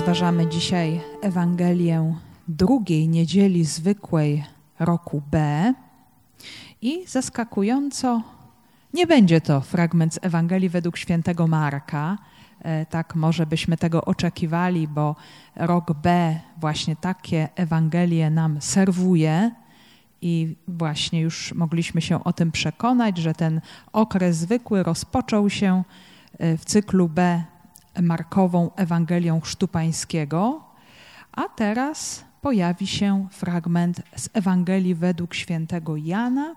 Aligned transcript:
Rozważamy 0.00 0.46
dzisiaj 0.46 1.00
Ewangelię 1.22 2.14
drugiej 2.48 3.08
niedzieli 3.08 3.64
zwykłej 3.64 4.44
roku 4.78 5.22
B 5.30 5.74
i 6.82 7.06
zaskakująco 7.06 8.22
nie 8.94 9.06
będzie 9.06 9.40
to 9.40 9.60
fragment 9.60 10.14
z 10.14 10.18
Ewangelii 10.22 10.68
według 10.68 10.96
świętego 10.96 11.46
Marka. 11.46 12.18
E, 12.62 12.86
tak 12.86 13.14
może 13.14 13.46
byśmy 13.46 13.76
tego 13.76 14.04
oczekiwali, 14.04 14.88
bo 14.88 15.16
rok 15.56 15.92
B 15.92 16.38
właśnie 16.56 16.96
takie 16.96 17.48
Ewangelie 17.56 18.30
nam 18.30 18.60
serwuje 18.60 19.50
i 20.22 20.56
właśnie 20.68 21.20
już 21.20 21.54
mogliśmy 21.54 22.00
się 22.00 22.24
o 22.24 22.32
tym 22.32 22.52
przekonać, 22.52 23.18
że 23.18 23.34
ten 23.34 23.60
okres 23.92 24.36
zwykły 24.36 24.82
rozpoczął 24.82 25.50
się 25.50 25.84
e, 26.38 26.56
w 26.56 26.64
cyklu 26.64 27.08
B 27.08 27.44
markową 28.02 28.70
Ewangelią 28.76 29.40
Chrztu 29.40 29.68
Pańskiego, 29.68 30.64
a 31.32 31.48
teraz 31.48 32.24
pojawi 32.40 32.86
się 32.86 33.28
fragment 33.30 34.02
z 34.16 34.28
Ewangelii 34.32 34.94
według 34.94 35.34
świętego 35.34 35.96
Jana. 35.96 36.54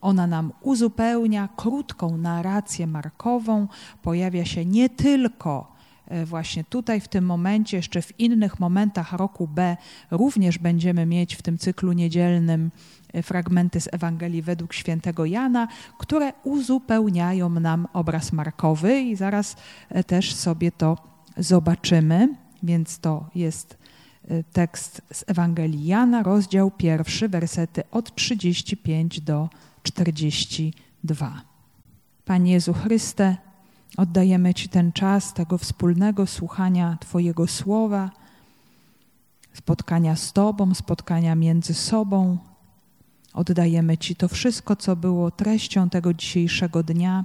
Ona 0.00 0.26
nam 0.26 0.52
uzupełnia 0.60 1.48
krótką 1.56 2.16
narrację 2.16 2.86
markową, 2.86 3.68
pojawia 4.02 4.44
się 4.44 4.64
nie 4.64 4.88
tylko 4.88 5.72
e, 6.08 6.24
właśnie 6.24 6.64
tutaj 6.64 7.00
w 7.00 7.08
tym 7.08 7.26
momencie, 7.26 7.76
jeszcze 7.76 8.02
w 8.02 8.20
innych 8.20 8.60
momentach 8.60 9.12
roku 9.12 9.48
B 9.48 9.76
również 10.10 10.58
będziemy 10.58 11.06
mieć 11.06 11.34
w 11.34 11.42
tym 11.42 11.58
cyklu 11.58 11.92
niedzielnym 11.92 12.70
fragmenty 13.22 13.80
z 13.80 13.88
Ewangelii 13.92 14.42
według 14.42 14.74
świętego 14.74 15.24
Jana, 15.24 15.68
które 15.98 16.32
uzupełniają 16.44 17.50
nam 17.50 17.88
obraz 17.92 18.32
markowy 18.32 19.00
i 19.00 19.16
zaraz 19.16 19.56
e, 19.88 20.04
też 20.04 20.34
sobie 20.34 20.72
to 20.72 20.98
zobaczymy. 21.36 22.34
Więc 22.62 22.98
to 22.98 23.30
jest 23.34 23.78
tekst 24.52 25.02
z 25.12 25.24
Ewangelii 25.26 25.86
Jana, 25.86 26.22
rozdział 26.22 26.70
pierwszy, 26.70 27.28
wersety 27.28 27.82
od 27.90 28.14
35 28.14 29.20
do 29.20 29.48
42. 29.82 31.42
Panie 32.24 32.52
Jezu 32.52 32.72
Chryste, 32.72 33.36
oddajemy 33.96 34.54
Ci 34.54 34.68
ten 34.68 34.92
czas 34.92 35.34
tego 35.34 35.58
wspólnego 35.58 36.26
słuchania 36.26 36.96
Twojego 37.00 37.46
słowa, 37.46 38.10
spotkania 39.52 40.16
z 40.16 40.32
Tobą, 40.32 40.74
spotkania 40.74 41.34
między 41.34 41.74
sobą. 41.74 42.38
Oddajemy 43.36 43.98
Ci 43.98 44.16
to 44.16 44.28
wszystko, 44.28 44.76
co 44.76 44.96
było 44.96 45.30
treścią 45.30 45.90
tego 45.90 46.14
dzisiejszego 46.14 46.82
dnia, 46.82 47.24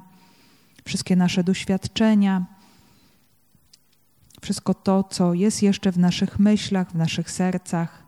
wszystkie 0.86 1.16
nasze 1.16 1.44
doświadczenia, 1.44 2.46
wszystko 4.42 4.74
to, 4.74 5.04
co 5.04 5.34
jest 5.34 5.64
jeszcze 5.64 5.92
w 5.92 5.98
naszych 5.98 6.40
myślach, 6.40 6.92
w 6.92 6.96
naszych 6.96 7.32
sercach. 7.32 8.04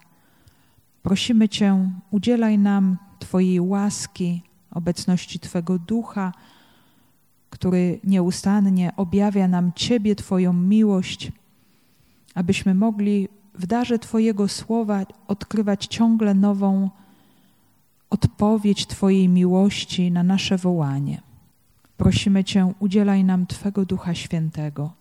Prosimy 1.04 1.50
Cię, 1.50 1.92
udzielaj 2.12 2.58
nam 2.60 2.98
Twojej 3.20 3.60
łaski, 3.60 4.42
obecności 4.72 5.40
Twego 5.40 5.80
ducha, 5.80 6.32
który 7.50 8.00
nieustannie 8.04 8.92
objawia 8.98 9.48
nam 9.48 9.72
Ciebie, 9.76 10.16
Twoją 10.16 10.54
miłość, 10.54 11.32
abyśmy 12.36 12.76
mogli 12.76 13.30
w 13.54 13.68
darze 13.68 14.00
Twojego 14.00 14.48
słowa 14.48 15.06
odkrywać 15.28 15.86
ciągle 15.86 16.34
nową 16.34 16.90
odpowiedź 18.14 18.86
Twojej 18.86 19.30
miłości 19.30 20.12
na 20.12 20.24
nasze 20.24 20.58
wołanie. 20.58 21.22
Prosimy 21.98 22.44
Cię, 22.44 22.74
udzielaj 22.80 23.24
nam 23.24 23.48
Twego 23.48 23.86
Ducha 23.86 24.16
Świętego. 24.16 24.94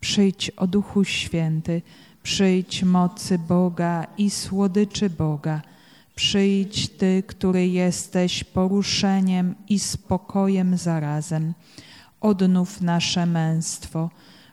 Przyjdź 0.00 0.50
o 0.50 0.66
Duchu 0.66 1.04
Święty, 1.04 1.82
przyjdź 2.22 2.82
mocy 2.82 3.38
Boga 3.38 4.06
i 4.18 4.30
słodyczy 4.30 5.10
Boga. 5.10 5.62
Przyjdź 6.14 6.88
Ty, 6.88 7.22
który 7.26 7.68
jesteś 7.68 8.44
poruszeniem 8.44 9.54
i 9.68 9.78
spokojem 9.78 10.76
zarazem. 10.76 11.54
Odnów 12.20 12.80
nasze 12.80 13.26
męstwo, 13.26 14.10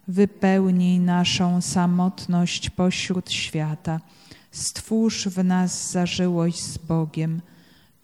wypełnij 0.08 1.00
naszą 1.00 1.62
samotność 1.62 2.70
pośród 2.70 3.32
świata. 3.32 4.00
Stwórz 4.52 5.28
w 5.28 5.44
nas 5.44 5.92
zażyłość 5.92 6.62
z 6.62 6.78
Bogiem. 6.78 7.42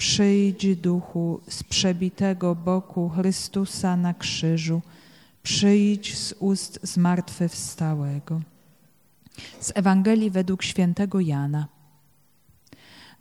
Przyjdź, 0.01 0.75
Duchu, 0.75 1.39
z 1.47 1.63
przebitego 1.63 2.55
boku 2.55 3.09
Chrystusa 3.09 3.97
na 3.97 4.13
krzyżu 4.13 4.81
Przyjdź 5.43 6.17
z 6.17 6.33
ust 6.39 6.79
zmartwychwstałego. 6.83 8.41
Z 9.59 9.71
Ewangelii 9.75 10.29
według 10.29 10.63
świętego 10.63 11.19
Jana. 11.19 11.67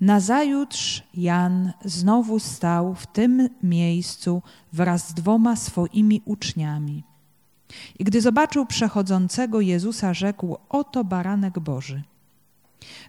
Nazajutrz 0.00 1.02
Jan 1.14 1.72
znowu 1.84 2.38
stał 2.38 2.94
w 2.94 3.06
tym 3.06 3.48
miejscu 3.62 4.42
wraz 4.72 5.08
z 5.08 5.14
dwoma 5.14 5.56
swoimi 5.56 6.22
uczniami. 6.24 7.04
I 7.98 8.04
gdy 8.04 8.20
zobaczył 8.20 8.66
przechodzącego 8.66 9.60
Jezusa, 9.60 10.14
rzekł: 10.14 10.56
Oto 10.68 11.04
baranek 11.04 11.58
Boży. 11.58 12.02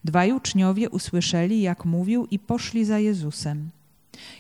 Dwaj 0.04 0.32
uczniowie 0.32 0.90
usłyszeli, 0.90 1.62
jak 1.62 1.86
mówił, 1.86 2.28
i 2.32 2.40
poszli 2.40 2.86
za 2.86 3.00
Jezusem. 3.00 3.70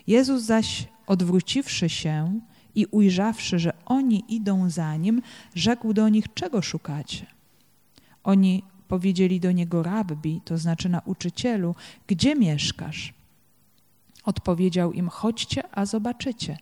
Jezus 0.07 0.43
zaś, 0.43 0.87
odwróciwszy 1.07 1.89
się, 1.89 2.39
i 2.75 2.85
ujrzawszy, 2.85 3.59
że 3.59 3.73
oni 3.85 4.23
idą 4.27 4.69
za 4.69 4.95
nim, 4.95 5.21
rzekł 5.55 5.93
do 5.93 6.09
nich, 6.09 6.33
czego 6.33 6.61
szukacie? 6.61 7.25
Oni 8.23 8.63
powiedzieli 8.87 9.39
do 9.39 9.51
niego, 9.51 9.83
rabbi, 9.83 10.41
to 10.45 10.57
znaczy 10.57 10.89
nauczycielu, 10.89 11.75
gdzie 12.07 12.35
mieszkasz? 12.35 13.13
Odpowiedział 14.25 14.93
im, 14.93 15.09
chodźcie, 15.09 15.63
a 15.71 15.85
zobaczycie. 15.85 16.57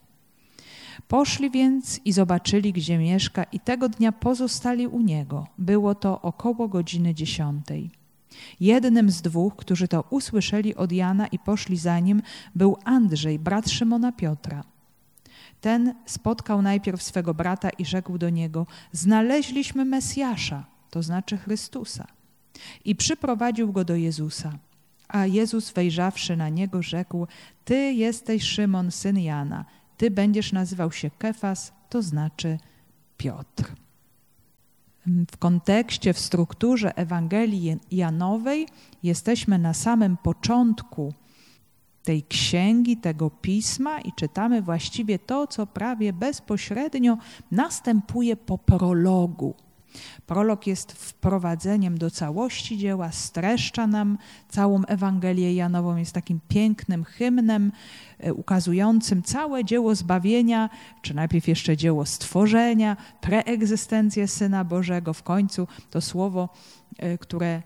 Poszli 1.08 1.52
więc 1.52 2.00
i 2.06 2.12
zobaczyli, 2.12 2.74
gdzie 2.74 2.98
mieszka, 2.98 3.44
i 3.44 3.60
tego 3.60 3.90
dnia 3.90 4.12
pozostali 4.12 4.88
u 4.88 5.02
niego. 5.02 5.48
Było 5.58 5.96
to 5.96 6.22
około 6.22 6.68
godziny 6.68 7.14
dziesiątej. 7.14 7.90
Jednym 8.60 9.12
z 9.12 9.22
dwóch, 9.22 9.56
którzy 9.56 9.88
to 9.88 10.04
usłyszeli 10.10 10.76
od 10.76 10.92
Jana 10.92 11.28
i 11.28 11.40
poszli 11.40 11.78
za 11.78 12.00
nim, 12.00 12.22
był 12.56 12.78
Andrzej, 12.86 13.40
brat 13.40 13.70
Szymona 13.70 14.12
Piotra. 14.12 14.64
Ten 15.62 15.96
spotkał 16.06 16.62
najpierw 16.62 17.04
swego 17.04 17.34
brata 17.34 17.70
i 17.70 17.86
rzekł 17.86 18.18
do 18.18 18.30
niego: 18.30 18.68
Znaleźliśmy 18.92 19.86
Mesjasza, 19.86 20.66
to 20.90 21.04
znaczy 21.04 21.38
Chrystusa. 21.38 22.08
I 22.86 22.96
przyprowadził 22.96 23.72
go 23.72 23.86
do 23.86 23.96
Jezusa. 23.96 24.58
A 25.08 25.26
Jezus, 25.26 25.72
wejrzawszy 25.72 26.38
na 26.38 26.50
niego, 26.50 26.82
rzekł: 26.82 27.28
Ty 27.66 27.76
jesteś 27.76 28.44
Szymon, 28.44 28.92
syn 28.92 29.20
Jana. 29.20 29.66
Ty 29.98 30.12
będziesz 30.12 30.52
nazywał 30.52 30.92
się 30.92 31.10
Kefas, 31.10 31.74
to 31.90 32.02
znaczy 32.02 32.58
Piotr. 33.18 33.76
W 35.32 35.38
kontekście, 35.38 36.14
w 36.14 36.20
strukturze 36.20 36.98
Ewangelii 36.98 37.78
Janowej 37.92 38.68
jesteśmy 39.04 39.58
na 39.58 39.74
samym 39.74 40.18
początku 40.18 41.14
tej 42.04 42.24
księgi, 42.24 42.98
tego 42.98 43.30
pisma 43.30 44.02
i 44.02 44.14
czytamy 44.14 44.62
właściwie 44.62 45.20
to, 45.20 45.48
co 45.48 45.68
prawie 45.68 46.14
bezpośrednio 46.14 47.18
następuje 47.52 48.38
po 48.38 48.58
prologu. 48.58 49.56
Prolog 50.26 50.68
jest 50.68 50.92
wprowadzeniem 50.92 51.98
do 51.98 52.12
całości 52.12 52.78
dzieła, 52.78 53.12
streszcza 53.12 53.88
nam 53.88 54.18
całą 54.50 54.86
Ewangelię 54.86 55.54
Janową, 55.54 55.96
jest 55.96 56.14
takim 56.14 56.40
pięknym 56.48 57.04
hymnem 57.04 57.72
ukazującym 58.34 59.24
całe 59.24 59.66
dzieło 59.66 59.96
zbawienia, 59.96 60.70
czy 61.02 61.14
najpierw 61.14 61.48
jeszcze 61.48 61.78
dzieło 61.78 62.06
stworzenia, 62.06 62.98
preegzystencję 63.22 64.28
Syna 64.28 64.64
Bożego, 64.64 65.14
w 65.14 65.24
końcu 65.24 65.68
to 65.92 66.02
słowo, 66.02 66.50
e, 66.98 67.18
które 67.18 67.62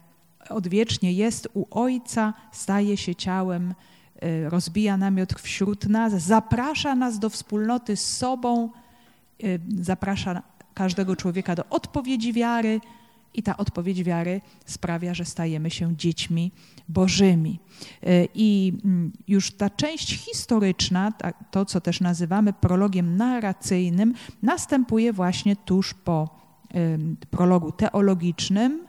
odwiecznie 0.50 1.14
jest 1.14 1.48
u 1.54 1.66
Ojca, 1.72 2.34
staje 2.52 2.98
się 2.98 3.16
ciałem 3.16 3.74
Y, 4.24 4.50
rozbija 4.50 4.98
namiot 4.98 5.34
wśród 5.34 5.90
nas, 5.90 6.14
zaprasza 6.14 6.96
nas 6.96 7.20
do 7.20 7.30
wspólnoty 7.30 7.96
z 7.98 8.18
sobą, 8.18 8.70
zaprasza 9.82 10.42
każdego 10.74 11.16
człowieka 11.16 11.56
do 11.56 11.66
odpowiedzi 11.70 12.34
wiary 12.34 12.82
i 13.34 13.44
ta 13.44 13.58
odpowiedź 13.58 14.04
wiary 14.04 14.42
sprawia, 14.66 15.14
że 15.14 15.26
stajemy 15.26 15.72
się 15.72 15.96
dziećmi 15.96 16.52
bożymi. 16.90 17.60
Y, 18.04 18.28
I 18.36 18.74
mm, 18.86 19.12
już 19.28 19.52
ta 19.52 19.70
część 19.70 20.16
historyczna, 20.18 21.14
to 21.52 21.66
co 21.66 21.82
też 21.82 22.02
nazywamy 22.02 22.54
prologiem 22.54 23.18
narracyjnym, 23.18 24.14
następuje 24.42 25.14
właśnie 25.14 25.56
tuż 25.56 25.94
po 25.94 26.44
prologu 27.32 27.72
teologicznym, 27.72 28.88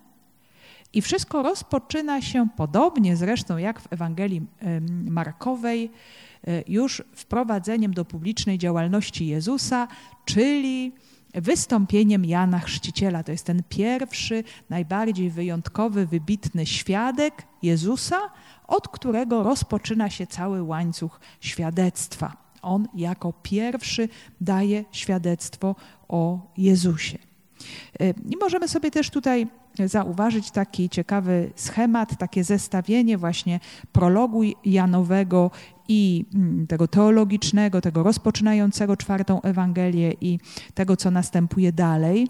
i 0.94 1.02
wszystko 1.02 1.42
rozpoczyna 1.42 2.22
się 2.22 2.48
podobnie 2.56 3.16
zresztą 3.16 3.56
jak 3.56 3.80
w 3.80 3.92
Ewangelii 3.92 4.42
Markowej, 5.10 5.90
e, 6.46 6.62
już 6.68 7.02
wprowadzeniem 7.14 7.94
do 7.94 8.04
publicznej 8.04 8.58
działalności 8.58 9.26
Jezusa, 9.26 9.88
czyli 10.24 10.92
wystąpieniem 11.34 12.24
Jana 12.24 12.58
Chrzciciela. 12.58 13.22
To 13.22 13.32
jest 13.32 13.46
ten 13.46 13.62
pierwszy, 13.68 14.44
najbardziej 14.70 15.30
wyjątkowy, 15.30 16.06
wybitny 16.06 16.66
świadek 16.66 17.42
Jezusa, 17.62 18.18
od 18.66 18.88
którego 18.88 19.42
rozpoczyna 19.42 20.10
się 20.10 20.26
cały 20.26 20.62
łańcuch 20.62 21.20
świadectwa. 21.40 22.36
On 22.62 22.88
jako 22.94 23.32
pierwszy 23.42 24.08
daje 24.40 24.84
świadectwo 24.92 25.76
o 26.08 26.52
Jezusie. 26.56 27.18
Y, 28.00 28.14
I 28.30 28.36
możemy 28.36 28.68
sobie 28.68 28.90
też 28.90 29.10
tutaj 29.10 29.46
zauważyć 29.86 30.50
taki 30.50 30.88
ciekawy 30.88 31.50
schemat, 31.56 32.18
takie 32.18 32.44
zestawienie 32.44 33.18
właśnie 33.18 33.60
prologu 33.92 34.42
Janowego 34.64 35.50
i 35.88 36.24
mm, 36.34 36.66
tego 36.66 36.88
teologicznego, 36.88 37.80
tego 37.80 38.02
rozpoczynającego 38.02 38.96
czwartą 38.96 39.42
Ewangelię 39.42 40.12
i 40.20 40.38
tego, 40.74 40.96
co 40.96 41.10
następuje 41.10 41.72
dalej 41.72 42.28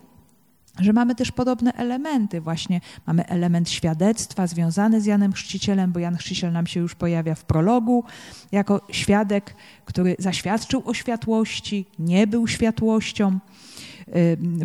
że 0.78 0.92
mamy 0.92 1.14
też 1.14 1.32
podobne 1.32 1.72
elementy. 1.72 2.40
Właśnie 2.40 2.80
mamy 3.06 3.26
element 3.26 3.70
świadectwa 3.70 4.46
związany 4.46 5.00
z 5.00 5.06
Janem 5.06 5.32
Chrzcicielem, 5.32 5.92
bo 5.92 5.98
Jan 5.98 6.16
Chrzciciel 6.16 6.52
nam 6.52 6.66
się 6.66 6.80
już 6.80 6.94
pojawia 6.94 7.34
w 7.34 7.44
prologu 7.44 8.04
jako 8.52 8.80
świadek, 8.90 9.54
który 9.84 10.16
zaświadczył 10.18 10.82
o 10.84 10.94
światłości, 10.94 11.86
nie 11.98 12.26
był 12.26 12.48
światłością. 12.48 13.38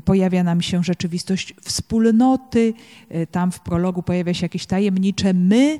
Pojawia 0.05 0.43
nam 0.43 0.61
się 0.61 0.83
rzeczywistość 0.83 1.53
wspólnoty, 1.61 2.73
y, 3.15 3.27
tam 3.27 3.51
w 3.51 3.59
prologu 3.59 4.03
pojawia 4.03 4.33
się 4.33 4.45
jakieś 4.45 4.65
tajemnicze 4.65 5.33
my, 5.33 5.79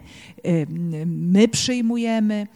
my 1.05 1.47
przyjmujemy. 1.47 2.47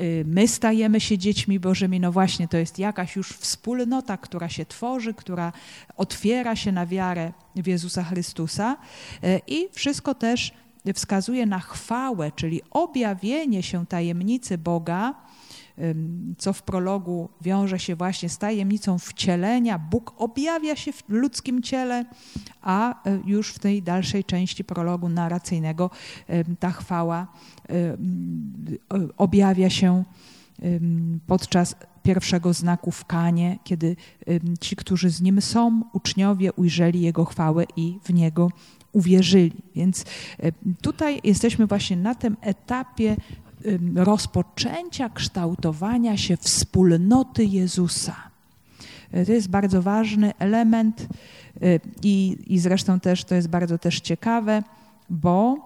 Y, 0.00 0.24
my 0.26 0.48
stajemy 0.48 1.00
się 1.00 1.18
dziećmi 1.18 1.60
Bożymi, 1.60 2.00
no 2.00 2.12
właśnie 2.12 2.48
to 2.48 2.56
jest 2.56 2.78
jakaś 2.78 3.16
już 3.16 3.28
wspólnota, 3.28 4.16
która 4.16 4.48
się 4.48 4.66
tworzy, 4.66 5.14
która 5.14 5.52
otwiera 5.96 6.56
się 6.56 6.72
na 6.72 6.86
wiarę 6.86 7.32
w 7.56 7.66
Jezusa 7.66 8.04
Chrystusa 8.04 8.76
y, 9.24 9.40
i 9.46 9.68
wszystko 9.72 10.14
też 10.14 10.52
wskazuje 10.94 11.46
na 11.46 11.60
chwałę, 11.60 12.32
czyli 12.36 12.60
objawienie 12.70 13.62
się 13.62 13.86
tajemnicy 13.86 14.58
Boga, 14.58 15.14
co 16.38 16.52
w 16.52 16.62
prologu 16.62 17.28
wiąże 17.40 17.78
się 17.78 17.96
właśnie 17.96 18.28
z 18.28 18.38
tajemnicą 18.38 18.98
wcielenia. 18.98 19.78
Bóg 19.78 20.14
objawia 20.16 20.76
się 20.76 20.92
w 20.92 21.02
ludzkim 21.08 21.62
ciele, 21.62 22.04
a 22.62 23.04
e, 23.04 23.20
już 23.24 23.54
w 23.54 23.58
tej 23.58 23.82
dalszej 23.82 24.24
części 24.24 24.64
prologu 24.64 25.08
narracyjnego 25.08 25.90
ta 26.58 26.70
chwała 26.70 27.26
objawia 29.16 29.70
się 29.70 30.04
podczas 31.26 31.76
pierwszego 32.02 32.52
znaku 32.52 32.90
w 32.90 33.04
Kanie, 33.04 33.58
kiedy 33.64 33.96
ci, 34.60 34.76
którzy 34.76 35.10
z 35.10 35.20
nim 35.20 35.40
są, 35.40 35.82
uczniowie 35.92 36.52
ujrzeli 36.52 37.00
jego 37.00 37.24
chwałę 37.24 37.64
i 37.76 37.98
w 38.04 38.14
niego 38.14 38.50
uwierzyli. 38.92 39.62
Więc 39.74 40.04
tutaj 40.82 41.20
jesteśmy 41.24 41.66
właśnie 41.66 41.96
na 41.96 42.14
tym 42.14 42.36
etapie 42.40 43.16
rozpoczęcia 43.94 45.08
kształtowania 45.08 46.16
się 46.16 46.36
wspólnoty 46.36 47.44
Jezusa. 47.44 48.16
E, 49.12 49.26
to 49.26 49.32
jest 49.32 49.48
bardzo 49.48 49.82
ważny 49.82 50.32
element 50.38 51.00
e, 51.00 51.06
i, 52.02 52.38
i 52.46 52.58
zresztą 52.58 53.00
też 53.00 53.24
to 53.24 53.34
jest 53.34 53.48
bardzo 53.48 53.78
też 53.78 54.00
ciekawe, 54.00 54.62
bo 55.10 55.56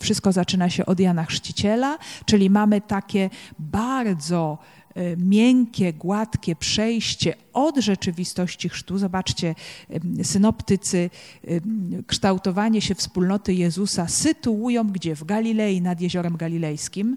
wszystko 0.00 0.32
zaczyna 0.32 0.70
się 0.70 0.86
od 0.86 1.00
Jana 1.00 1.24
Chrzciciela, 1.24 1.98
czyli 2.24 2.50
mamy 2.50 2.80
takie 2.80 3.30
bardzo 3.58 4.58
miękkie, 5.16 5.92
gładkie 5.92 6.56
przejście 6.56 7.34
od 7.52 7.76
rzeczywistości 7.76 8.68
chrztu. 8.68 8.98
Zobaczcie, 8.98 9.54
synoptycy 10.22 11.10
kształtowanie 12.06 12.80
się 12.80 12.94
wspólnoty 12.94 13.54
Jezusa 13.54 14.08
sytuują 14.08 14.84
gdzie? 14.88 15.14
W 15.14 15.24
Galilei 15.24 15.80
nad 15.80 16.00
Jeziorem 16.00 16.36
Galilejskim. 16.36 17.16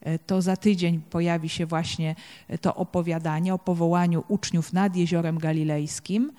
E, 0.00 0.18
to 0.18 0.42
za 0.42 0.56
tydzień 0.56 1.00
pojawi 1.10 1.48
się 1.48 1.66
właśnie 1.66 2.14
to 2.60 2.74
opowiadanie 2.74 3.54
o 3.54 3.58
powołaniu 3.58 4.24
uczniów 4.28 4.72
nad 4.72 4.96
Jeziorem 4.96 5.38
Galilejskim. 5.38 6.32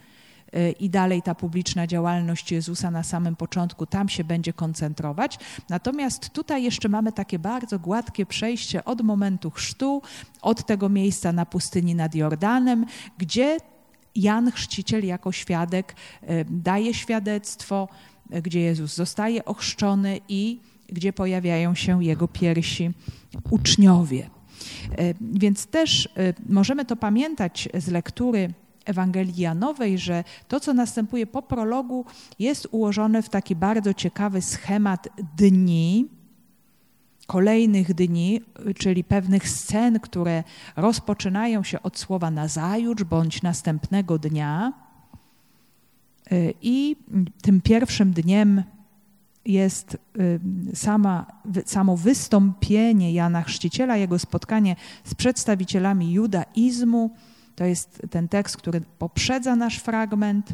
Y, 0.55 0.71
i 0.71 0.89
dalej 0.89 1.21
ta 1.21 1.35
publiczna 1.35 1.87
działalność 1.87 2.51
Jezusa 2.51 2.91
na 2.91 3.03
samym 3.03 3.35
początku 3.35 3.85
tam 3.85 4.09
się 4.09 4.23
będzie 4.23 4.53
koncentrować. 4.53 5.39
Natomiast 5.69 6.29
tutaj 6.29 6.63
jeszcze 6.63 6.89
mamy 6.89 7.11
takie 7.11 7.39
bardzo 7.39 7.79
gładkie 7.79 8.25
przejście 8.25 8.85
od 8.85 9.01
momentu 9.01 9.51
chrztu, 9.51 10.01
od 10.41 10.65
tego 10.65 10.89
miejsca 10.89 11.31
na 11.31 11.45
pustyni 11.45 11.95
nad 11.95 12.15
Jordanem, 12.15 12.85
gdzie 13.17 13.57
Jan 14.15 14.51
Chrzciciel 14.51 15.05
jako 15.05 15.31
świadek 15.31 15.95
y, 16.23 16.45
daje 16.49 16.93
świadectwo, 16.93 17.87
y, 18.35 18.41
gdzie 18.41 18.61
Jezus 18.61 18.95
zostaje 18.95 19.45
ochrzczony 19.45 20.19
i 20.29 20.59
gdzie 20.89 21.13
pojawiają 21.13 21.75
się 21.75 22.03
jego 22.03 22.27
pierwsi 22.27 22.91
uczniowie. 23.49 24.29
Więc 25.21 25.67
też 25.67 26.09
możemy 26.49 26.85
to 26.85 26.95
pamiętać 26.95 27.69
z 27.73 27.87
lektury 27.87 28.53
Ewangelii 28.85 29.41
Janowej, 29.41 29.97
że 29.97 30.23
to, 30.47 30.59
co 30.59 30.73
następuje 30.73 31.27
po 31.27 31.41
prologu, 31.41 32.05
jest 32.39 32.67
ułożone 32.71 33.21
w 33.21 33.29
taki 33.29 33.55
bardzo 33.55 33.93
ciekawy 33.93 34.41
schemat 34.41 35.07
dni, 35.37 36.07
kolejnych 37.27 37.93
dni, 37.93 38.41
czyli 38.77 39.03
pewnych 39.03 39.49
scen, 39.49 39.99
które 39.99 40.43
rozpoczynają 40.75 41.63
się 41.63 41.81
od 41.81 41.97
słowa 41.97 42.31
nazajutrz 42.31 43.03
bądź 43.03 43.41
następnego 43.41 44.19
dnia. 44.19 44.73
I 46.61 46.95
tym 47.41 47.61
pierwszym 47.61 48.11
dniem 48.11 48.63
jest 49.45 49.97
y, 50.19 50.39
sama, 50.75 51.25
samo 51.65 51.97
wystąpienie 51.97 53.13
Jana 53.13 53.41
Chrzciciela, 53.41 53.97
jego 53.97 54.19
spotkanie 54.19 54.75
z 55.03 55.15
przedstawicielami 55.15 56.13
judaizmu, 56.13 57.11
to 57.55 57.65
jest 57.65 58.01
ten 58.09 58.27
tekst, 58.27 58.57
który 58.57 58.81
poprzedza 58.99 59.55
nasz 59.55 59.77
fragment 59.77 60.53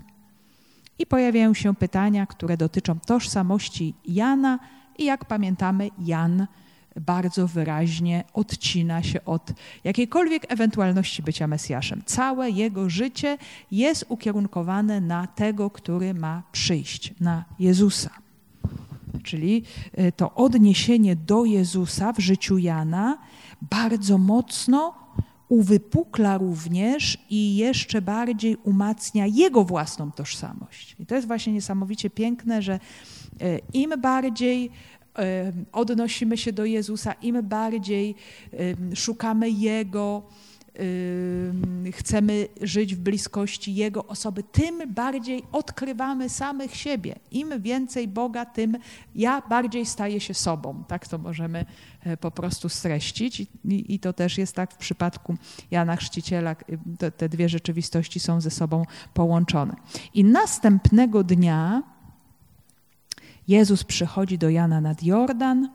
i 0.99 1.05
pojawiają 1.05 1.53
się 1.53 1.75
pytania, 1.75 2.25
które 2.25 2.57
dotyczą 2.57 2.99
tożsamości 2.99 3.93
Jana 4.05 4.59
i 4.97 5.05
jak 5.05 5.25
pamiętamy, 5.25 5.89
Jan 5.99 6.47
bardzo 6.95 7.47
wyraźnie 7.47 8.23
odcina 8.33 9.03
się 9.03 9.25
od 9.25 9.53
jakiejkolwiek 9.83 10.45
ewentualności 10.49 11.23
bycia 11.23 11.47
Mesjaszem. 11.47 12.01
Całe 12.05 12.49
jego 12.49 12.89
życie 12.89 13.37
jest 13.71 14.05
ukierunkowane 14.09 15.01
na 15.01 15.27
tego, 15.27 15.69
który 15.69 16.13
ma 16.13 16.43
przyjść, 16.51 17.13
na 17.19 17.45
Jezusa. 17.59 18.09
Czyli 19.23 19.63
y, 19.99 20.11
to 20.11 20.35
odniesienie 20.35 21.15
do 21.15 21.45
Jezusa 21.45 22.13
w 22.13 22.19
życiu 22.19 22.57
Jana 22.57 23.17
bardzo 23.61 24.17
mocno 24.17 24.93
uwypukla 25.51 26.37
również 26.37 27.17
i 27.29 27.55
jeszcze 27.55 28.01
bardziej 28.01 28.57
umacnia 28.63 29.25
jego 29.27 29.63
własną 29.63 30.11
tożsamość. 30.11 30.95
I 30.99 31.05
to 31.05 31.15
jest 31.15 31.27
właśnie 31.27 31.53
niesamowicie 31.53 32.09
piękne, 32.09 32.61
że 32.61 32.73
e, 32.73 32.79
im 33.73 33.93
bardziej 34.01 34.69
e, 35.19 35.51
odnosimy 35.71 36.37
się 36.37 36.53
do 36.53 36.65
Jezusa, 36.65 37.13
im 37.13 37.41
bardziej 37.43 38.15
szukamy 38.95 39.49
Jego, 39.49 40.23
chcemy 41.91 42.47
żyć 42.61 42.95
w 42.95 42.99
bliskości 42.99 43.75
Jego 43.75 44.05
osoby, 44.05 44.43
tym 44.43 44.93
bardziej 44.93 45.43
odkrywamy 45.51 46.29
samych 46.29 46.75
siebie. 46.75 47.15
Im 47.31 47.61
więcej 47.61 48.07
Boga, 48.07 48.45
tym 48.45 48.77
ja 49.15 49.41
bardziej 49.49 49.85
staję 49.85 50.19
się 50.19 50.33
sobą. 50.33 50.83
Tak 50.87 51.07
to 51.07 51.17
możemy 51.17 51.65
e, 52.03 52.17
po 52.17 52.31
prostu 52.31 52.69
streścić. 52.69 53.39
I, 53.39 53.47
i 53.65 53.99
to 53.99 54.13
też 54.13 54.37
jest 54.37 54.55
tak 54.55 54.73
w 54.73 54.77
przypadku 54.77 55.37
Jana 55.71 55.95
Chrzciciela. 55.95 56.55
Te, 56.99 57.11
te 57.11 57.29
dwie 57.29 57.49
rzeczywistości 57.49 58.19
są 58.19 58.41
ze 58.41 58.51
sobą 58.51 58.85
połączone. 59.13 59.75
I 60.13 60.23
następnego 60.23 61.23
dnia 61.23 61.83
Jezus 63.47 63.83
przychodzi 63.83 64.37
do 64.37 64.49
Jana 64.49 64.81
nad 64.81 65.03
Jordan. 65.03 65.69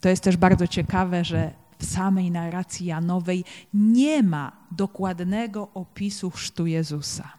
To 0.00 0.08
jest 0.08 0.22
też 0.22 0.36
bardzo 0.36 0.66
ciekawe, 0.66 1.24
że 1.24 1.65
w 1.78 1.84
samej 1.84 2.30
narracji 2.30 2.86
Janowej 2.86 3.44
nie 3.74 4.22
ma 4.22 4.52
dokładnego 4.70 5.68
opisu 5.74 6.30
chrztu 6.30 6.66
Jezusa. 6.66 7.32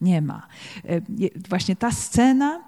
Nie 0.00 0.22
ma. 0.22 0.46
E, 0.84 1.00
właśnie 1.48 1.76
ta 1.76 1.90
scena 1.92 2.60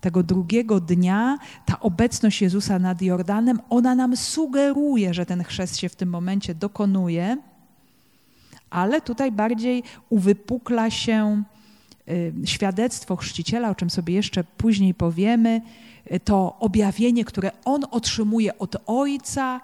tego 0.00 0.22
drugiego 0.22 0.80
dnia, 0.80 1.38
ta 1.66 1.80
obecność 1.80 2.42
Jezusa 2.42 2.78
nad 2.78 3.02
Jordanem, 3.02 3.60
ona 3.70 3.94
nam 3.94 4.16
sugeruje, 4.16 5.14
że 5.14 5.26
ten 5.26 5.44
chrzest 5.44 5.76
się 5.76 5.88
w 5.88 5.96
tym 5.96 6.08
momencie 6.08 6.54
dokonuje, 6.54 7.36
ale 8.70 9.00
tutaj 9.00 9.32
bardziej 9.32 9.82
uwypukla 10.08 10.90
się 10.90 11.42
e, 12.08 12.46
świadectwo 12.46 13.16
chrzciciela, 13.16 13.70
o 13.70 13.74
czym 13.74 13.90
sobie 13.90 14.14
jeszcze 14.14 14.44
później 14.44 14.94
powiemy, 14.94 15.60
e, 16.04 16.20
to 16.20 16.56
objawienie, 16.58 17.24
które 17.24 17.50
on 17.64 17.84
otrzymuje 17.90 18.58
od 18.58 18.76
Ojca, 18.86 19.60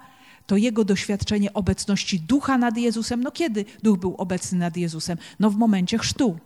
to 0.49 0.57
jego 0.57 0.85
doświadczenie 0.85 1.53
obecności 1.53 2.21
ducha 2.21 2.59
nad 2.59 2.77
Jezusem. 2.77 3.23
No 3.23 3.31
kiedy 3.31 3.65
duch 3.83 3.99
był 3.99 4.15
obecny 4.17 4.59
nad 4.59 4.77
Jezusem? 4.77 5.19
No 5.41 5.51
w 5.51 5.57
momencie 5.57 5.99
chrztu. 5.99 6.39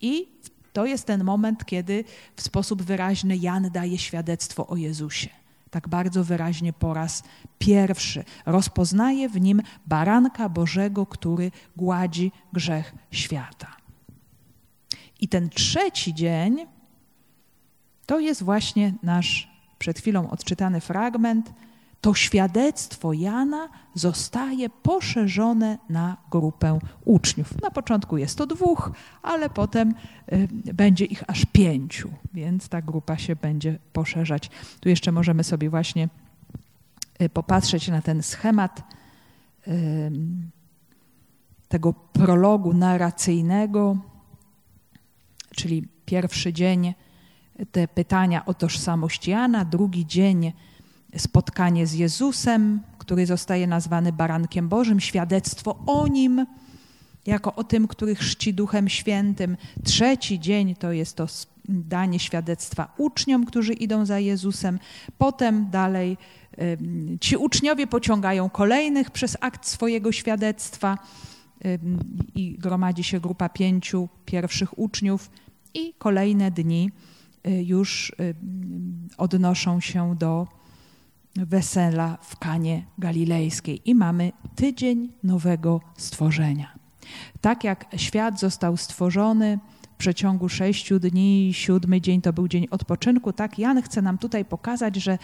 I 0.00 0.28
to 0.72 0.86
jest 0.86 1.04
ten 1.04 1.24
moment, 1.24 1.64
kiedy 1.64 2.04
w 2.36 2.42
sposób 2.42 2.82
wyraźny 2.82 3.36
Jan 3.36 3.70
daje 3.70 3.98
świadectwo 3.98 4.66
o 4.66 4.76
Jezusie. 4.76 5.28
Tak 5.70 5.88
bardzo 5.88 6.24
wyraźnie 6.24 6.72
po 6.72 6.94
raz 6.94 7.22
pierwszy 7.58 8.24
rozpoznaje 8.46 9.28
w 9.28 9.40
nim 9.40 9.62
baranka 9.86 10.48
Bożego, 10.48 11.06
który 11.06 11.50
gładzi 11.76 12.32
grzech 12.52 12.94
świata. 13.10 13.76
I 15.20 15.28
ten 15.28 15.50
trzeci 15.50 16.14
dzień 16.14 16.66
to 18.06 18.20
jest 18.20 18.42
właśnie 18.42 18.94
nasz 19.02 19.48
przed 19.78 19.98
chwilą 19.98 20.30
odczytany 20.30 20.80
fragment. 20.80 21.52
To 22.00 22.14
świadectwo 22.14 23.12
Jana 23.12 23.68
zostaje 23.94 24.68
poszerzone 24.68 25.78
na 25.88 26.16
grupę 26.30 26.78
uczniów. 27.04 27.62
Na 27.62 27.70
początku 27.70 28.18
jest 28.18 28.38
to 28.38 28.46
dwóch, 28.46 28.90
ale 29.22 29.50
potem 29.50 29.94
y, 30.32 30.48
będzie 30.74 31.04
ich 31.04 31.30
aż 31.30 31.44
pięciu, 31.52 32.10
więc 32.34 32.68
ta 32.68 32.82
grupa 32.82 33.18
się 33.18 33.36
będzie 33.36 33.78
poszerzać. 33.92 34.50
Tu 34.80 34.88
jeszcze 34.88 35.12
możemy 35.12 35.44
sobie 35.44 35.70
właśnie 35.70 36.08
y, 37.22 37.28
popatrzeć 37.28 37.88
na 37.88 38.02
ten 38.02 38.22
schemat 38.22 38.82
y, 39.68 40.10
tego 41.68 41.92
prologu 41.92 42.74
narracyjnego, 42.74 43.96
czyli 45.56 45.88
pierwszy 46.04 46.52
dzień 46.52 46.94
te 47.72 47.88
pytania 47.88 48.44
o 48.44 48.54
tożsamość 48.54 49.28
Jana, 49.28 49.64
drugi 49.64 50.06
dzień 50.06 50.52
spotkanie 51.16 51.86
z 51.86 51.92
Jezusem, 51.92 52.80
który 52.98 53.26
zostaje 53.26 53.66
nazwany 53.66 54.12
Barankiem 54.12 54.68
Bożym, 54.68 55.00
świadectwo 55.00 55.78
o 55.86 56.08
nim, 56.08 56.46
jako 57.26 57.54
o 57.54 57.64
tym, 57.64 57.88
który 57.88 58.14
chrzci 58.14 58.54
Duchem 58.54 58.88
Świętym. 58.88 59.56
Trzeci 59.84 60.40
dzień 60.40 60.74
to 60.74 60.92
jest 60.92 61.16
to 61.16 61.26
danie 61.68 62.18
świadectwa 62.18 62.94
uczniom, 62.98 63.46
którzy 63.46 63.72
idą 63.72 64.06
za 64.06 64.18
Jezusem. 64.18 64.78
Potem 65.18 65.70
dalej 65.70 66.16
ci 67.20 67.36
uczniowie 67.36 67.86
pociągają 67.86 68.50
kolejnych 68.50 69.10
przez 69.10 69.36
akt 69.40 69.66
swojego 69.66 70.12
świadectwa 70.12 70.98
i 72.34 72.58
gromadzi 72.58 73.04
się 73.04 73.20
grupa 73.20 73.48
pięciu 73.48 74.08
pierwszych 74.26 74.78
uczniów 74.78 75.30
i 75.74 75.94
kolejne 75.98 76.50
dni 76.50 76.90
y, 77.46 77.50
już 77.50 78.12
odnoszą 79.18 79.80
się 79.80 80.16
do 80.18 80.46
wesela 81.36 82.18
w 82.22 82.38
Kanie 82.38 82.86
Galilejskiej 82.98 83.90
i 83.90 83.94
mamy 83.94 84.32
tydzień 84.54 85.12
nowego 85.22 85.80
stworzenia. 85.96 86.78
Tak 87.40 87.64
jak 87.64 87.86
świat 87.96 88.40
został 88.40 88.76
stworzony 88.76 89.58
przeciągu 89.98 90.48
sześciu 90.48 90.98
dni, 90.98 91.50
siódmy 91.54 92.00
dzień 92.00 92.20
to 92.22 92.32
był 92.32 92.48
dzień 92.48 92.66
odpoczynku, 92.70 93.32
tak 93.32 93.58
Jan 93.58 93.82
chce 93.82 94.02
nam 94.02 94.18
tutaj 94.18 94.44
pokazać, 94.44 94.96
że 94.96 95.18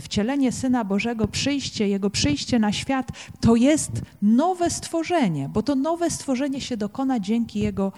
wcielenie 0.00 0.52
Syna 0.52 0.84
Bożego, 0.84 1.28
przyjście, 1.28 1.88
Jego 1.88 2.10
przyjście 2.10 2.58
na 2.58 2.72
świat 2.72 3.08
to 3.40 3.56
jest 3.56 4.02
nowe 4.22 4.70
stworzenie, 4.70 5.48
bo 5.48 5.62
to 5.62 5.74
nowe 5.74 6.10
stworzenie 6.10 6.60
się 6.60 6.76
dokona 6.76 7.20
dzięki 7.20 7.58
Jego 7.58 7.92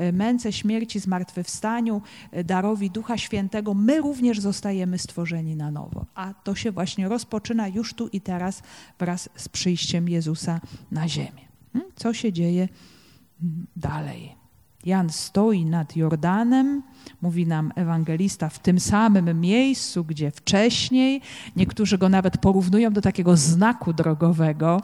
E, 0.00 0.12
męce, 0.12 0.52
śmierci, 0.52 1.00
zmartwychwstaniu, 1.00 2.02
e, 2.32 2.44
darowi 2.44 2.90
Ducha 2.90 3.18
Świętego, 3.18 3.74
my 3.74 4.00
również 4.00 4.40
zostajemy 4.40 4.98
stworzeni 4.98 5.56
na 5.56 5.70
nowo. 5.70 6.06
A 6.14 6.34
to 6.34 6.54
się 6.54 6.72
właśnie 6.72 7.08
rozpoczyna 7.08 7.68
już 7.68 7.94
tu 7.94 8.08
i 8.08 8.20
teraz 8.20 8.62
wraz 8.98 9.28
z 9.36 9.48
przyjściem 9.48 10.08
Jezusa 10.08 10.60
na 10.90 11.08
ziemię. 11.08 11.48
Hmm? 11.72 11.92
Co 11.96 12.14
się 12.14 12.32
dzieje 12.32 12.68
dalej? 13.76 14.39
Jan 14.84 15.10
stoi 15.10 15.64
nad 15.64 15.96
Jordanem, 15.96 16.82
mówi 17.22 17.46
nam 17.46 17.72
ewangelista, 17.76 18.48
w 18.48 18.58
tym 18.58 18.80
samym 18.80 19.40
miejscu, 19.40 20.04
gdzie 20.04 20.30
wcześniej, 20.30 21.20
niektórzy 21.56 21.98
go 21.98 22.08
nawet 22.08 22.38
porównują 22.38 22.92
do 22.92 23.00
takiego 23.00 23.36
znaku 23.36 23.92
drogowego. 23.92 24.82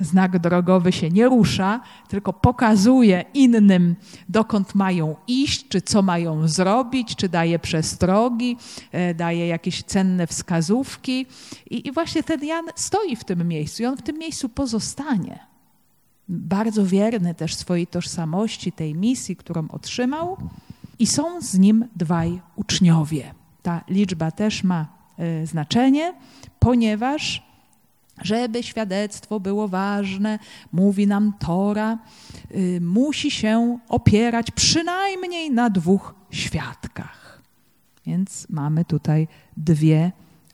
Znak 0.00 0.38
drogowy 0.38 0.92
się 0.92 1.10
nie 1.10 1.28
rusza, 1.28 1.80
tylko 2.08 2.32
pokazuje 2.32 3.24
innym, 3.34 3.96
dokąd 4.28 4.74
mają 4.74 5.16
iść, 5.26 5.68
czy 5.68 5.80
co 5.80 6.02
mają 6.02 6.48
zrobić, 6.48 7.16
czy 7.16 7.28
daje 7.28 7.58
przestrogi, 7.58 8.56
e, 8.92 9.14
daje 9.14 9.46
jakieś 9.46 9.82
cenne 9.82 10.26
wskazówki. 10.26 11.26
I, 11.70 11.88
i 11.88 11.92
właśnie 11.92 12.22
ten 12.22 12.44
Jan 12.44 12.64
stoi 12.74 13.16
w 13.16 13.24
tym 13.24 13.48
miejscu 13.48 13.82
i 13.82 13.86
on 13.86 13.96
w 13.96 14.02
tym 14.02 14.18
miejscu 14.18 14.48
pozostanie 14.48 15.55
bardzo 16.28 16.86
wierny 16.86 17.34
też 17.34 17.54
swojej 17.54 17.86
tożsamości, 17.86 18.72
tej 18.72 18.94
misji, 18.94 19.36
którą 19.36 19.68
otrzymał, 19.68 20.36
i 20.98 21.06
są 21.06 21.40
z 21.40 21.58
nim 21.58 21.88
dwaj 21.96 22.40
uczniowie. 22.56 23.34
Ta 23.62 23.84
liczba 23.88 24.30
też 24.30 24.64
ma 24.64 24.86
y, 25.42 25.46
znaczenie, 25.46 26.14
ponieważ 26.58 27.46
żeby 28.22 28.62
świadectwo 28.62 29.40
było 29.40 29.68
ważne, 29.68 30.38
mówi 30.72 31.06
nam 31.06 31.32
Tora, 31.38 31.98
y, 32.54 32.80
musi 32.80 33.30
się 33.30 33.78
opierać 33.88 34.50
przynajmniej 34.50 35.50
na 35.50 35.70
dwóch 35.70 36.14
świadkach. 36.30 37.42
Więc 38.06 38.46
mamy 38.50 38.84
tutaj 38.84 39.28
dwie 39.56 40.12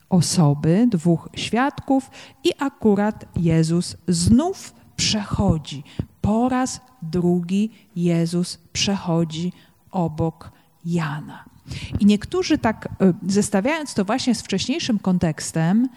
osoby, 0.09 0.87
dwóch 0.91 1.29
świadków, 1.35 2.11
i 2.43 2.51
akurat 2.59 3.25
Jezus 3.35 3.97
znów 4.07 4.73
przechodzi. 4.95 5.83
Po 6.21 6.49
raz 6.49 6.81
drugi 7.01 7.71
Jezus 7.95 8.57
przechodzi 8.73 9.53
obok 9.91 10.51
Jana. 10.85 11.45
I 11.99 12.05
niektórzy 12.05 12.57
tak, 12.57 12.89
e, 13.01 13.13
zestawiając 13.27 13.93
to 13.93 14.05
właśnie 14.05 14.35
z 14.35 14.41
wcześniejszym 14.41 14.99
kontekstem, 14.99 15.89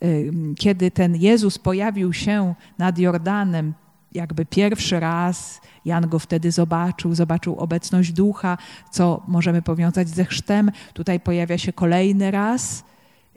e, 0.00 0.08
kiedy 0.54 0.90
ten 0.90 1.16
Jezus 1.16 1.58
pojawił 1.58 2.12
się 2.12 2.54
nad 2.78 2.98
Jordanem 2.98 3.74
jakby 4.14 4.46
pierwszy 4.46 5.00
raz, 5.00 5.60
Jan 5.84 6.08
go 6.08 6.18
wtedy 6.18 6.50
zobaczył, 6.50 7.14
zobaczył 7.14 7.56
obecność 7.56 8.12
ducha, 8.12 8.58
co 8.90 9.22
możemy 9.28 9.62
powiązać 9.62 10.08
ze 10.08 10.24
chrztem. 10.24 10.70
Tutaj 10.94 11.20
pojawia 11.20 11.58
się 11.58 11.72
kolejny 11.72 12.30
raz. 12.30 12.84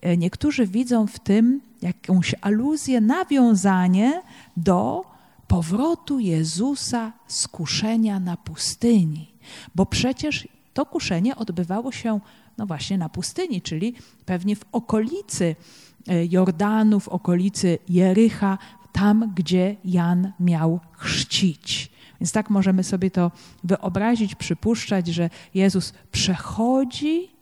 E, 0.05 0.17
niektórzy 0.17 0.67
widzą 0.67 1.07
w 1.07 1.19
tym 1.19 1.62
jakąś 1.81 2.35
aluzję, 2.41 3.01
nawiązanie 3.01 4.21
do 4.57 5.05
powrotu 5.47 6.19
Jezusa 6.19 7.12
z 7.27 7.47
kuszenia 7.47 8.19
na 8.19 8.38
pustyni. 8.38 9.31
Bo 9.75 9.85
przecież 9.85 10.47
to 10.74 10.85
kuszenie 10.85 11.35
odbywało 11.35 11.91
się 11.91 12.19
no 12.57 12.65
właśnie 12.65 12.97
na 12.97 13.09
pustyni, 13.09 13.62
czyli 13.62 13.93
pewnie 14.25 14.55
w 14.55 14.65
okolicy 14.71 15.55
e, 16.07 16.25
Jordanu, 16.25 17.00
w 17.00 17.07
okolicy 17.07 17.77
Jericha, 17.89 18.57
tam 18.91 19.31
gdzie 19.35 19.75
Jan 19.85 20.31
miał 20.39 20.79
chrzcić. 20.91 21.91
Więc 22.21 22.31
tak 22.31 22.50
możemy 22.50 22.83
sobie 22.83 23.12
to 23.12 23.31
wyobrazić, 23.63 24.35
przypuszczać, 24.35 25.07
że 25.07 25.29
Jezus 25.53 25.93
przechodzi 26.12 27.35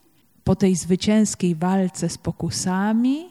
po 0.44 0.56
tej 0.56 0.76
zwycięskiej 0.76 1.56
walce 1.56 2.10
z 2.10 2.18
pokusami, 2.18 3.26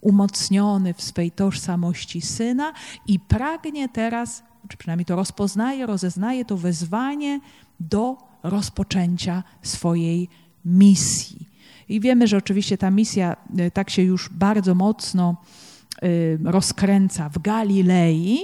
umocniony 0.00 0.94
w 0.94 1.02
swej 1.02 1.30
tożsamości 1.30 2.20
syna 2.20 2.72
i 3.06 3.20
pragnie 3.20 3.88
teraz, 3.88 4.42
czy 4.68 4.76
przynajmniej 4.76 5.06
to 5.06 5.16
rozpoznaje, 5.16 5.86
rozeznaje 5.86 6.44
to 6.44 6.56
wezwanie 6.56 7.40
do 7.80 8.16
rozpoczęcia 8.42 9.42
swojej 9.62 10.28
misji. 10.64 11.48
I 11.88 12.00
wiemy, 12.00 12.26
że 12.26 12.36
oczywiście 12.36 12.78
ta 12.78 12.90
misja 12.90 13.36
y, 13.60 13.70
tak 13.70 13.90
się 13.90 14.02
już 14.02 14.28
bardzo 14.28 14.74
mocno 14.74 15.36
y, 16.02 16.38
rozkręca 16.44 17.28
w 17.28 17.38
Galilei, 17.38 18.38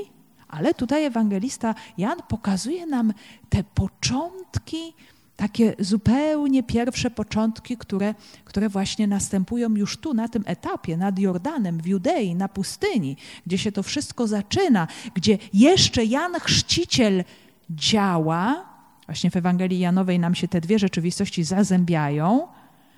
ale 0.49 0.75
tutaj 0.75 1.05
ewangelista 1.05 1.75
Jan 1.99 2.19
pokazuje 2.29 2.87
nam 2.87 3.13
te 3.49 3.65
początki 3.65 4.95
takie 5.37 5.75
zupełnie 5.79 6.63
pierwsze 6.63 7.11
początki, 7.11 7.77
które, 7.77 8.15
które 8.45 8.69
właśnie 8.69 9.07
następują 9.07 9.75
już 9.75 9.97
tu, 9.97 10.15
na 10.15 10.29
tym 10.29 10.43
etapie, 10.47 10.97
nad 10.97 11.19
Jordanem, 11.19 11.79
w 11.79 11.87
Judei, 11.87 12.35
na 12.35 12.49
pustyni, 12.49 13.17
gdzie 13.47 13.59
się 13.59 13.73
to 13.73 13.83
wszystko 13.83 14.27
zaczyna, 14.27 14.89
gdzie 15.15 15.39
jeszcze 15.53 16.05
Jan 16.05 16.33
Chrzciciel 16.41 17.25
działa. 17.71 18.75
Właśnie 19.07 19.31
w 19.31 19.37
Ewangelii 19.37 19.79
Janowej 19.79 20.19
nam 20.19 20.35
się 20.35 20.49
te 20.49 20.61
dwie 20.61 20.79
rzeczywistości 20.79 21.45
zazębiają, 21.45 22.47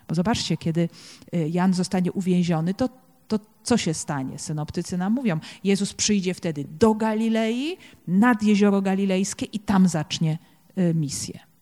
bo 0.08 0.14
zobaczcie, 0.14 0.56
kiedy 0.56 0.88
y, 1.34 1.48
Jan 1.48 1.74
zostanie 1.74 2.12
uwięziony, 2.12 2.74
to, 2.74 2.88
to 3.28 3.38
co 3.62 3.76
się 3.76 3.94
stanie? 3.94 4.38
Synoptycy 4.38 4.98
nam 4.98 5.12
mówią, 5.12 5.38
Jezus 5.64 5.94
przyjdzie 5.94 6.34
wtedy 6.34 6.64
do 6.78 6.94
Galilei, 6.94 7.76
nad 8.08 8.42
Jezioro 8.42 8.82
Galilejskie 8.82 9.46
i 9.46 9.58
tam 9.58 9.88
zacznie 9.88 10.38
y, 10.78 10.94
misję. 10.94 11.55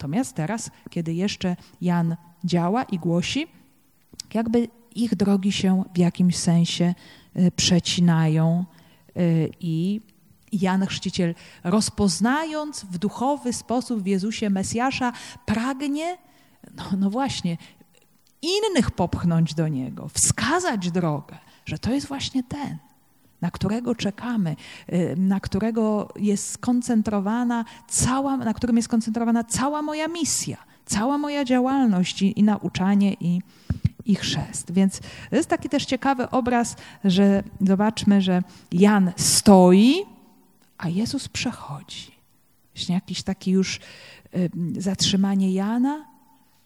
Natomiast 0.00 0.34
teraz, 0.34 0.70
kiedy 0.90 1.14
jeszcze 1.14 1.56
Jan 1.80 2.16
działa 2.44 2.82
i 2.82 2.98
głosi, 2.98 3.46
jakby 4.34 4.68
ich 4.94 5.14
drogi 5.14 5.52
się 5.52 5.84
w 5.94 5.98
jakimś 5.98 6.36
sensie 6.36 6.94
e, 7.34 7.50
przecinają 7.50 8.64
e, 9.16 9.22
i 9.60 10.00
Jan 10.52 10.86
Chrzciciel, 10.86 11.34
rozpoznając 11.64 12.84
w 12.84 12.98
duchowy 12.98 13.52
sposób 13.52 14.02
w 14.02 14.06
Jezusie 14.06 14.50
Mesjasza, 14.50 15.12
pragnie, 15.46 16.18
no, 16.74 16.84
no 16.98 17.10
właśnie, 17.10 17.56
innych 18.42 18.90
popchnąć 18.90 19.54
do 19.54 19.68
Niego, 19.68 20.08
wskazać 20.08 20.90
drogę, 20.90 21.38
że 21.66 21.78
to 21.78 21.92
jest 21.92 22.06
właśnie 22.06 22.42
ten, 22.42 22.78
na 23.40 23.50
którego 23.50 23.94
czekamy, 23.94 24.56
y, 24.92 25.14
na 25.16 25.40
którego 25.40 26.08
jest 26.16 26.50
skoncentrowana 26.50 27.64
cała, 27.88 28.36
na 28.36 28.54
którym 28.54 28.76
jest 28.76 28.86
skoncentrowana 28.86 29.44
cała 29.44 29.82
moja 29.82 30.08
misja, 30.08 30.56
cała 30.86 31.18
moja 31.18 31.44
działalność 31.44 32.22
i, 32.22 32.38
i 32.38 32.42
nauczanie 32.42 33.16
i, 33.20 33.40
i 34.04 34.14
chrzest. 34.14 34.72
Więc 34.72 35.00
to 35.30 35.36
jest 35.36 35.48
taki 35.48 35.68
też 35.68 35.84
ciekawy 35.84 36.30
obraz, 36.30 36.76
że 37.04 37.42
zobaczmy, 37.60 38.22
że 38.22 38.42
Jan 38.72 39.12
stoi, 39.16 39.94
a 40.78 40.88
Jezus 40.88 41.28
przechodzi. 41.28 42.10
Właśnie 42.74 42.94
jakiś 42.94 43.22
taki 43.22 43.50
już 43.50 43.80
y, 44.36 44.50
zatrzymanie 44.78 45.52
Jana 45.52 46.09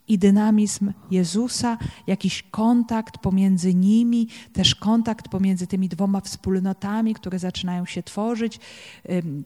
i 0.09 0.19
dynamizm 0.19 0.93
Jezusa, 1.11 1.79
jakiś 2.07 2.43
kontakt 2.43 3.19
pomiędzy 3.19 3.75
nimi, 3.75 4.29
też 4.53 4.75
kontakt 4.75 5.29
pomiędzy 5.29 5.67
tymi 5.67 5.89
dwoma 5.89 6.21
wspólnotami, 6.21 7.15
które 7.15 7.39
zaczynają 7.39 7.87
się 7.87 8.03
tworzyć, 8.03 8.61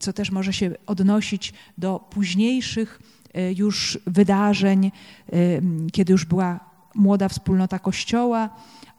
co 0.01 0.13
też 0.13 0.31
może 0.31 0.53
się 0.53 0.75
odnosić 0.87 1.53
do 1.79 1.99
późniejszych 2.11 3.01
y, 3.37 3.55
już 3.57 3.99
wydarzeń, 4.07 4.91
kiedy 5.93 6.13
już 6.13 6.25
była 6.25 6.68
młoda 6.95 7.29
wspólnota 7.29 7.79
Kościoła, 7.79 8.51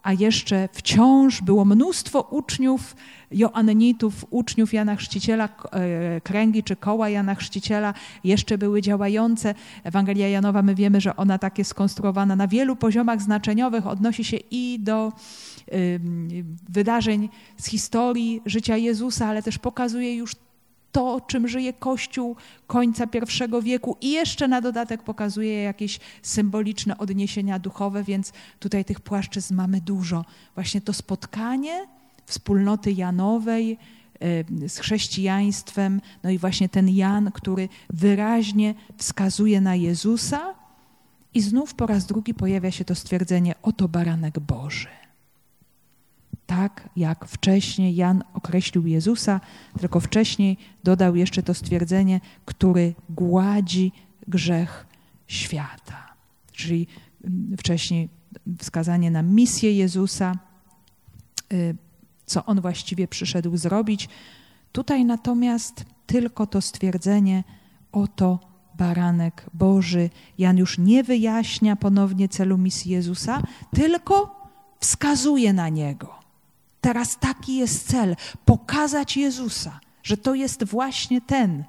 a 0.03 0.13
jeszcze 0.13 0.69
wciąż 0.72 1.41
było 1.41 1.65
mnóstwo 1.65 2.22
uczniów 2.22 2.96
Joannitów, 3.31 4.25
uczniów 4.29 4.74
Jana 4.74 4.96
Chrzciciela, 4.96 5.50
e, 5.72 6.22
kręgi 6.22 6.63
czy 6.63 6.75
koła 6.75 7.10
Jana 7.10 7.36
Chrzciciela 7.36 7.93
jeszcze 8.24 8.58
były 8.58 8.81
działające. 8.81 9.55
Ewangelia 9.84 10.29
Janowa, 10.29 10.62
my 10.62 10.75
wiemy, 10.75 11.01
że 11.01 11.15
ona 11.15 11.38
tak 11.38 11.58
jest 11.58 11.69
skonstruowana 11.69 12.36
na 12.36 12.48
wielu 12.48 12.75
poziomach 12.75 13.22
znaczeniowych, 13.22 13.88
odnosi 13.88 14.24
się 14.24 14.38
i 14.51 14.79
do 14.79 15.13
wydarzeń 16.69 17.29
z 17.58 17.65
historii 17.65 18.41
życia 18.46 18.77
Jezusa, 18.77 19.27
ale 19.27 19.43
też 19.43 19.58
pokazuje 19.58 20.15
już 20.15 20.36
to, 20.91 21.22
czym 21.27 21.48
żyje 21.48 21.74
Kościół 21.74 22.36
końca 22.67 23.08
I 23.08 23.62
wieku. 23.62 23.98
I 24.01 24.12
jeszcze 24.12 24.48
na 24.48 24.62
dodatek 24.62 25.03
pokazuje 25.03 25.63
jakieś 25.63 26.00
symboliczne 26.22 26.98
odniesienia 26.98 27.60
duchowe, 27.60 28.03
więc 28.03 28.34
tutaj 28.60 28.86
tych 28.86 29.00
płaszczyzn 29.00 29.55
mamy 29.55 29.81
dużo. 29.81 30.25
Właśnie 30.55 30.81
to 30.81 30.93
spotkanie 30.93 31.88
wspólnoty 32.25 32.91
Janowej 32.91 33.77
z 34.67 34.77
chrześcijaństwem, 34.79 36.01
no 36.24 36.29
i 36.29 36.38
właśnie 36.38 36.69
ten 36.69 36.89
Jan, 36.89 37.31
który 37.31 37.69
wyraźnie 37.89 38.75
wskazuje 38.98 39.62
na 39.62 39.75
Jezusa. 39.75 40.53
I 41.34 41.41
znów 41.41 41.74
po 41.74 41.88
raz 41.88 42.05
drugi 42.05 42.34
pojawia 42.34 42.72
się 42.72 42.86
to 42.86 42.96
stwierdzenie 42.96 43.55
oto 43.62 43.88
baranek 43.88 44.39
Boży 44.39 44.99
tak 46.50 46.89
jak 46.96 47.25
wcześniej 47.25 47.96
Jan 47.96 48.24
określił 48.34 48.88
Jezusa, 48.88 49.41
tylko 49.79 50.00
wcześniej 50.00 50.58
dodał 50.84 51.15
jeszcze 51.15 51.44
to 51.44 51.53
stwierdzenie, 51.53 52.22
który 52.46 52.96
gładzi 53.10 53.91
grzech 54.27 54.86
świata. 55.27 56.13
Czyli 56.51 56.88
mm, 57.24 57.58
wcześniej 57.58 58.10
wskazanie 58.60 59.12
na 59.12 59.22
misję 59.22 59.74
Jezusa, 59.74 60.36
y, 61.53 61.75
co 62.25 62.46
on 62.46 62.62
właściwie 62.62 63.08
przyszedł 63.08 63.58
zrobić. 63.58 64.10
Tutaj 64.72 65.06
natomiast 65.06 65.86
tylko 66.06 66.48
to 66.48 66.62
stwierdzenie, 66.62 67.44
oto 67.91 68.39
baranek 68.78 69.45
Boży. 69.54 70.10
Jan 70.38 70.58
już 70.58 70.78
nie 70.78 71.04
wyjaśnia 71.04 71.76
ponownie 71.76 72.30
celu 72.30 72.58
misji 72.58 72.91
Jezusa, 72.91 73.41
tylko 73.76 74.39
wskazuje 74.80 75.54
na 75.54 75.69
niego. 75.69 76.18
Teraz 76.82 77.20
taki 77.20 77.58
jest 77.58 77.88
cel 77.88 78.15
pokazać 78.46 79.18
Jezusa, 79.18 79.80
że 80.04 80.18
to 80.18 80.36
jest 80.36 80.63
właśnie 80.63 81.22
ten. 81.22 81.63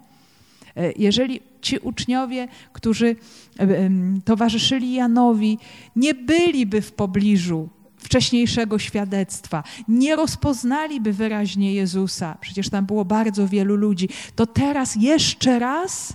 E, 0.76 0.92
jeżeli 0.96 1.40
ci 1.60 1.78
uczniowie, 1.78 2.48
którzy 2.72 3.16
e, 3.58 3.90
towarzyszyli 4.24 4.92
Janowi, 4.92 5.58
nie 5.96 6.14
byliby 6.14 6.80
w 6.80 6.92
pobliżu 6.92 7.68
wcześniejszego 7.96 8.78
świadectwa, 8.78 9.64
nie 9.88 10.16
rozpoznaliby 10.16 11.12
wyraźnie 11.12 11.74
Jezusa, 11.74 12.36
przecież 12.40 12.68
tam 12.68 12.86
było 12.86 13.04
bardzo 13.04 13.48
wielu 13.48 13.76
ludzi, 13.76 14.08
to 14.36 14.46
teraz 14.46 14.96
jeszcze 14.96 15.58
raz 15.58 16.12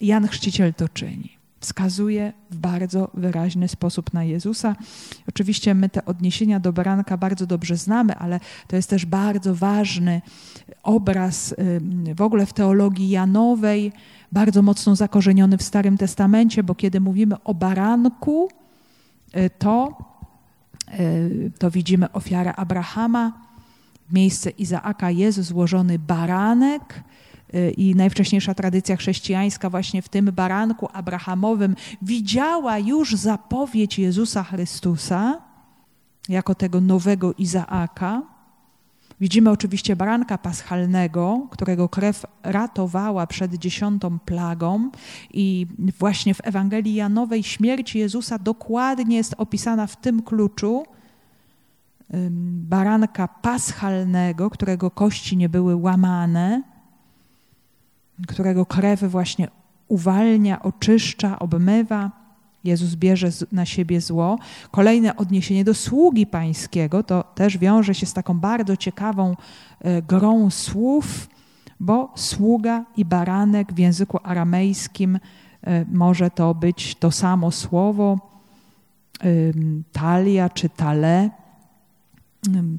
Jan 0.00 0.28
Chrzciciel 0.28 0.74
to 0.74 0.88
czyni 0.88 1.35
wskazuje 1.60 2.32
w 2.50 2.56
bardzo 2.56 3.10
wyraźny 3.14 3.68
sposób 3.68 4.12
na 4.12 4.24
Jezusa. 4.24 4.76
Oczywiście 5.28 5.74
my 5.74 5.88
te 5.88 6.04
odniesienia 6.04 6.60
do 6.60 6.72
baranka 6.72 7.16
bardzo 7.16 7.46
dobrze 7.46 7.76
znamy, 7.76 8.16
ale 8.16 8.40
to 8.66 8.76
jest 8.76 8.90
też 8.90 9.06
bardzo 9.06 9.54
ważny 9.54 10.22
obraz 10.82 11.54
w 12.14 12.20
ogóle 12.20 12.46
w 12.46 12.52
teologii 12.52 13.08
Janowej, 13.08 13.92
bardzo 14.32 14.62
mocno 14.62 14.96
zakorzeniony 14.96 15.58
w 15.58 15.62
Starym 15.62 15.98
Testamencie, 15.98 16.62
bo 16.62 16.74
kiedy 16.74 17.00
mówimy 17.00 17.42
o 17.44 17.54
baranku, 17.54 18.48
y, 19.36 19.50
to, 19.58 19.98
y, 21.00 21.52
to 21.58 21.70
widzimy 21.70 22.12
ofiarę 22.12 22.56
Abrahama, 22.56 23.46
w 24.08 24.12
miejsce 24.12 24.50
Izaaka 24.50 25.10
jest 25.10 25.42
złożony 25.42 25.98
baranek, 25.98 27.02
i 27.76 27.94
najwcześniejsza 27.94 28.54
tradycja 28.54 28.96
chrześcijańska 28.96 29.70
właśnie 29.70 30.02
w 30.02 30.08
tym 30.08 30.24
baranku 30.32 30.88
abrahamowym. 30.92 31.76
Widziała 32.02 32.78
już 32.78 33.14
zapowiedź 33.14 33.98
Jezusa 33.98 34.42
Chrystusa 34.42 35.42
jako 36.28 36.54
tego 36.54 36.80
nowego 36.80 37.32
Izaaka. 37.32 38.22
Widzimy 39.20 39.50
oczywiście 39.50 39.96
baranka 39.96 40.38
paschalnego, 40.38 41.46
którego 41.50 41.88
krew 41.88 42.26
ratowała 42.42 43.26
przed 43.26 43.54
dziesiątą 43.54 44.18
plagą. 44.18 44.90
I 45.32 45.66
właśnie 45.98 46.34
w 46.34 46.40
Ewangelii 46.44 46.94
Janowej 46.94 47.42
śmierć 47.42 47.94
Jezusa 47.94 48.38
dokładnie 48.38 49.16
jest 49.16 49.34
opisana 49.38 49.86
w 49.86 49.96
tym 49.96 50.22
kluczu 50.22 50.84
baranka 52.68 53.28
paschalnego, 53.28 54.50
którego 54.50 54.90
kości 54.90 55.36
nie 55.36 55.48
były 55.48 55.76
łamane, 55.76 56.62
którego 58.28 58.66
krew 58.66 59.04
właśnie 59.04 59.48
uwalnia, 59.88 60.62
oczyszcza, 60.62 61.38
obmywa. 61.38 62.10
Jezus 62.64 62.94
bierze 62.94 63.28
na 63.52 63.66
siebie 63.66 64.00
zło. 64.00 64.38
Kolejne 64.70 65.16
odniesienie 65.16 65.64
do 65.64 65.74
sługi 65.74 66.26
pańskiego 66.26 67.02
to 67.02 67.22
też 67.22 67.58
wiąże 67.58 67.94
się 67.94 68.06
z 68.06 68.12
taką 68.12 68.38
bardzo 68.40 68.76
ciekawą 68.76 69.36
e, 69.80 70.02
grą 70.02 70.50
słów, 70.50 71.28
bo 71.80 72.12
sługa 72.16 72.84
i 72.96 73.04
baranek 73.04 73.72
w 73.72 73.78
języku 73.78 74.18
aramejskim 74.22 75.18
e, 75.62 75.84
może 75.92 76.30
to 76.30 76.54
być 76.54 76.94
to 76.94 77.10
samo 77.10 77.50
słowo, 77.50 78.36
talia 79.92 80.48
czy 80.48 80.68
tale, 80.68 81.30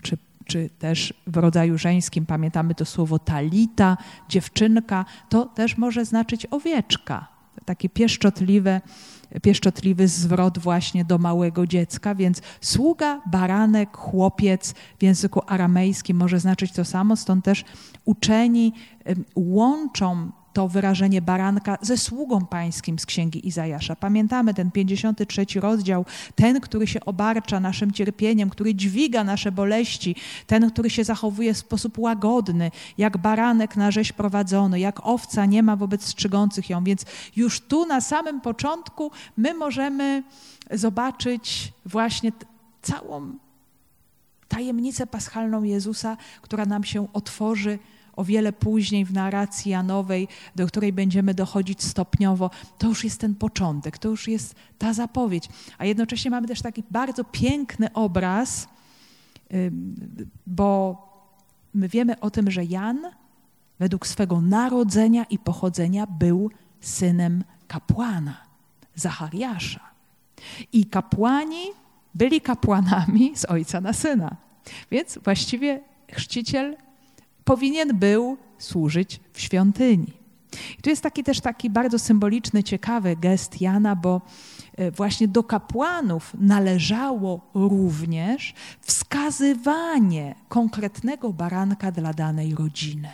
czy 0.01 0.17
czy 0.47 0.69
też 0.79 1.13
w 1.27 1.37
rodzaju 1.37 1.77
żeńskim 1.77 2.25
pamiętamy 2.25 2.75
to 2.75 2.85
słowo 2.85 3.19
talita, 3.19 3.97
dziewczynka, 4.29 5.05
to 5.29 5.45
też 5.45 5.77
może 5.77 6.05
znaczyć 6.05 6.45
owieczka. 6.45 7.27
Takie 7.65 7.89
pieszczotliwe, 7.89 8.81
pieszczotliwy 9.41 10.07
zwrot 10.07 10.59
właśnie 10.59 11.05
do 11.05 11.17
małego 11.17 11.67
dziecka, 11.67 12.15
więc 12.15 12.41
sługa, 12.61 13.21
baranek, 13.25 13.97
chłopiec 13.97 14.73
w 14.99 15.03
języku 15.03 15.41
aramejskim 15.47 16.17
może 16.17 16.39
znaczyć 16.39 16.71
to 16.71 16.85
samo, 16.85 17.15
stąd 17.15 17.45
też 17.45 17.65
uczeni 18.05 18.73
łączą 19.35 20.31
to 20.57 20.67
wyrażenie 20.67 21.21
baranka 21.21 21.77
ze 21.81 21.97
sługą 21.97 22.45
pańskim 22.45 22.99
z 22.99 23.05
księgi 23.05 23.47
Izajasza. 23.47 23.95
Pamiętamy 23.95 24.53
ten 24.53 24.71
53 24.71 25.45
rozdział, 25.55 26.05
ten, 26.35 26.61
który 26.61 26.87
się 26.87 26.99
obarcza 27.05 27.59
naszym 27.59 27.91
cierpieniem, 27.91 28.49
który 28.49 28.75
dźwiga 28.75 29.23
nasze 29.23 29.51
boleści, 29.51 30.15
ten, 30.47 30.71
który 30.71 30.89
się 30.89 31.03
zachowuje 31.03 31.53
w 31.53 31.57
sposób 31.57 31.99
łagodny, 31.99 32.71
jak 32.97 33.17
baranek 33.17 33.75
na 33.75 33.91
rzeź 33.91 34.11
prowadzony, 34.11 34.79
jak 34.79 34.99
owca 35.03 35.45
nie 35.45 35.63
ma 35.63 35.75
wobec 35.75 36.03
strzygących 36.05 36.69
ją. 36.69 36.83
Więc 36.83 37.05
już 37.35 37.61
tu 37.61 37.85
na 37.85 38.01
samym 38.01 38.41
początku 38.41 39.11
my 39.37 39.53
możemy 39.53 40.23
zobaczyć 40.71 41.73
właśnie 41.85 42.31
całą 42.81 43.37
tajemnicę 44.47 45.07
paschalną 45.07 45.63
Jezusa, 45.63 46.17
która 46.41 46.65
nam 46.65 46.83
się 46.83 47.07
otworzy 47.13 47.79
o 48.17 48.23
wiele 48.23 48.53
później 48.53 49.05
w 49.05 49.13
narracji 49.13 49.71
Janowej, 49.71 50.27
do 50.55 50.67
której 50.67 50.93
będziemy 50.93 51.33
dochodzić 51.33 51.83
stopniowo, 51.83 52.49
to 52.77 52.87
już 52.87 53.03
jest 53.03 53.21
ten 53.21 53.35
początek, 53.35 53.97
to 53.97 54.09
już 54.09 54.27
jest 54.27 54.55
ta 54.77 54.93
zapowiedź. 54.93 55.49
A 55.77 55.85
jednocześnie 55.85 56.31
mamy 56.31 56.47
też 56.47 56.61
taki 56.61 56.83
bardzo 56.91 57.23
piękny 57.23 57.93
obraz, 57.93 58.67
bo 60.47 60.97
my 61.73 61.89
wiemy 61.89 62.19
o 62.19 62.31
tym, 62.31 62.51
że 62.51 62.65
Jan 62.65 62.99
według 63.79 64.07
swego 64.07 64.41
narodzenia 64.41 65.23
i 65.23 65.39
pochodzenia 65.39 66.07
był 66.07 66.51
synem 66.81 67.43
kapłana, 67.67 68.37
Zachariasza. 68.95 69.79
I 70.73 70.85
kapłani 70.85 71.63
byli 72.15 72.41
kapłanami 72.41 73.31
z 73.35 73.45
ojca 73.45 73.81
na 73.81 73.93
syna. 73.93 74.35
Więc 74.91 75.19
właściwie 75.23 75.81
chrzciciel 76.11 76.77
powinien 77.47 77.99
był 77.99 78.37
służyć 78.57 79.19
w 79.33 79.41
świątyni. 79.41 80.13
I 80.79 80.81
tu 80.81 80.89
jest 80.89 81.03
taki 81.03 81.23
też 81.23 81.41
taki 81.41 81.69
bardzo 81.69 81.99
symboliczny, 81.99 82.63
ciekawy 82.63 83.15
gest 83.15 83.61
Jana, 83.61 83.95
bo 83.95 84.21
e, 84.77 84.91
właśnie 84.91 85.27
do 85.27 85.43
kapłanów 85.43 86.33
należało 86.39 87.51
również 87.53 88.53
wskazywanie 88.81 90.35
konkretnego 90.49 91.33
baranka 91.33 91.91
dla 91.91 92.13
danej 92.13 92.55
rodziny. 92.55 93.09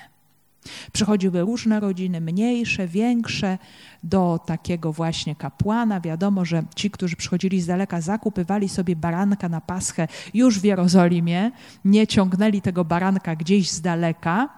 Przychodziły 0.91 1.41
różne 1.41 1.79
rodziny, 1.79 2.21
mniejsze, 2.21 2.87
większe, 2.87 3.57
do 4.03 4.39
takiego 4.45 4.93
właśnie 4.93 5.35
kapłana. 5.35 6.01
Wiadomo, 6.01 6.45
że 6.45 6.63
ci, 6.75 6.91
którzy 6.91 7.15
przychodzili 7.15 7.61
z 7.61 7.65
daleka, 7.65 8.01
zakupywali 8.01 8.69
sobie 8.69 8.95
baranka 8.95 9.49
na 9.49 9.61
paschę 9.61 10.07
już 10.33 10.59
w 10.59 10.63
Jerozolimie, 10.63 11.51
nie 11.85 12.07
ciągnęli 12.07 12.61
tego 12.61 12.85
baranka 12.85 13.35
gdzieś 13.35 13.71
z 13.71 13.81
daleka. 13.81 14.49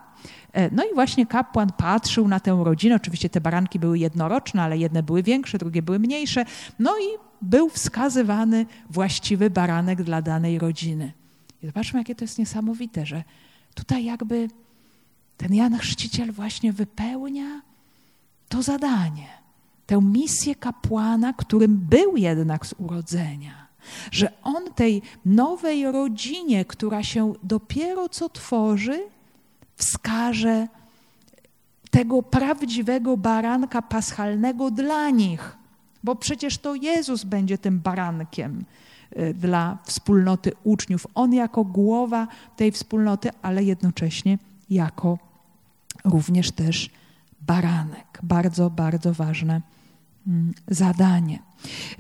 E, 0.54 0.70
no 0.72 0.84
i 0.92 0.94
właśnie 0.94 1.26
kapłan 1.26 1.72
patrzył 1.78 2.28
na 2.28 2.40
tę 2.40 2.62
rodzinę. 2.64 2.96
Oczywiście 2.96 3.30
te 3.30 3.42
baranki 3.42 3.80
były 3.80 4.00
jednoroczne, 4.00 4.62
ale 4.62 4.78
jedne 4.78 5.04
były 5.04 5.24
większe, 5.24 5.58
drugie 5.58 5.82
były 5.82 6.00
mniejsze. 6.00 6.46
No 6.80 6.92
i 6.98 7.18
był 7.42 7.70
wskazywany 7.70 8.66
właściwy 8.90 9.50
baranek 9.50 10.04
dla 10.04 10.22
danej 10.22 10.60
rodziny. 10.60 11.14
I 11.64 11.66
zobaczmy, 11.66 12.00
jakie 12.00 12.16
to 12.16 12.24
jest 12.24 12.40
niesamowite, 12.40 13.06
że 13.06 13.24
tutaj 13.76 14.06
jakby 14.06 14.48
ten 15.38 15.54
Jan 15.54 15.78
Chrzciciel 15.78 16.32
właśnie 16.32 16.74
wypełnia 16.74 17.62
to 18.50 18.62
zadanie, 18.62 19.28
tę 19.86 20.02
misję 20.02 20.56
kapłana, 20.56 21.34
którym 21.34 21.78
był 21.78 22.18
jednak 22.18 22.66
z 22.66 22.74
urodzenia. 22.78 23.66
Że 24.12 24.42
on 24.44 24.74
tej 24.74 25.02
nowej 25.26 25.92
rodzinie, 25.92 26.66
która 26.66 27.04
się 27.04 27.34
dopiero 27.44 28.10
co 28.10 28.30
tworzy, 28.30 29.04
wskaże 29.76 30.68
tego 31.92 32.24
prawdziwego 32.24 33.18
baranka 33.18 33.82
paschalnego 33.82 34.72
dla 34.72 35.10
nich, 35.10 35.58
bo 36.04 36.16
przecież 36.16 36.58
to 36.58 36.76
Jezus 36.76 37.24
będzie 37.24 37.58
tym 37.58 37.80
barankiem 37.80 38.66
y, 39.18 39.34
dla 39.34 39.78
wspólnoty 39.84 40.52
uczniów. 40.64 41.08
On 41.16 41.34
jako 41.34 41.64
głowa 41.64 42.28
tej 42.56 42.72
wspólnoty, 42.72 43.30
ale 43.42 43.64
jednocześnie 43.64 44.38
jako 44.70 45.18
również 46.06 46.52
też 46.52 46.90
baranek. 47.42 48.20
Bardzo, 48.24 48.70
bardzo 48.70 49.14
ważne 49.14 49.62
mm, 50.28 50.54
zadanie. 50.68 51.40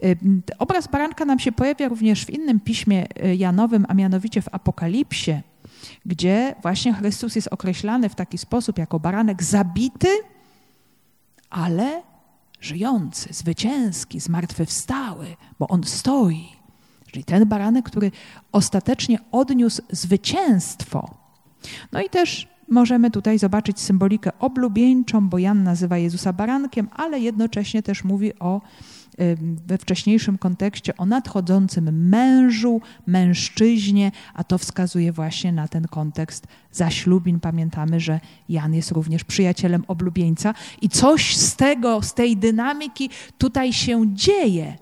Y, 0.03 0.17
obraz 0.59 0.87
baranka 0.87 1.25
nam 1.25 1.39
się 1.39 1.51
pojawia 1.51 1.87
również 1.87 2.25
w 2.25 2.29
innym 2.29 2.59
piśmie 2.59 3.05
y, 3.25 3.35
Janowym, 3.35 3.85
a 3.89 3.93
mianowicie 3.93 4.41
w 4.41 4.47
Apokalipsie, 4.51 5.41
gdzie 6.05 6.55
właśnie 6.61 6.93
Chrystus 6.93 7.35
jest 7.35 7.47
określany 7.51 8.09
w 8.09 8.15
taki 8.15 8.37
sposób 8.37 8.77
jako 8.77 8.99
baranek 8.99 9.43
zabity, 9.43 10.07
ale 11.49 12.03
żyjący, 12.61 13.33
zwycięski, 13.33 14.19
zmartwychwstały, 14.19 15.35
bo 15.59 15.67
on 15.67 15.83
stoi. 15.83 16.49
Czyli 17.11 17.23
ten 17.23 17.45
baranek, 17.45 17.85
który 17.85 18.11
ostatecznie 18.51 19.19
odniósł 19.31 19.81
zwycięstwo. 19.91 21.15
No 21.91 22.01
i 22.01 22.09
też 22.09 22.47
możemy 22.69 23.11
tutaj 23.11 23.39
zobaczyć 23.39 23.79
symbolikę 23.79 24.31
oblubieńczą, 24.39 25.29
bo 25.29 25.37
Jan 25.37 25.63
nazywa 25.63 25.97
Jezusa 25.97 26.33
barankiem, 26.33 26.87
ale 26.95 27.19
jednocześnie 27.19 27.83
też 27.83 28.03
mówi 28.03 28.39
o 28.39 28.61
we 29.67 29.77
wcześniejszym 29.77 30.37
kontekście 30.37 30.97
o 30.97 31.05
nadchodzącym 31.05 32.07
mężu, 32.09 32.81
mężczyźnie, 33.07 34.11
a 34.33 34.43
to 34.43 34.57
wskazuje 34.57 35.11
właśnie 35.11 35.51
na 35.51 35.67
ten 35.67 35.87
kontekst 35.87 36.47
zaślubin. 36.71 37.39
Pamiętamy, 37.39 37.99
że 37.99 38.19
Jan 38.49 38.73
jest 38.73 38.91
również 38.91 39.23
przyjacielem 39.23 39.83
oblubieńca 39.87 40.53
i 40.81 40.89
coś 40.89 41.37
z 41.37 41.55
tego, 41.55 42.01
z 42.01 42.13
tej 42.13 42.37
dynamiki 42.37 43.09
tutaj 43.37 43.73
się 43.73 44.03
dzieje 44.13 44.77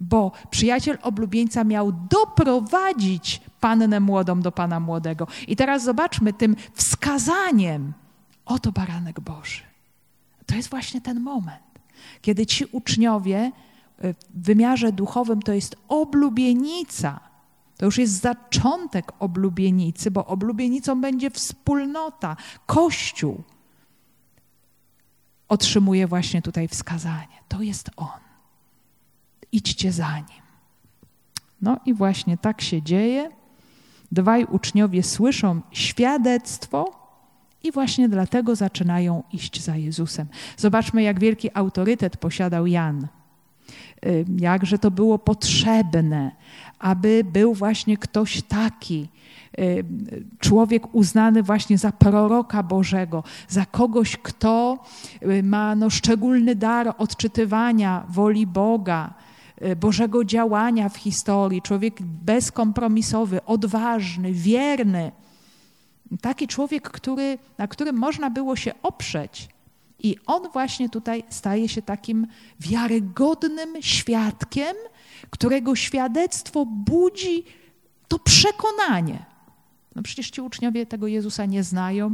bo 0.00 0.32
przyjaciel 0.50 0.98
oblubieńca 1.02 1.64
miał 1.64 1.92
doprowadzić 1.92 3.40
pannę 3.60 4.00
młodą 4.00 4.40
do 4.40 4.52
pana 4.52 4.80
młodego. 4.80 5.26
I 5.48 5.56
teraz 5.56 5.84
zobaczmy 5.84 6.32
tym 6.32 6.56
wskazaniem, 6.74 7.92
oto 8.46 8.72
baranek 8.72 9.20
Boży. 9.20 9.62
To 10.46 10.54
jest 10.54 10.70
właśnie 10.70 11.00
ten 11.00 11.20
moment, 11.20 11.62
kiedy 12.22 12.46
ci 12.46 12.64
uczniowie 12.64 13.52
y, 14.04 14.14
w 14.34 14.44
wymiarze 14.44 14.92
duchowym 14.92 15.42
to 15.42 15.52
jest 15.52 15.76
oblubienica. 15.88 17.20
To 17.76 17.84
już 17.84 17.98
jest 17.98 18.20
zaczątek 18.20 19.12
oblubienicy, 19.18 20.10
bo 20.10 20.26
oblubienicą 20.26 21.00
będzie 21.00 21.30
wspólnota, 21.30 22.36
Kościół. 22.66 23.42
Otrzymuje 25.48 26.06
właśnie 26.06 26.42
tutaj 26.42 26.68
wskazanie. 26.68 27.38
To 27.48 27.62
jest 27.62 27.90
On 27.96 28.28
idźcie 29.52 29.92
za 29.92 30.16
nim. 30.16 30.42
No 31.60 31.80
i 31.86 31.94
właśnie 31.94 32.38
tak 32.38 32.60
się 32.60 32.82
dzieje. 32.82 33.30
Dwaj 34.12 34.44
uczniowie 34.44 35.02
słyszą 35.02 35.60
świadectwo 35.72 36.98
i 37.62 37.72
właśnie 37.72 38.08
dlatego 38.08 38.56
zaczynają 38.56 39.22
iść 39.32 39.62
za 39.62 39.76
Jezusem. 39.76 40.26
Zobaczmy, 40.56 41.02
jak 41.02 41.20
wielki 41.20 41.50
autorytet 41.54 42.16
posiadał 42.16 42.66
Jan. 42.66 43.08
Jakże 44.38 44.78
to 44.78 44.90
było 44.90 45.18
potrzebne, 45.18 46.32
aby 46.78 47.24
był 47.32 47.54
właśnie 47.54 47.96
ktoś 47.96 48.42
taki, 48.42 49.08
człowiek 50.38 50.94
uznany 50.94 51.42
właśnie 51.42 51.78
za 51.78 51.92
proroka 51.92 52.62
Bożego, 52.62 53.24
za 53.48 53.66
kogoś, 53.66 54.16
kto 54.16 54.84
y, 55.22 55.42
ma 55.42 55.74
no, 55.74 55.90
szczególny 55.90 56.54
dar 56.54 56.94
odczytywania 56.98 58.04
woli 58.08 58.46
Boga, 58.46 59.14
Bożego 59.76 60.24
działania 60.24 60.88
w 60.88 60.96
historii, 60.96 61.62
człowiek 61.62 62.02
bezkompromisowy, 62.02 63.44
odważny, 63.44 64.32
wierny. 64.32 65.12
Taki 66.20 66.46
człowiek, 66.46 66.90
który, 66.90 67.38
na 67.58 67.68
którym 67.68 67.96
można 67.96 68.30
było 68.30 68.56
się 68.56 68.72
oprzeć. 68.82 69.48
I 69.98 70.16
on 70.26 70.50
właśnie 70.52 70.88
tutaj 70.88 71.24
staje 71.28 71.68
się 71.68 71.82
takim 71.82 72.26
wiarygodnym 72.60 73.82
świadkiem, 73.82 74.76
którego 75.30 75.76
świadectwo 75.76 76.66
budzi 76.66 77.44
to 78.08 78.18
przekonanie. 78.18 79.26
No 79.94 80.02
przecież 80.02 80.30
ci 80.30 80.40
uczniowie 80.40 80.86
tego 80.86 81.06
Jezusa 81.06 81.46
nie 81.46 81.62
znają, 81.62 82.12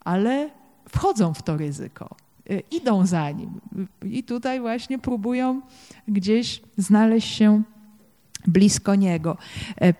ale 0.00 0.50
wchodzą 0.88 1.34
w 1.34 1.42
to 1.42 1.56
ryzyko. 1.56 2.16
Y, 2.50 2.62
idą 2.70 3.06
za 3.06 3.30
nim. 3.30 3.60
I 4.04 4.24
tutaj 4.24 4.60
właśnie 4.60 4.98
próbują 4.98 5.60
gdzieś 6.08 6.62
znaleźć 6.76 7.34
się 7.34 7.62
blisko 8.46 8.94
niego. 8.94 9.36
E, 9.80 9.94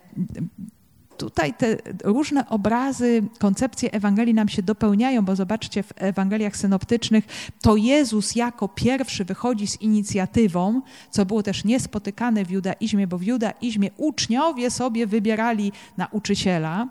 tutaj 1.17 1.55
te 1.55 1.77
różne 2.05 2.49
obrazy, 2.49 3.23
koncepcje 3.39 3.93
Ewangelii 3.93 4.35
nam 4.35 4.49
się 4.49 4.63
dopełniają, 4.63 5.25
bo 5.25 5.37
zobaczcie, 5.37 5.83
w 5.83 5.93
Ewangeliach 5.97 6.57
synoptycznych 6.57 7.25
to 7.61 7.77
Jezus 7.77 8.37
jako 8.37 8.69
pierwszy 8.69 9.25
wychodzi 9.25 9.67
z 9.67 9.81
inicjatywą, 9.81 10.83
co 11.11 11.27
było 11.27 11.43
też 11.43 11.65
niespotykane 11.65 12.45
w 12.45 12.51
judaizmie, 12.51 13.07
bo 13.07 13.19
w 13.19 13.23
judaizmie 13.23 13.91
uczniowie 13.97 14.71
sobie 14.71 15.07
wybierali 15.07 15.73
nauczyciela, 15.97 16.89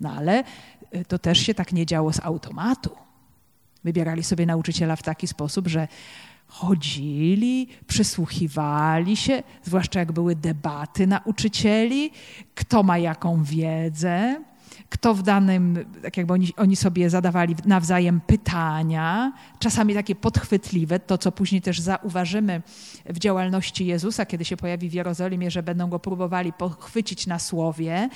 no 0.00 0.12
ale 0.12 0.44
to 1.08 1.18
też 1.18 1.38
się 1.38 1.54
tak 1.54 1.72
nie 1.72 1.86
działo 1.86 2.12
z 2.12 2.20
automatu. 2.20 3.07
Wybierali 3.88 4.24
sobie 4.24 4.46
nauczyciela 4.46 4.96
w 4.96 5.02
taki 5.02 5.26
sposób, 5.26 5.68
że 5.68 5.88
chodzili, 6.46 7.68
przysłuchiwali 7.86 9.16
się, 9.16 9.42
zwłaszcza 9.62 10.00
jak 10.00 10.12
były 10.12 10.36
debaty 10.36 11.06
nauczycieli, 11.06 12.10
kto 12.54 12.82
ma 12.82 12.98
jaką 12.98 13.44
wiedzę, 13.44 14.40
kto 14.88 15.14
w 15.14 15.22
danym, 15.22 15.84
tak 16.02 16.16
jakby 16.16 16.32
oni, 16.32 16.52
oni 16.56 16.76
sobie 16.76 17.10
zadawali 17.10 17.56
nawzajem 17.64 18.20
pytania, 18.20 19.32
czasami 19.58 19.94
takie 19.94 20.14
podchwytliwe, 20.14 21.00
to 21.00 21.18
co 21.18 21.32
później 21.32 21.62
też 21.62 21.80
zauważymy 21.80 22.62
w 23.06 23.18
działalności 23.18 23.86
Jezusa, 23.86 24.26
kiedy 24.26 24.44
się 24.44 24.56
pojawi 24.56 24.88
w 24.88 24.92
Jerozolimie, 24.92 25.50
że 25.50 25.62
będą 25.62 25.90
go 25.90 25.98
próbowali 25.98 26.52
pochwycić 26.52 27.26
na 27.26 27.38
słowie. 27.38 28.08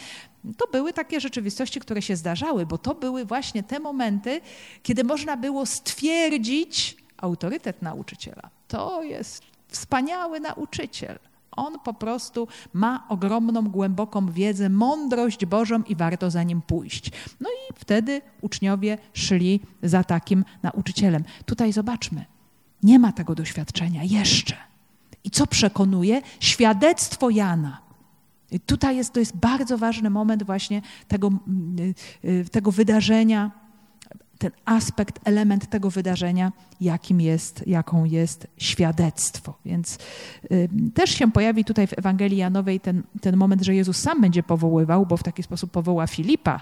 To 0.56 0.66
były 0.72 0.92
takie 0.92 1.20
rzeczywistości, 1.20 1.80
które 1.80 2.02
się 2.02 2.16
zdarzały, 2.16 2.66
bo 2.66 2.78
to 2.78 2.94
były 2.94 3.24
właśnie 3.24 3.62
te 3.62 3.80
momenty, 3.80 4.40
kiedy 4.82 5.04
można 5.04 5.36
było 5.36 5.66
stwierdzić 5.66 6.96
autorytet 7.16 7.82
nauczyciela. 7.82 8.50
To 8.68 9.02
jest 9.02 9.42
wspaniały 9.68 10.40
nauczyciel. 10.40 11.18
On 11.56 11.78
po 11.78 11.94
prostu 11.94 12.48
ma 12.72 13.06
ogromną, 13.08 13.62
głęboką 13.68 14.32
wiedzę, 14.32 14.68
mądrość 14.68 15.46
Bożą 15.46 15.82
i 15.82 15.96
warto 15.96 16.30
za 16.30 16.42
nim 16.42 16.62
pójść. 16.62 17.10
No 17.40 17.48
i 17.50 17.74
wtedy 17.74 18.20
uczniowie 18.40 18.98
szli 19.12 19.60
za 19.82 20.04
takim 20.04 20.44
nauczycielem. 20.62 21.24
Tutaj 21.46 21.72
zobaczmy, 21.72 22.24
nie 22.82 22.98
ma 22.98 23.12
tego 23.12 23.34
doświadczenia 23.34 24.04
jeszcze. 24.04 24.56
I 25.24 25.30
co 25.30 25.46
przekonuje? 25.46 26.22
Świadectwo 26.40 27.30
Jana. 27.30 27.82
Tutaj 28.66 28.96
jest, 28.96 29.12
to 29.12 29.20
jest 29.20 29.36
bardzo 29.36 29.78
ważny 29.78 30.10
moment 30.10 30.42
właśnie 30.42 30.82
tego, 31.08 31.30
y, 32.24 32.28
y, 32.28 32.44
tego 32.50 32.72
wydarzenia, 32.72 33.50
ten 34.38 34.50
aspekt, 34.64 35.20
element 35.24 35.70
tego 35.70 35.90
wydarzenia, 35.90 36.52
jakim 36.80 37.20
jest, 37.20 37.66
jaką 37.66 38.04
jest 38.04 38.46
świadectwo. 38.56 39.54
Więc 39.64 39.98
y, 40.52 40.68
też 40.94 41.10
się 41.10 41.32
pojawi 41.32 41.64
tutaj 41.64 41.86
w 41.86 41.98
Ewangelii 41.98 42.38
Janowej 42.38 42.80
ten, 42.80 43.02
ten 43.20 43.36
moment, 43.36 43.62
że 43.62 43.74
Jezus 43.74 43.96
sam 43.96 44.20
będzie 44.20 44.42
powoływał, 44.42 45.06
bo 45.06 45.16
w 45.16 45.22
taki 45.22 45.42
sposób 45.42 45.70
powoła 45.70 46.06
Filipa, 46.06 46.60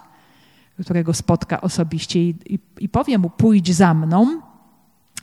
którego 0.80 1.14
spotka 1.14 1.60
osobiście 1.60 2.20
i, 2.22 2.34
i, 2.46 2.58
i 2.80 2.88
powie 2.88 3.18
mu: 3.18 3.30
pójdź 3.30 3.74
za 3.74 3.94
mną, 3.94 4.40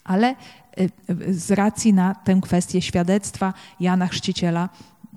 ale 0.04 0.36
y, 0.80 1.34
z 1.34 1.52
racji 1.52 1.94
na 1.94 2.16
tę 2.16 2.40
kwestię 2.42 2.82
świadectwa 2.82 3.54
Jana 3.80 4.08
Chrzciciela, 4.08 4.70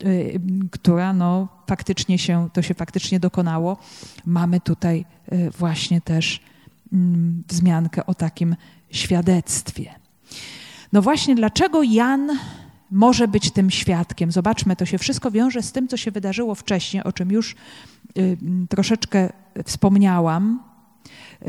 y, 0.05 0.41
która 0.71 1.13
no, 1.13 1.49
faktycznie 1.67 2.19
się, 2.19 2.49
to 2.53 2.63
się 2.63 2.75
faktycznie 2.75 3.21
dokonało, 3.21 3.77
mamy 4.27 4.61
tutaj 4.61 5.05
y, 5.33 5.51
właśnie 5.51 6.01
też 6.01 6.41
wzmiankę 7.49 8.07
o 8.07 8.15
takim 8.15 8.57
świadectwie. 8.91 9.95
No 10.93 11.03
właśnie, 11.03 11.35
dlaczego 11.35 11.83
Jan 11.83 12.31
może 12.91 13.29
być 13.29 13.51
tym 13.51 13.71
świadkiem? 13.71 14.33
Zobaczmy, 14.33 14.77
to 14.77 14.87
się 14.87 14.99
wszystko 14.99 15.31
wiąże 15.31 15.63
z 15.63 15.73
tym, 15.73 15.89
co 15.89 15.97
się 15.97 16.11
wydarzyło 16.11 16.55
wcześniej, 16.55 17.05
o 17.05 17.13
czym 17.13 17.31
już 17.31 17.57
troszeczkę 18.69 19.33
wspomniałam 19.65 20.63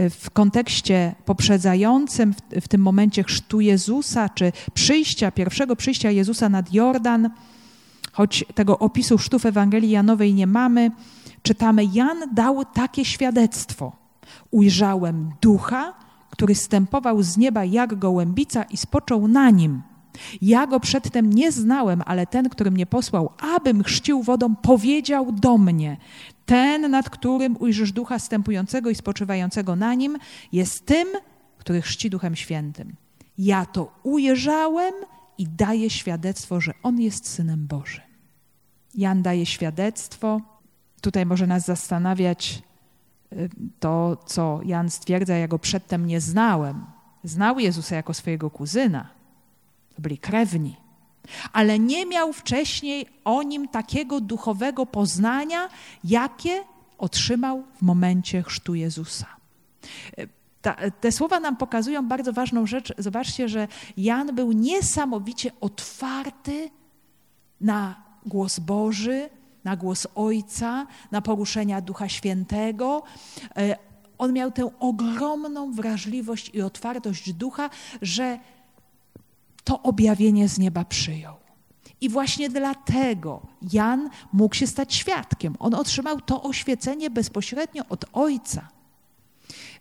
w 0.10 0.30
kontekście 0.30 1.16
poprzedzającym, 1.26 2.34
w, 2.34 2.38
w 2.62 2.68
tym 2.68 2.82
momencie 2.82 3.24
chrztu 3.24 3.62
Jezusa, 3.62 4.30
czy 4.30 4.52
przyjścia, 4.74 5.32
pierwszego 5.32 5.76
przyjścia 5.76 6.12
Jezusa 6.12 6.50
nad 6.50 6.74
Jordan, 6.74 7.30
choć 8.12 8.46
tego 8.56 8.80
opisu 8.80 9.18
chrztu 9.18 9.40
w 9.40 9.46
Ewangelii 9.46 9.90
Janowej 9.90 10.34
nie 10.34 10.48
mamy, 10.48 10.92
czytamy, 11.44 11.86
Jan 11.94 12.18
dał 12.34 12.66
takie 12.66 13.06
świadectwo. 13.06 14.01
Ujrzałem 14.52 15.32
ducha, 15.42 15.94
który 16.30 16.56
stępował 16.56 17.24
z 17.24 17.38
nieba 17.38 17.66
jak 17.66 17.96
gołębica 17.96 18.64
i 18.64 18.78
spoczął 18.78 19.28
na 19.28 19.50
nim. 19.50 19.82
Ja 20.42 20.68
go 20.68 20.80
przedtem 20.80 21.34
nie 21.34 21.52
znałem, 21.52 22.04
ale 22.06 22.28
ten, 22.28 22.50
który 22.50 22.72
mnie 22.72 22.86
posłał, 22.86 23.30
abym 23.56 23.84
chrzcił 23.84 24.24
wodą, 24.24 24.56
powiedział 24.56 25.32
do 25.32 25.58
mnie: 25.58 25.98
ten, 26.46 26.92
nad 26.92 27.10
którym 27.10 27.58
ujrzysz 27.60 27.92
ducha 27.92 28.20
stępującego 28.20 28.90
i 28.90 28.96
spoczywającego 28.96 29.76
na 29.76 29.94
nim, 29.94 30.18
jest 30.52 30.86
tym, 30.86 31.08
który 31.58 31.82
chrzci 31.82 32.10
Duchem 32.10 32.36
Świętym. 32.36 32.96
Ja 33.38 33.66
to 33.66 33.92
ujrzałem 34.04 34.94
i 35.38 35.48
daję 35.48 35.90
świadectwo, 35.90 36.62
że 36.62 36.74
On 36.84 37.02
jest 37.02 37.28
Synem 37.28 37.68
Bożym. 37.68 38.04
Jan 38.96 39.22
daje 39.22 39.46
świadectwo. 39.46 40.42
Tutaj 41.02 41.26
może 41.26 41.48
nas 41.48 41.66
zastanawiać 41.66 42.64
to, 43.80 44.18
co 44.26 44.60
Jan 44.66 44.90
stwierdza, 44.90 45.36
ja 45.36 45.48
go 45.48 45.60
przedtem 45.60 46.06
nie 46.06 46.22
znałem. 46.22 46.86
Znał 47.24 47.60
Jezusa 47.60 47.96
jako 47.96 48.14
swojego 48.14 48.50
kuzyna. 48.50 49.08
Byli 50.00 50.18
krewni 50.18 50.76
ale 51.54 51.80
nie 51.80 52.06
miał 52.06 52.34
wcześniej 52.34 53.08
o 53.26 53.44
nim 53.44 53.68
takiego 53.68 54.22
duchowego 54.22 54.86
poznania, 54.86 55.70
jakie 56.04 56.64
otrzymał 56.98 57.64
w 57.76 57.82
momencie 57.82 58.44
chrztu 58.44 58.76
Jezusa. 58.76 59.26
Ta, 60.62 60.76
te 61.02 61.12
słowa 61.12 61.40
nam 61.40 61.58
pokazują 61.58 62.08
bardzo 62.08 62.34
ważną 62.34 62.66
rzecz. 62.66 62.94
Zobaczcie, 62.98 63.50
że 63.50 63.68
Jan 63.98 64.36
był 64.36 64.52
niesamowicie 64.52 65.52
otwarty 65.62 66.70
na 67.62 67.96
głos 68.26 68.60
Boży, 68.60 69.30
na 69.64 69.76
głos 69.76 70.08
Ojca, 70.16 70.88
na 71.12 71.22
poruszenia 71.22 71.82
Ducha 71.82 72.10
Świętego. 72.10 73.04
E, 73.58 73.76
on 74.18 74.34
miał 74.34 74.52
tę 74.52 74.70
ogromną 74.80 75.72
wrażliwość 75.72 76.50
i 76.54 76.62
otwartość 76.62 77.34
ducha, 77.34 77.70
że 78.02 78.40
to 79.64 79.82
objawienie 79.82 80.50
z 80.50 80.58
nieba 80.58 80.86
przyjął. 80.86 81.36
I 82.02 82.10
właśnie 82.10 82.50
dlatego 82.50 83.42
Jan 83.74 84.10
mógł 84.34 84.56
się 84.56 84.68
stać 84.68 84.94
świadkiem. 84.94 85.56
On 85.60 85.74
otrzymał 85.74 86.22
to 86.22 86.44
oświecenie 86.44 87.10
bezpośrednio 87.10 87.84
od 87.90 88.06
Ojca. 88.14 88.68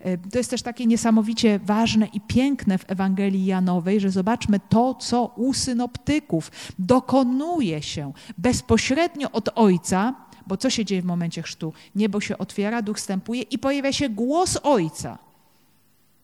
E, 0.00 0.18
to 0.18 0.38
jest 0.38 0.50
też 0.50 0.62
takie 0.62 0.86
niesamowicie 0.86 1.58
ważne 1.58 2.06
i 2.06 2.20
piękne 2.20 2.78
w 2.78 2.90
Ewangelii 2.90 3.44
Janowej, 3.44 4.00
że 4.00 4.10
zobaczmy 4.10 4.60
to, 4.68 4.94
co 4.94 5.26
u 5.36 5.54
synoptyków 5.54 6.50
dokonuje 6.78 7.82
się 7.82 8.12
bezpośrednio 8.38 9.30
od 9.30 9.48
Ojca, 9.54 10.14
bo 10.46 10.56
co 10.56 10.70
się 10.70 10.84
dzieje 10.84 11.02
w 11.02 11.04
momencie 11.04 11.42
chrztu? 11.42 11.72
Niebo 11.94 12.20
się 12.20 12.38
otwiera, 12.38 12.82
duch 12.82 12.96
wstępuje 12.96 13.42
i 13.42 13.58
pojawia 13.58 13.92
się 13.92 14.08
głos 14.08 14.58
Ojca. 14.62 15.18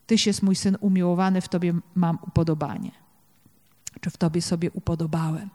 Tyś 0.06 0.26
jest 0.26 0.42
mój 0.42 0.56
syn 0.56 0.76
umiłowany, 0.80 1.40
w 1.40 1.48
Tobie 1.48 1.74
mam 1.94 2.18
upodobanie 2.26 3.06
czy 4.00 4.10
w 4.10 4.16
Tobie 4.16 4.42
sobie 4.42 4.70
upodobałem. 4.70 5.50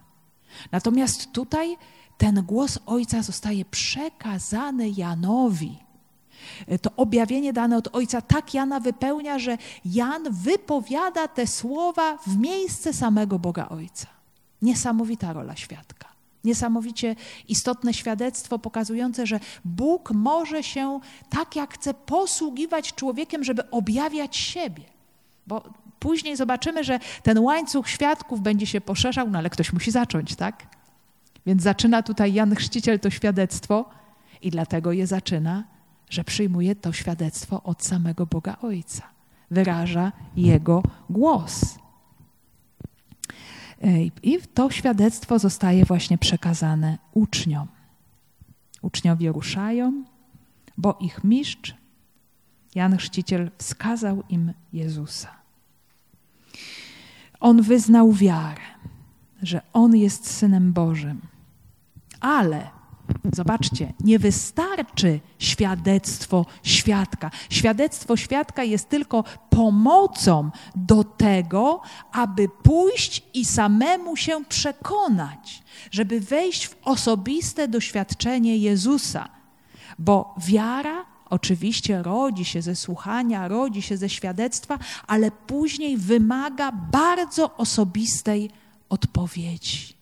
Natomiast 0.72 1.32
tutaj 1.32 1.78
ten 2.18 2.44
głos 2.44 2.80
Ojca 2.86 3.22
zostaje 3.22 3.66
przekazany 3.66 4.90
Janowi. 4.90 5.80
To 6.82 6.90
objawienie 6.98 7.54
dane 7.54 7.78
od 7.78 7.96
Ojca 7.96 8.22
tak 8.22 8.54
Jana 8.54 8.80
wypełnia, 8.80 9.40
że 9.40 9.58
Jan 9.86 10.24
wypowiada 10.32 11.28
te 11.28 11.48
słowa 11.48 12.18
w 12.18 12.38
miejsce 12.38 12.94
samego 12.94 13.40
Boga 13.40 13.70
Ojca. 13.70 14.08
Niesamowita 14.62 15.34
rola 15.34 15.56
świadka. 15.56 16.08
Niesamowicie 16.44 17.16
istotne 17.48 17.94
świadectwo 17.94 18.60
pokazujące, 18.60 19.28
że 19.28 19.40
Bóg 19.66 20.12
może 20.12 20.64
się 20.64 21.00
tak 21.30 21.56
jak 21.56 21.74
chce 21.74 21.94
posługiwać 21.94 22.94
człowiekiem, 22.94 23.44
żeby 23.44 23.72
objawiać 23.72 24.38
siebie. 24.38 24.84
Bo 25.48 25.64
Później 26.02 26.38
zobaczymy, 26.38 26.84
że 26.84 27.00
ten 27.24 27.40
łańcuch 27.40 27.90
świadków 27.90 28.42
będzie 28.42 28.66
się 28.66 28.82
poszerzał, 28.82 29.30
no 29.30 29.38
ale 29.38 29.50
ktoś 29.50 29.74
musi 29.74 29.92
zacząć, 29.92 30.36
tak? 30.36 30.68
Więc 31.46 31.64
zaczyna 31.64 32.04
tutaj 32.04 32.34
Jan 32.34 32.56
Chrzciciel 32.56 33.00
to 33.00 33.10
świadectwo 33.10 33.90
i 34.42 34.52
dlatego 34.52 34.92
je 34.92 35.08
zaczyna, 35.08 35.64
że 36.12 36.24
przyjmuje 36.24 36.76
to 36.76 36.94
świadectwo 36.94 37.64
od 37.64 37.84
samego 37.84 38.26
Boga 38.26 38.58
Ojca. 38.62 39.04
Wyraża 39.52 40.12
Jego 40.36 40.84
głos. 41.10 41.80
I 44.24 44.40
to 44.54 44.72
świadectwo 44.72 45.40
zostaje 45.40 45.86
właśnie 45.86 46.18
przekazane 46.18 46.98
uczniom. 47.14 47.68
Uczniowie 48.82 49.32
ruszają, 49.32 50.04
bo 50.78 50.98
ich 51.02 51.24
mistrz, 51.24 51.76
Jan 52.76 52.98
Chrzciciel, 52.98 53.52
wskazał 53.58 54.24
im 54.30 54.54
Jezusa. 54.74 55.30
On 57.40 57.62
wyznał 57.62 58.12
wiarę, 58.12 58.62
że 59.42 59.62
On 59.74 59.96
jest 59.96 60.32
Synem 60.32 60.74
Bożym. 60.74 61.22
Ale 62.20 62.81
Zobaczcie, 63.34 63.94
nie 64.00 64.20
wystarczy 64.20 65.20
świadectwo 65.40 66.46
świadka. 66.64 67.32
Świadectwo 67.50 68.18
świadka 68.18 68.64
jest 68.64 68.90
tylko 68.90 69.24
pomocą 69.50 70.50
do 70.76 71.04
tego, 71.04 71.82
aby 72.12 72.50
pójść 72.64 73.24
i 73.34 73.46
samemu 73.46 74.16
się 74.16 74.46
przekonać, 74.46 75.64
żeby 75.92 76.20
wejść 76.20 76.68
w 76.68 76.76
osobiste 76.84 77.68
doświadczenie 77.68 78.58
Jezusa. 78.58 79.30
Bo 80.00 80.36
wiara 80.38 81.12
Oczywiście 81.32 82.04
rodzi 82.04 82.46
się 82.46 82.62
ze 82.62 82.76
słuchania, 82.76 83.48
rodzi 83.48 83.82
się 83.82 83.98
ze 83.98 84.10
świadectwa, 84.10 84.80
ale 85.08 85.32
później 85.32 85.98
wymaga 85.98 86.72
bardzo 86.72 87.58
osobistej 87.58 88.50
odpowiedzi. 88.90 90.01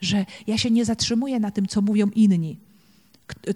Że 0.00 0.26
ja 0.46 0.58
się 0.58 0.70
nie 0.70 0.84
zatrzymuję 0.84 1.40
na 1.40 1.50
tym, 1.50 1.66
co 1.66 1.82
mówią 1.82 2.10
inni, 2.14 2.58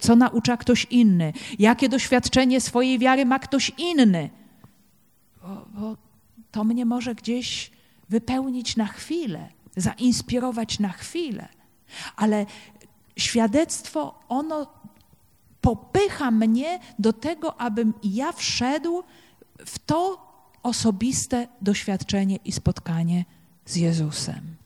co 0.01 0.17
naucza 0.17 0.57
ktoś 0.57 0.85
inny, 0.85 1.33
jakie 1.59 1.89
doświadczenie 1.89 2.61
swojej 2.61 2.99
wiary 2.99 3.27
ma 3.27 3.39
ktoś 3.39 3.73
inny. 3.79 4.31
Bo, 5.43 5.67
bo 5.75 5.97
to 6.51 6.65
mnie 6.65 6.87
może 6.87 7.15
gdzieś 7.15 7.71
wypełnić 8.09 8.77
na 8.77 8.87
chwilę, 8.87 9.49
zainspirować 9.77 10.79
na 10.79 10.89
chwilę. 10.89 11.49
Ale 12.17 12.47
świadectwo, 13.17 14.21
ono 14.29 14.67
popycha 15.61 16.31
mnie 16.31 16.79
do 16.99 17.13
tego, 17.13 17.61
abym 17.61 17.95
ja 18.05 18.33
wszedł 18.33 19.03
w 19.67 19.79
to 19.79 20.33
osobiste 20.63 21.49
doświadczenie 21.61 22.37
i 22.45 22.53
spotkanie 22.53 23.25
z 23.67 23.77
Jezusem. 23.77 24.62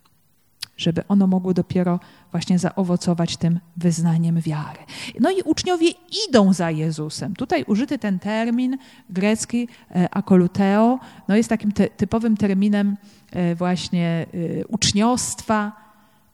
Żeby 0.77 1.07
ono 1.09 1.27
mogło 1.27 1.55
dopiero 1.55 2.01
właśnie 2.31 2.59
zaowocować 2.59 3.37
tym 3.37 3.61
wyznaniem 3.77 4.41
wiary. 4.41 4.79
No 5.21 5.31
i 5.31 5.43
uczniowie 5.43 5.89
idą 6.29 6.53
za 6.53 6.71
Jezusem. 6.71 7.35
Tutaj 7.35 7.65
użyty 7.67 7.99
ten 7.99 8.19
termin 8.19 8.79
grecki 9.11 9.69
e, 9.91 10.15
akoluteo, 10.15 10.99
no 11.29 11.37
jest 11.37 11.49
takim 11.49 11.73
ty 11.73 11.89
typowym 11.97 12.37
terminem 12.37 12.97
e, 13.31 13.55
właśnie 13.55 14.27
e, 14.61 14.67
uczniostwa. 14.67 15.73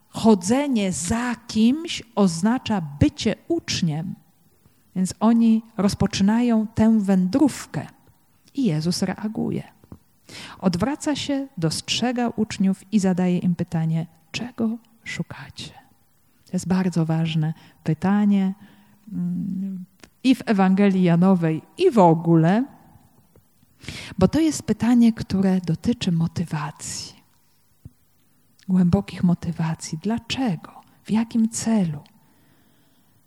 Chodzenie 0.08 0.92
za 0.92 1.36
kimś 1.48 2.02
oznacza 2.14 2.82
bycie 3.00 3.34
uczniem. 3.48 4.14
Więc 4.96 5.14
oni 5.20 5.62
rozpoczynają 5.76 6.66
tę 6.74 6.98
wędrówkę 7.00 7.86
i 8.54 8.64
Jezus 8.64 9.02
reaguje. 9.02 9.62
Odwraca 10.58 11.16
się, 11.16 11.46
dostrzega 11.58 12.28
uczniów 12.36 12.84
i 12.92 12.98
zadaje 12.98 13.38
im 13.38 13.54
pytanie: 13.54 14.06
czego 14.32 14.78
szukacie? 15.04 15.72
To 16.46 16.52
jest 16.52 16.68
bardzo 16.68 17.06
ważne 17.06 17.54
pytanie 17.84 18.54
mm, 19.12 19.84
i 20.24 20.34
w 20.34 20.42
Ewangelii 20.46 21.02
Janowej, 21.02 21.62
i 21.78 21.90
w 21.90 21.98
ogóle, 21.98 22.64
bo 24.18 24.28
to 24.28 24.40
jest 24.40 24.62
pytanie, 24.62 25.12
które 25.12 25.60
dotyczy 25.60 26.12
motywacji, 26.12 27.22
głębokich 28.68 29.24
motywacji. 29.24 29.98
Dlaczego? 30.02 30.72
W 31.04 31.10
jakim 31.10 31.48
celu? 31.48 31.98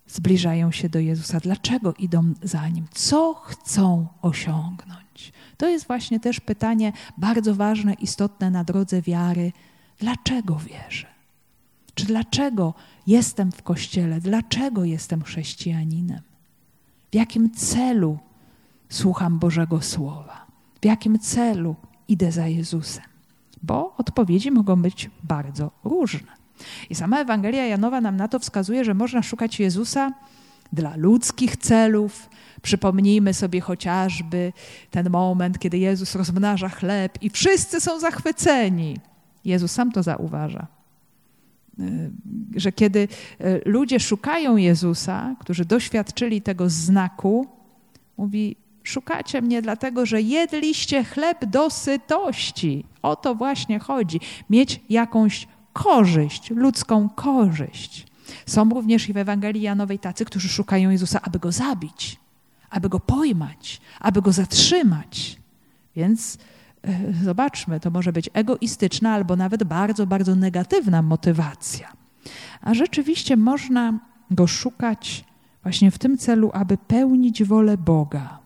zbliżają 0.08 0.72
się 0.72 0.90
do 0.90 1.00
Jezusa, 1.00 1.40
dlaczego 1.40 1.94
idą 1.94 2.34
za 2.44 2.70
Nim, 2.70 2.86
co 2.92 3.34
chcą 3.34 4.08
osiągnąć. 4.22 5.34
To 5.58 5.70
jest 5.70 5.88
właśnie 5.88 6.20
też 6.20 6.40
pytanie 6.40 6.94
bardzo 7.18 7.56
ważne, 7.56 7.94
istotne 7.94 8.52
na 8.52 8.64
drodze 8.64 9.02
wiary. 9.02 9.52
Dlaczego 10.00 10.56
wierzę? 10.56 11.08
Czy 11.96 12.06
dlaczego 12.06 12.74
jestem 13.08 13.52
w 13.52 13.64
kościele? 13.64 14.20
Dlaczego 14.20 14.84
jestem 14.84 15.24
chrześcijaninem? 15.24 16.22
W 17.12 17.16
jakim 17.16 17.52
celu 17.52 18.20
słucham 18.90 19.40
Bożego 19.40 19.82
Słowa? 19.82 20.46
W 20.82 20.86
jakim 20.86 21.20
celu 21.20 21.76
idę 22.08 22.32
za 22.32 22.48
Jezusem? 22.48 23.04
Bo 23.64 23.94
odpowiedzi 23.98 24.52
mogą 24.52 24.82
być 24.82 25.10
bardzo 25.24 25.72
różne. 25.84 26.32
I 26.90 26.96
sama 26.96 27.20
Ewangelia 27.20 27.66
Janowa 27.66 28.02
nam 28.02 28.18
na 28.18 28.28
to 28.28 28.40
wskazuje, 28.40 28.86
że 28.86 28.94
można 28.94 29.24
szukać 29.24 29.60
Jezusa 29.60 30.12
dla 30.74 30.96
ludzkich 30.96 31.58
celów. 31.58 32.30
Przypomnijmy 32.62 33.34
sobie 33.34 33.62
chociażby 33.62 34.54
ten 34.92 35.10
moment, 35.10 35.60
kiedy 35.60 35.78
Jezus 35.78 36.16
rozmnaża 36.16 36.70
chleb 36.70 37.18
i 37.22 37.30
wszyscy 37.30 37.82
są 37.82 38.00
zachwyceni. 38.00 39.00
Jezus 39.46 39.72
sam 39.72 39.92
to 39.92 40.04
zauważa. 40.04 40.68
Y, 41.80 42.12
że 42.56 42.72
kiedy 42.72 43.00
y, 43.42 43.62
ludzie 43.66 44.00
szukają 44.00 44.58
Jezusa, 44.58 45.36
którzy 45.40 45.66
doświadczyli 45.66 46.42
tego 46.42 46.70
znaku, 46.70 47.48
mówi: 48.18 48.56
Szukacie 48.84 49.42
mnie 49.42 49.62
dlatego, 49.62 50.06
że 50.06 50.22
jedliście 50.22 51.04
chleb 51.04 51.46
do 51.46 51.70
sytości. 51.70 52.86
O 53.02 53.16
to 53.16 53.36
właśnie 53.36 53.80
chodzi. 53.80 54.20
Mieć 54.50 54.82
jakąś 54.90 55.48
korzyść, 55.74 56.50
ludzką 56.50 57.10
korzyść. 57.10 58.08
Są 58.46 58.70
również 58.70 59.10
i 59.10 59.14
w 59.14 59.18
Ewangelii 59.18 59.62
Janowej 59.62 60.00
tacy, 60.00 60.26
którzy 60.26 60.50
szukają 60.50 60.90
Jezusa, 60.90 61.20
aby 61.22 61.40
go 61.40 61.52
zabić, 61.52 62.20
aby 62.70 62.90
go 62.90 63.00
pojmać, 63.00 63.82
aby 64.00 64.22
go 64.22 64.32
zatrzymać. 64.32 65.38
Więc 65.96 66.38
zobaczmy, 67.24 67.80
to 67.80 67.92
może 67.92 68.14
być 68.14 68.30
egoistyczna 68.34 69.14
albo 69.14 69.36
nawet 69.36 69.64
bardzo, 69.64 70.08
bardzo 70.08 70.36
negatywna 70.36 71.02
motywacja. 71.02 71.94
A 72.62 72.74
rzeczywiście 72.74 73.38
można 73.38 74.00
go 74.32 74.48
szukać 74.48 75.26
właśnie 75.64 75.92
w 75.92 75.98
tym 75.98 76.18
celu, 76.18 76.52
aby 76.54 76.78
pełnić 76.78 77.44
wolę 77.44 77.78
Boga, 77.78 78.40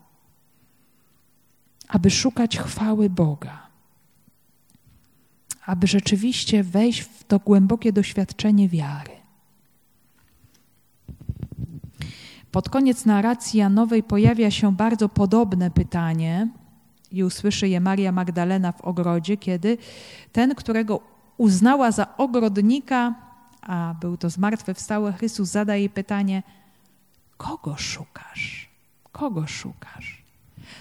aby 1.88 2.10
szukać 2.10 2.58
chwały 2.58 3.10
Boga 3.10 3.70
aby 5.70 5.86
rzeczywiście 5.86 6.62
wejść 6.62 7.00
w 7.00 7.24
to 7.24 7.38
głębokie 7.38 7.92
doświadczenie 7.92 8.68
wiary. 8.68 9.12
Pod 12.50 12.68
koniec 12.68 13.04
narracji 13.04 13.58
Janowej 13.58 14.02
pojawia 14.02 14.50
się 14.50 14.76
bardzo 14.76 15.08
podobne 15.08 15.70
pytanie 15.70 16.48
i 17.12 17.24
usłyszy 17.24 17.68
je 17.68 17.80
Maria 17.80 18.12
Magdalena 18.12 18.72
w 18.72 18.80
ogrodzie, 18.80 19.36
kiedy 19.36 19.78
ten, 20.32 20.54
którego 20.54 21.00
uznała 21.36 21.92
za 21.92 22.16
ogrodnika, 22.16 23.14
a 23.62 23.94
był 24.00 24.16
to 24.16 24.30
zmartwychwstały 24.30 25.12
Chrystus, 25.12 25.48
zada 25.48 25.76
jej 25.76 25.90
pytanie: 25.90 26.42
Kogo 27.36 27.76
szukasz? 27.76 28.70
Kogo 29.12 29.46
szukasz? 29.46 30.22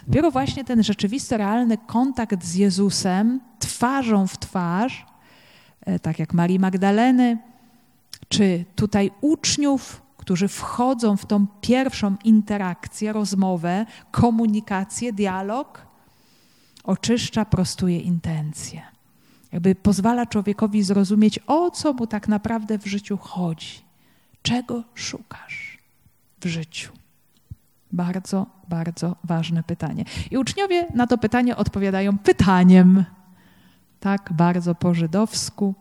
Dopiero 0.08 0.32
właśnie 0.32 0.63
ten 0.63 0.84
rzeczywisty, 0.84 1.38
realny 1.38 1.78
kontakt 1.78 2.44
z 2.44 2.56
Jezusem, 2.56 3.39
twarzą 3.60 4.28
w 4.28 4.38
twarz, 4.38 5.06
e, 5.86 6.00
tak 6.00 6.20
jak 6.20 6.34
Marii 6.34 6.60
Magdaleny, 6.60 7.38
czy 8.30 8.65
tutaj 8.76 9.12
uczniów, 9.22 10.02
którzy 10.18 10.48
wchodzą 10.48 11.18
w 11.18 11.26
tą 11.26 11.48
pierwszą 11.62 12.15
interakcję, 12.24 13.13
rozmowę, 13.13 13.86
komunikację, 14.12 15.13
dialog, 15.13 15.88
oczyszcza, 16.89 17.45
prostuje 17.45 17.99
intencje. 17.99 18.82
Jakby 19.52 19.75
pozwala 19.75 20.25
człowiekowi 20.25 20.84
zrozumieć, 20.84 21.39
o 21.47 21.71
co 21.71 21.93
mu 21.93 22.08
tak 22.08 22.28
naprawdę 22.28 22.80
w 22.80 22.86
życiu 22.86 23.17
chodzi, 23.17 23.82
czego 24.41 24.84
szukasz 24.95 25.78
w 26.41 26.45
życiu. 26.45 26.93
Bardzo, 27.91 28.45
bardzo 28.69 29.15
ważne 29.23 29.63
pytanie. 29.63 30.06
I 30.32 30.38
uczniowie 30.38 30.88
na 30.93 31.08
to 31.08 31.17
pytanie 31.17 31.56
odpowiadają 31.56 32.17
pytaniem. 32.17 33.06
Tak, 33.99 34.34
bardzo 34.34 34.75
po 34.75 34.93
żydowsku. 34.93 35.75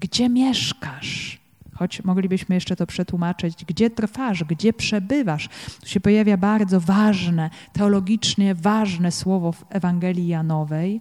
Gdzie 0.00 0.28
mieszkasz? 0.28 1.40
Choć 1.78 2.04
moglibyśmy 2.04 2.54
jeszcze 2.54 2.76
to 2.76 2.86
przetłumaczyć, 2.86 3.64
gdzie 3.64 3.90
trwasz, 3.90 4.44
gdzie 4.44 4.72
przebywasz. 4.72 5.48
Tu 5.80 5.88
się 5.88 6.00
pojawia 6.00 6.36
bardzo 6.36 6.80
ważne, 6.80 7.50
teologicznie 7.72 8.54
ważne 8.54 9.12
słowo 9.12 9.52
w 9.52 9.64
Ewangelii 9.68 10.28
Janowej, 10.28 11.00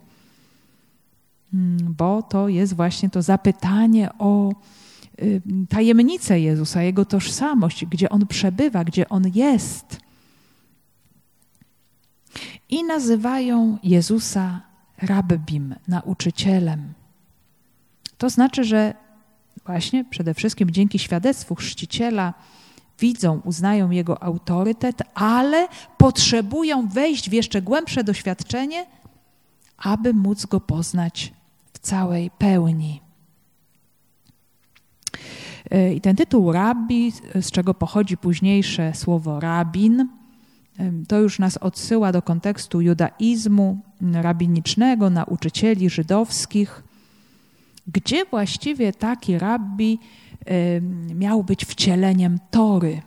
hmm, 1.51 1.93
bo 1.97 2.23
to 2.23 2.49
jest 2.49 2.75
właśnie 2.75 3.09
to 3.09 3.21
zapytanie 3.21 4.09
o 4.19 4.51
y, 5.21 5.41
tajemnicę 5.69 6.39
Jezusa, 6.39 6.81
Jego 6.81 7.05
tożsamość, 7.05 7.85
gdzie 7.85 8.09
On 8.09 8.27
przebywa, 8.27 8.83
gdzie 8.83 9.09
On 9.09 9.23
jest 9.35 9.99
i 12.69 12.83
nazywają 12.83 13.77
Jezusa 13.83 14.61
rabbim, 14.97 15.75
nauczycielem. 15.88 16.93
To 18.17 18.29
znaczy, 18.29 18.63
że 18.63 18.93
właśnie 19.65 20.05
przede 20.05 20.33
wszystkim 20.33 20.71
dzięki 20.71 20.99
świadectwu 20.99 21.55
chrzciciela 21.55 22.33
widzą, 22.99 23.41
uznają 23.43 23.89
jego 23.89 24.23
autorytet, 24.23 25.01
ale 25.13 25.67
potrzebują 25.97 26.87
wejść 26.87 27.29
w 27.29 27.33
jeszcze 27.33 27.61
głębsze 27.61 28.03
doświadczenie, 28.03 28.85
aby 29.77 30.13
móc 30.13 30.45
go 30.45 30.59
poznać 30.59 31.33
w 31.73 31.79
całej 31.79 32.31
pełni. 32.37 33.01
I 35.95 36.01
ten 36.01 36.15
tytuł 36.15 36.51
rabbi, 36.51 37.11
z 37.41 37.51
czego 37.51 37.73
pochodzi 37.73 38.17
późniejsze 38.17 38.93
słowo 38.93 39.39
rabin, 39.39 40.09
to 41.07 41.19
już 41.19 41.39
nas 41.39 41.57
odsyła 41.57 42.11
do 42.11 42.21
kontekstu 42.21 42.81
judaizmu 42.81 43.79
rabinicznego, 44.13 45.09
nauczycieli 45.09 45.89
żydowskich, 45.89 46.83
gdzie 47.88 48.26
właściwie 48.26 48.93
taki 48.93 49.39
rabbi 49.39 50.00
miał 51.15 51.43
być 51.43 51.65
wcieleniem 51.65 52.40
Tory. 52.52 53.02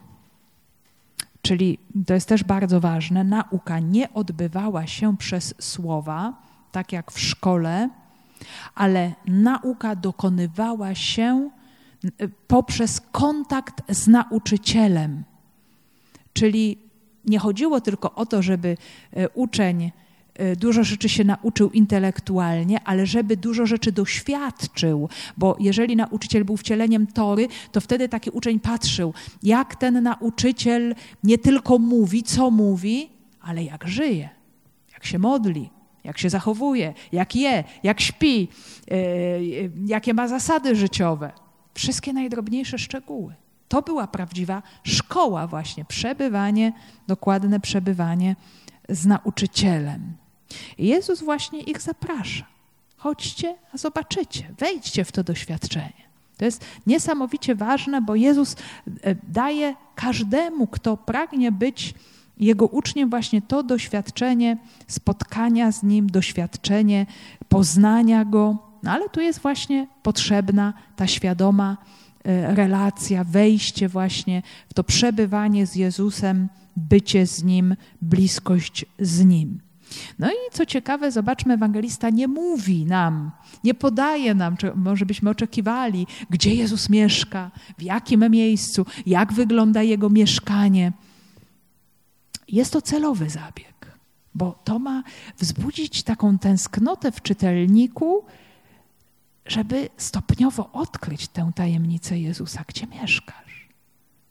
Czyli 1.43 1.79
to 2.07 2.14
jest 2.14 2.29
też 2.29 2.45
bardzo 2.45 2.81
ważne, 2.81 3.24
nauka 3.24 3.79
nie 3.79 4.12
odbywała 4.12 4.87
się 4.87 5.16
przez 5.16 5.55
słowa, 5.59 6.43
tak 6.72 6.93
jak 6.93 7.12
w 7.12 7.20
szkole, 7.20 7.89
ale 8.74 9.12
nauka 9.26 9.97
dokonywała 9.97 10.95
się 10.95 11.51
poprzez 12.47 13.01
kontakt 13.01 13.83
z 13.89 14.07
nauczycielem. 14.09 15.24
Czyli 16.33 16.79
nie 17.24 17.39
chodziło 17.39 17.81
tylko 17.81 18.14
o 18.14 18.26
to, 18.26 18.43
żeby 18.43 18.76
e, 19.12 19.29
uczeń 19.29 19.93
dużo 20.57 20.84
rzeczy 20.84 21.09
się 21.09 21.24
nauczył 21.24 21.70
intelektualnie, 21.70 22.80
ale 22.84 23.07
żeby 23.07 23.36
dużo 23.36 23.66
rzeczy 23.66 23.93
doświadczył, 23.93 25.09
bo 25.36 25.57
jeżeli 25.61 25.97
nauczyciel 25.97 26.45
był 26.45 26.57
wcieleniem 26.57 27.07
tory, 27.07 27.49
to 27.72 27.80
wtedy 27.80 28.09
taki 28.09 28.30
uczeń 28.30 28.61
patrzył, 28.61 29.14
jak 29.43 29.76
ten 29.76 30.03
nauczyciel 30.03 30.95
nie 31.24 31.39
tylko 31.39 31.78
mówi, 31.78 32.22
co 32.22 32.51
mówi, 32.51 33.09
ale 33.41 33.64
jak 33.64 33.89
żyje, 33.89 34.28
jak 34.93 35.05
się 35.05 35.18
modli, 35.18 35.70
jak 36.05 36.18
się 36.18 36.30
zachowuje, 36.30 36.95
jak 37.12 37.36
je, 37.36 37.64
jak 37.82 38.01
śpi, 38.01 38.49
e, 38.91 38.97
jakie 39.86 40.14
ma 40.14 40.28
zasady 40.28 40.76
życiowe. 40.76 41.32
wszystkie 41.74 42.12
najdrobniejsze 42.12 42.78
szczegóły. 42.78 43.34
To 43.68 43.82
była 43.82 44.07
prawdziwa 44.07 44.62
szkoła, 44.84 45.47
właśnie 45.47 45.84
przebywanie, 45.84 46.72
dokładne 47.07 47.61
przebywanie 47.61 48.36
z 48.89 49.07
nauczycielem. 49.07 50.12
I 50.78 50.86
Jezus 50.86 51.22
właśnie 51.22 51.61
ich 51.61 51.80
zaprasza. 51.80 52.46
Chodźcie, 52.96 53.57
a 53.74 53.76
zobaczycie, 53.76 54.55
wejdźcie 54.59 55.05
w 55.05 55.12
to 55.12 55.24
doświadczenie. 55.24 56.09
To 56.36 56.44
jest 56.44 56.64
niesamowicie 56.86 57.55
ważne, 57.55 58.03
bo 58.03 58.14
Jezus 58.14 58.57
e, 59.03 59.14
daje 59.28 59.74
każdemu, 59.94 60.66
kto 60.66 60.96
pragnie 60.96 61.53
być 61.53 61.94
jego 62.38 62.66
uczniem, 62.66 63.11
właśnie 63.11 63.42
to 63.42 63.62
doświadczenie 63.62 64.57
spotkania 64.86 65.72
z 65.72 65.82
nim, 65.82 66.07
doświadczenie 66.07 67.07
poznania 67.49 68.24
go. 68.24 68.57
No 68.82 68.90
ale 68.90 69.09
tu 69.09 69.20
jest 69.20 69.40
właśnie 69.40 69.86
potrzebna 70.03 70.74
ta 70.96 71.07
świadoma 71.07 71.76
e, 72.24 72.55
relacja, 72.55 73.24
wejście 73.24 73.88
właśnie 73.88 74.42
w 74.68 74.74
to 74.74 74.84
przebywanie 74.84 75.66
z 75.66 75.74
Jezusem, 75.74 76.49
bycie 76.76 77.26
z 77.26 77.44
nim, 77.44 77.76
bliskość 78.03 78.86
z 78.99 79.24
nim. 79.24 79.68
No 80.18 80.30
i 80.30 80.53
co 80.53 80.66
ciekawe, 80.66 81.12
zobaczmy, 81.12 81.55
ewangelista 81.55 82.11
nie 82.11 82.28
mówi 82.28 82.84
nam, 82.84 83.30
nie 83.64 83.74
podaje 83.74 84.34
nam, 84.34 84.57
może 84.74 85.07
byśmy 85.07 85.30
oczekiwali, 85.30 86.07
gdzie 86.30 86.55
Jezus 86.55 86.91
mieszka, 86.91 87.51
w 87.78 87.82
jakim 87.82 88.30
miejscu, 88.30 88.86
jak 89.07 89.32
wygląda 89.32 89.82
jego 89.82 90.11
mieszkanie. 90.11 90.93
Jest 92.49 92.72
to 92.72 92.82
celowy 92.82 93.30
zabieg, 93.30 93.99
bo 94.34 94.59
to 94.64 94.78
ma 94.78 95.03
wzbudzić 95.39 96.03
taką 96.03 96.39
tęsknotę 96.39 97.12
w 97.12 97.22
czytelniku, 97.22 98.24
żeby 99.47 99.89
stopniowo 99.97 100.72
odkryć 100.72 101.28
tę 101.28 101.51
tajemnicę 101.55 102.18
Jezusa, 102.18 102.64
gdzie 102.68 102.86
mieszkasz. 102.86 103.68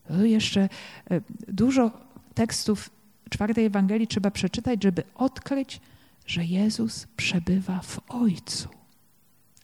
To 0.08 0.26
jeszcze 0.26 0.62
e, 0.62 1.22
dużo 1.47 1.91
tekstów 2.34 2.89
czwartej 3.30 3.65
Ewangelii 3.65 4.07
trzeba 4.07 4.32
przeczytać, 4.32 4.84
żeby 4.84 5.03
odkryć, 5.15 5.80
że 6.28 6.45
Jezus 6.45 7.07
przebywa 7.17 7.80
w 7.80 7.99
Ojcu, 8.09 8.69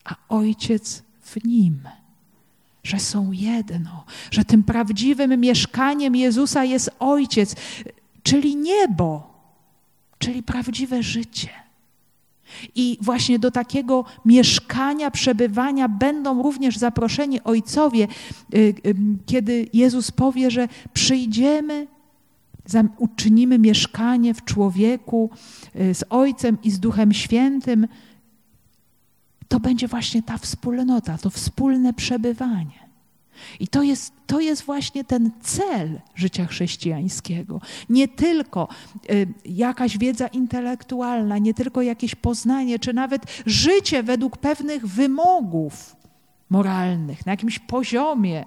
a 0.04 0.16
Ojciec 0.30 1.04
w 1.22 1.46
Nim. 1.46 1.80
Że 2.84 3.00
są 3.00 3.32
jedno, 3.32 4.06
że 4.32 4.46
tym 4.46 4.64
prawdziwym 4.64 5.42
mieszkaniem 5.42 6.16
Jezusa 6.16 6.64
jest 6.64 6.90
Ojciec, 7.00 7.56
czyli 8.24 8.56
niebo, 8.56 9.34
czyli 10.20 10.44
prawdziwe 10.44 11.04
życie. 11.04 11.50
I 12.76 12.98
właśnie 13.02 13.40
do 13.40 13.52
takiego 13.52 14.06
mieszkania, 14.26 15.12
przebywania 15.12 15.90
będą 15.90 16.44
również 16.44 16.78
zaproszeni 16.78 17.44
ojcowie, 17.44 18.08
y, 18.54 18.58
y, 18.58 18.96
kiedy 19.26 19.68
Jezus 19.74 20.12
powie, 20.12 20.52
że 20.52 20.68
przyjdziemy 20.94 21.88
uczynimy 22.98 23.60
mieszkanie 23.60 24.34
w 24.34 24.44
człowieku 24.44 25.30
y, 25.76 25.94
z 25.94 26.04
Ojcem 26.10 26.58
i 26.64 26.72
z 26.72 26.80
Duchem 26.80 27.14
Świętym, 27.14 27.88
to 29.48 29.60
będzie 29.60 29.88
właśnie 29.88 30.24
ta 30.24 30.38
wspólnota, 30.38 31.18
to 31.18 31.30
wspólne 31.30 31.94
przebywanie. 31.94 32.84
I 33.60 33.68
to 33.68 33.84
jest, 33.84 34.14
to 34.28 34.40
jest 34.40 34.64
właśnie 34.64 35.04
ten 35.04 35.32
cel 35.42 36.02
życia 36.16 36.46
chrześcijańskiego. 36.46 37.62
Nie 37.90 38.08
tylko 38.08 38.68
y, 39.12 39.28
jakaś 39.46 39.98
wiedza 39.98 40.28
intelektualna, 40.28 41.38
nie 41.38 41.54
tylko 41.54 41.82
jakieś 41.82 42.16
poznanie, 42.16 42.80
czy 42.80 42.94
nawet 42.94 43.44
życie 43.46 44.04
według 44.04 44.38
pewnych 44.38 44.88
wymogów 44.88 45.96
moralnych, 46.50 47.26
na 47.26 47.32
jakimś 47.32 47.60
poziomie, 47.60 48.46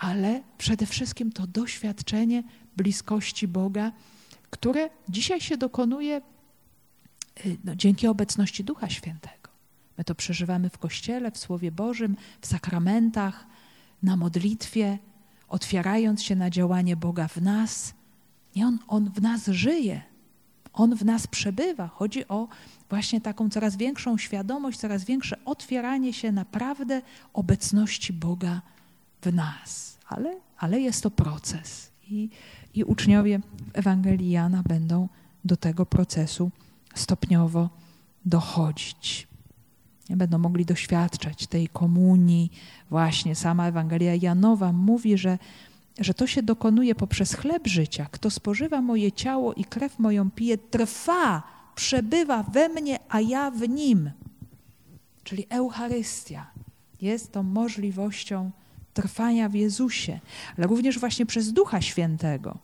ale 0.00 0.42
przede 0.58 0.86
wszystkim 0.86 1.32
to 1.32 1.46
doświadczenie 1.46 2.42
bliskości 2.76 3.48
Boga, 3.48 3.92
które 4.50 4.90
dzisiaj 5.08 5.40
się 5.40 5.56
dokonuje 5.56 6.22
y, 7.46 7.56
no, 7.64 7.74
dzięki 7.76 8.06
obecności 8.06 8.64
Ducha 8.64 8.90
Świętego. 8.90 9.50
My 9.98 10.04
to 10.04 10.14
przeżywamy 10.14 10.70
w 10.70 10.78
Kościele, 10.78 11.30
w 11.30 11.38
Słowie 11.38 11.72
Bożym, 11.72 12.16
w 12.40 12.46
sakramentach, 12.46 13.46
na 14.02 14.16
modlitwie, 14.16 14.98
otwierając 15.48 16.22
się 16.22 16.36
na 16.36 16.50
działanie 16.50 16.96
Boga 16.96 17.28
w 17.28 17.36
nas. 17.36 17.94
Nie 18.56 18.66
on, 18.66 18.78
on 18.88 19.10
w 19.10 19.22
nas 19.22 19.46
żyje, 19.46 20.02
on 20.72 20.96
w 20.96 21.04
nas 21.04 21.26
przebywa. 21.26 21.88
Chodzi 21.88 22.28
o 22.28 22.48
właśnie 22.88 23.20
taką 23.20 23.50
coraz 23.50 23.76
większą 23.76 24.18
świadomość, 24.18 24.78
coraz 24.78 25.04
większe 25.04 25.44
otwieranie 25.44 26.12
się 26.12 26.32
naprawdę 26.32 27.02
obecności 27.32 28.12
Boga 28.12 28.62
w 29.22 29.34
nas. 29.34 29.98
Ale, 30.08 30.40
ale 30.58 30.80
jest 30.80 31.02
to 31.02 31.10
proces. 31.10 31.90
I 32.10 32.30
i 32.74 32.84
uczniowie 32.84 33.40
Ewangelii 33.72 34.30
Jana 34.30 34.62
będą 34.62 35.08
do 35.44 35.56
tego 35.56 35.86
procesu 35.86 36.50
stopniowo 36.94 37.68
dochodzić. 38.24 39.28
Będą 40.10 40.38
mogli 40.38 40.64
doświadczać 40.64 41.46
tej 41.46 41.68
komunii. 41.68 42.52
Właśnie 42.90 43.34
sama 43.34 43.68
Ewangelia 43.68 44.14
Janowa 44.14 44.72
mówi, 44.72 45.18
że, 45.18 45.38
że 45.98 46.14
to 46.14 46.26
się 46.26 46.42
dokonuje 46.42 46.94
poprzez 46.94 47.34
chleb 47.34 47.66
życia. 47.66 48.06
Kto 48.10 48.30
spożywa 48.30 48.80
moje 48.80 49.12
ciało 49.12 49.54
i 49.54 49.64
krew 49.64 49.98
moją 49.98 50.30
pije, 50.30 50.58
trwa, 50.58 51.42
przebywa 51.74 52.42
we 52.42 52.68
mnie, 52.68 52.98
a 53.08 53.20
ja 53.20 53.50
w 53.50 53.68
nim. 53.68 54.10
Czyli 55.24 55.46
Eucharystia 55.50 56.50
jest 57.00 57.32
tą 57.32 57.42
możliwością 57.42 58.50
trwania 58.94 59.48
w 59.48 59.54
Jezusie, 59.54 60.20
ale 60.58 60.66
również 60.66 60.98
właśnie 60.98 61.26
przez 61.26 61.52
Ducha 61.52 61.80
Świętego. 61.80 62.58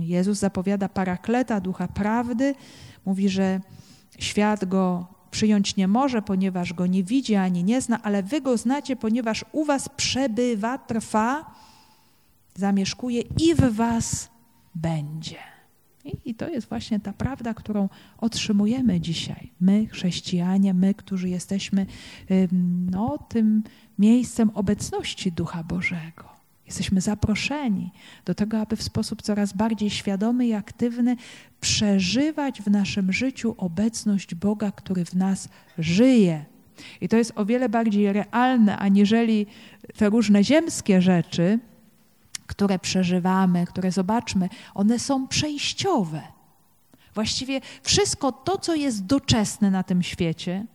Jezus 0.00 0.38
zapowiada 0.38 0.88
parakleta, 0.88 1.60
ducha 1.60 1.88
prawdy, 1.88 2.54
mówi, 3.04 3.28
że 3.28 3.60
świat 4.18 4.64
go 4.64 5.06
przyjąć 5.30 5.76
nie 5.76 5.88
może, 5.88 6.22
ponieważ 6.22 6.72
go 6.72 6.86
nie 6.86 7.04
widzi 7.04 7.34
ani 7.34 7.64
nie 7.64 7.80
zna, 7.80 8.02
ale 8.02 8.22
wy 8.22 8.40
go 8.40 8.56
znacie, 8.56 8.96
ponieważ 8.96 9.44
u 9.52 9.64
was 9.64 9.88
przebywa, 9.88 10.78
trwa, 10.78 11.54
zamieszkuje 12.54 13.20
i 13.20 13.54
w 13.54 13.74
was 13.74 14.30
będzie. 14.74 15.51
I, 16.04 16.34
to 16.34 16.48
jest 16.48 16.68
właśnie 16.68 17.00
ta 17.00 17.12
prawda, 17.12 17.54
którą 17.54 17.88
otrzymujemy 18.18 19.00
dzisiaj. 19.00 19.50
My, 19.60 19.86
chrześcijanie, 19.86 20.74
my, 20.74 20.94
którzy 20.94 21.28
jesteśmy 21.28 21.86
no, 22.90 23.18
tym 23.28 23.62
miejscem 23.98 24.50
obecności 24.54 25.32
Ducha 25.32 25.64
Bożego. 25.64 26.32
Jesteśmy 26.66 27.00
zaproszeni 27.00 27.90
do 28.24 28.34
tego, 28.34 28.60
aby 28.60 28.76
w 28.76 28.82
sposób 28.82 29.22
coraz 29.22 29.52
bardziej 29.52 29.90
świadomy 29.90 30.46
i 30.46 30.52
aktywny 30.52 31.16
przeżywać 31.60 32.62
w 32.62 32.70
naszym 32.70 33.12
życiu 33.12 33.54
obecność 33.58 34.34
Boga, 34.34 34.72
który 34.72 35.04
w 35.04 35.14
nas 35.14 35.48
żyje. 35.78 36.44
I 37.00 37.08
to 37.08 37.16
jest 37.16 37.32
o 37.36 37.44
wiele 37.46 37.68
bardziej 37.68 38.12
realne, 38.12 38.78
aniżeli 38.78 39.46
te 39.96 40.10
różne 40.10 40.44
ziemskie 40.44 41.02
rzeczy, 41.02 41.58
które 42.52 42.78
przeżywamy, 42.78 43.66
które 43.66 43.92
zobaczmy, 43.92 44.48
one 44.74 44.98
są 44.98 45.28
przejściowe. 45.28 46.22
Właściwie 47.14 47.60
wszystko 47.82 48.32
to, 48.32 48.58
co 48.58 48.74
jest 48.74 49.06
doczesne 49.06 49.70
na 49.70 49.82
tym 49.82 50.02
świecie, 50.02 50.66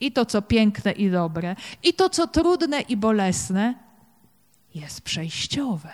i 0.00 0.12
to, 0.12 0.26
co 0.26 0.42
piękne 0.42 0.92
i 0.92 1.10
dobre, 1.10 1.56
i 1.82 1.94
to, 1.94 2.10
co 2.10 2.26
trudne 2.26 2.80
i 2.80 2.96
bolesne, 2.96 3.74
jest 4.74 5.00
przejściowe. 5.00 5.92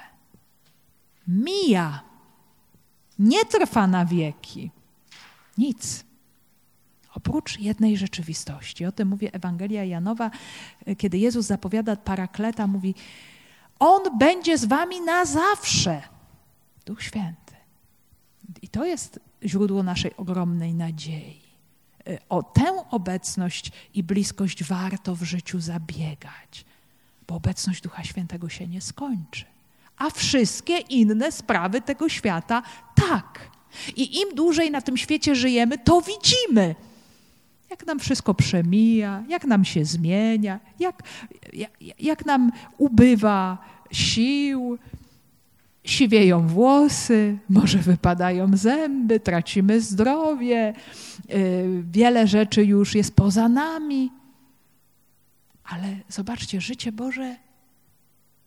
Mija. 1.29 2.01
Nie 3.19 3.45
trwa 3.45 3.87
na 3.87 4.05
wieki. 4.05 4.71
Nic. 5.59 6.05
Oprócz 7.15 7.59
jednej 7.59 7.97
rzeczywistości. 7.97 8.87
O 8.87 8.93
tym 8.93 9.09
mówi 9.09 9.29
Ewangelia 9.33 9.85
Janowa, 9.85 10.31
kiedy 10.99 11.19
Jezus 11.19 11.47
zapowiada 11.47 11.97
parakleta, 11.97 12.67
mówi: 12.67 12.95
On 13.79 14.19
będzie 14.19 14.59
z 14.59 14.65
wami 14.65 15.01
na 15.01 15.25
zawsze. 15.25 16.03
Duch 16.87 17.03
Święty. 17.03 17.55
I 18.63 18.69
to 18.69 18.85
jest 18.85 19.21
źródło 19.45 19.83
naszej 19.83 20.17
ogromnej 20.17 20.75
nadziei. 20.75 21.47
O 22.29 22.43
tę 22.43 22.85
obecność 22.91 23.73
i 23.95 24.03
bliskość 24.03 24.65
warto 24.65 25.15
w 25.15 25.23
życiu 25.23 25.61
zabiegać 25.61 26.65
bo 27.27 27.35
obecność 27.35 27.83
Ducha 27.83 28.05
Świętego 28.05 28.49
się 28.49 28.67
nie 28.67 28.81
skończy. 28.81 29.45
A 29.97 30.11
wszystkie 30.11 30.79
inne 30.79 31.33
sprawy 31.33 31.81
tego 31.81 32.09
świata 32.09 32.63
tak. 32.95 33.51
I 33.97 34.21
im 34.21 34.35
dłużej 34.35 34.71
na 34.71 34.81
tym 34.81 34.97
świecie 34.97 35.35
żyjemy, 35.35 35.79
to 35.79 36.03
widzimy, 36.03 36.75
jak 37.77 37.87
nam 37.87 37.99
wszystko 37.99 38.35
przemija, 38.35 39.25
jak 39.29 39.45
nam 39.45 39.65
się 39.65 39.85
zmienia, 39.85 40.61
jak, 40.79 41.03
jak, 41.99 42.27
nam 42.27 42.53
ubywa 42.79 43.59
sił, 43.91 44.79
siwieją 45.85 46.47
włosy, 46.47 47.39
może 47.49 47.79
wypadają 47.79 48.57
zęby, 48.57 49.21
tracimy 49.21 49.81
zdrowie, 49.81 50.75
yy, 51.29 51.85
wiele 51.93 52.27
rzeczy 52.27 52.65
już 52.65 52.95
jest 52.95 53.17
poza 53.17 53.49
nami 53.49 54.11
Ale 55.65 55.97
zobaczcie, 56.09 56.61
życie 56.61 56.93
Boże 56.93 57.37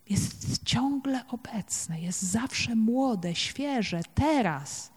jest 0.09 0.63
ciągle 0.63 1.27
obecne, 1.27 2.01
jest 2.01 2.21
zawsze 2.21 2.75
młode, 2.75 3.35
świeże, 3.35 4.01
teraz. 4.13 4.91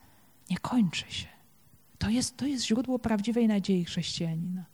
Nie 0.51 0.59
kończy 0.59 1.05
się. 1.09 1.42
To 2.03 2.11
jest, 2.11 2.37
to 2.37 2.47
jest 2.47 2.67
źródło 2.67 2.99
prawdziwej 2.99 3.49
nadziei 3.49 3.85
chrześcijanina. 3.85 4.65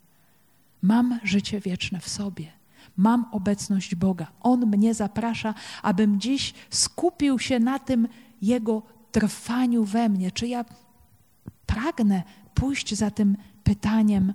Mam 0.83 1.21
życie 1.25 1.61
wieczne 1.61 2.01
w 2.01 2.09
sobie. 2.09 2.53
Mam 2.97 3.25
obecność 3.33 3.95
Boga. 3.95 4.27
On 4.41 4.67
mnie 4.67 4.95
zaprasza, 4.95 5.55
abym 5.83 6.21
dziś 6.21 6.55
skupił 6.71 7.39
się 7.39 7.59
na 7.59 7.79
tym 7.79 8.09
Jego 8.43 8.83
trwaniu 9.13 9.85
we 9.85 10.09
mnie. 10.09 10.33
Czy 10.33 10.47
ja 10.47 10.65
pragnę 11.67 12.23
pójść 12.55 12.95
za 12.95 13.11
tym 13.11 13.37
pytaniem, 13.65 14.35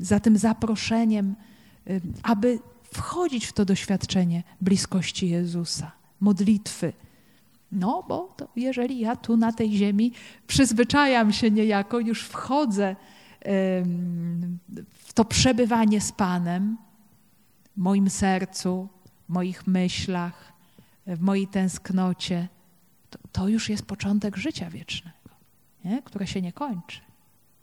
za 0.00 0.20
tym 0.20 0.38
zaproszeniem, 0.38 1.34
aby 2.22 2.58
wchodzić 2.82 3.46
w 3.46 3.52
to 3.52 3.64
doświadczenie 3.64 4.42
bliskości 4.60 5.28
Jezusa, 5.28 5.92
modlitwy. 6.20 6.92
No, 7.74 8.04
bo 8.08 8.34
to 8.36 8.48
jeżeli 8.56 8.98
ja 9.00 9.16
tu 9.16 9.36
na 9.36 9.52
tej 9.52 9.76
ziemi 9.76 10.12
przyzwyczajam 10.46 11.32
się 11.32 11.50
niejako, 11.50 12.00
już 12.00 12.22
wchodzę 12.22 12.96
w 14.88 15.12
to 15.14 15.24
przebywanie 15.24 16.00
z 16.00 16.12
Panem, 16.12 16.76
w 17.76 17.80
moim 17.80 18.10
sercu, 18.10 18.88
w 19.28 19.32
moich 19.32 19.66
myślach, 19.66 20.52
w 21.06 21.20
mojej 21.20 21.46
tęsknocie, 21.46 22.48
to, 23.10 23.18
to 23.32 23.48
już 23.48 23.68
jest 23.68 23.86
początek 23.86 24.36
życia 24.36 24.70
wiecznego, 24.70 25.30
nie? 25.84 26.02
które 26.02 26.26
się 26.26 26.42
nie 26.42 26.52
kończy. 26.52 27.00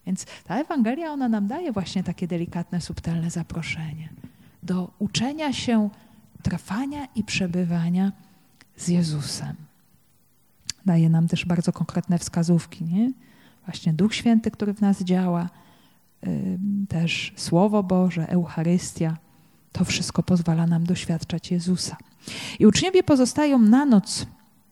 Więc 0.06 0.26
ta 0.44 0.60
Ewangelia, 0.60 1.12
ona 1.12 1.30
nam 1.30 1.48
daje 1.48 1.72
właśnie 1.72 2.04
takie 2.04 2.28
delikatne, 2.28 2.82
subtelne 2.82 3.30
zaproszenie 3.30 4.10
do 4.64 4.92
uczenia 5.00 5.54
się 5.54 5.90
trwania 6.44 7.08
i 7.16 7.24
przebywania 7.24 8.12
z 8.78 8.88
Jezusem. 8.88 9.56
Daje 10.86 11.10
nam 11.10 11.28
też 11.28 11.46
bardzo 11.46 11.74
konkretne 11.74 12.20
wskazówki, 12.20 12.86
nie? 12.86 13.12
Właśnie 13.66 13.94
Duch 13.94 14.16
Święty, 14.16 14.52
który 14.52 14.74
w 14.74 14.82
nas 14.82 15.04
działa, 15.04 15.50
też 16.90 17.34
Słowo 17.36 17.84
Boże, 17.84 18.30
Eucharystia. 18.30 19.18
To 19.72 19.86
wszystko 19.86 20.24
pozwala 20.24 20.68
nam 20.68 20.84
doświadczać 20.84 21.52
Jezusa. 21.52 21.98
I 22.60 22.66
uczniowie 22.66 23.04
pozostają 23.04 23.60
na 23.60 23.86
noc 23.86 24.26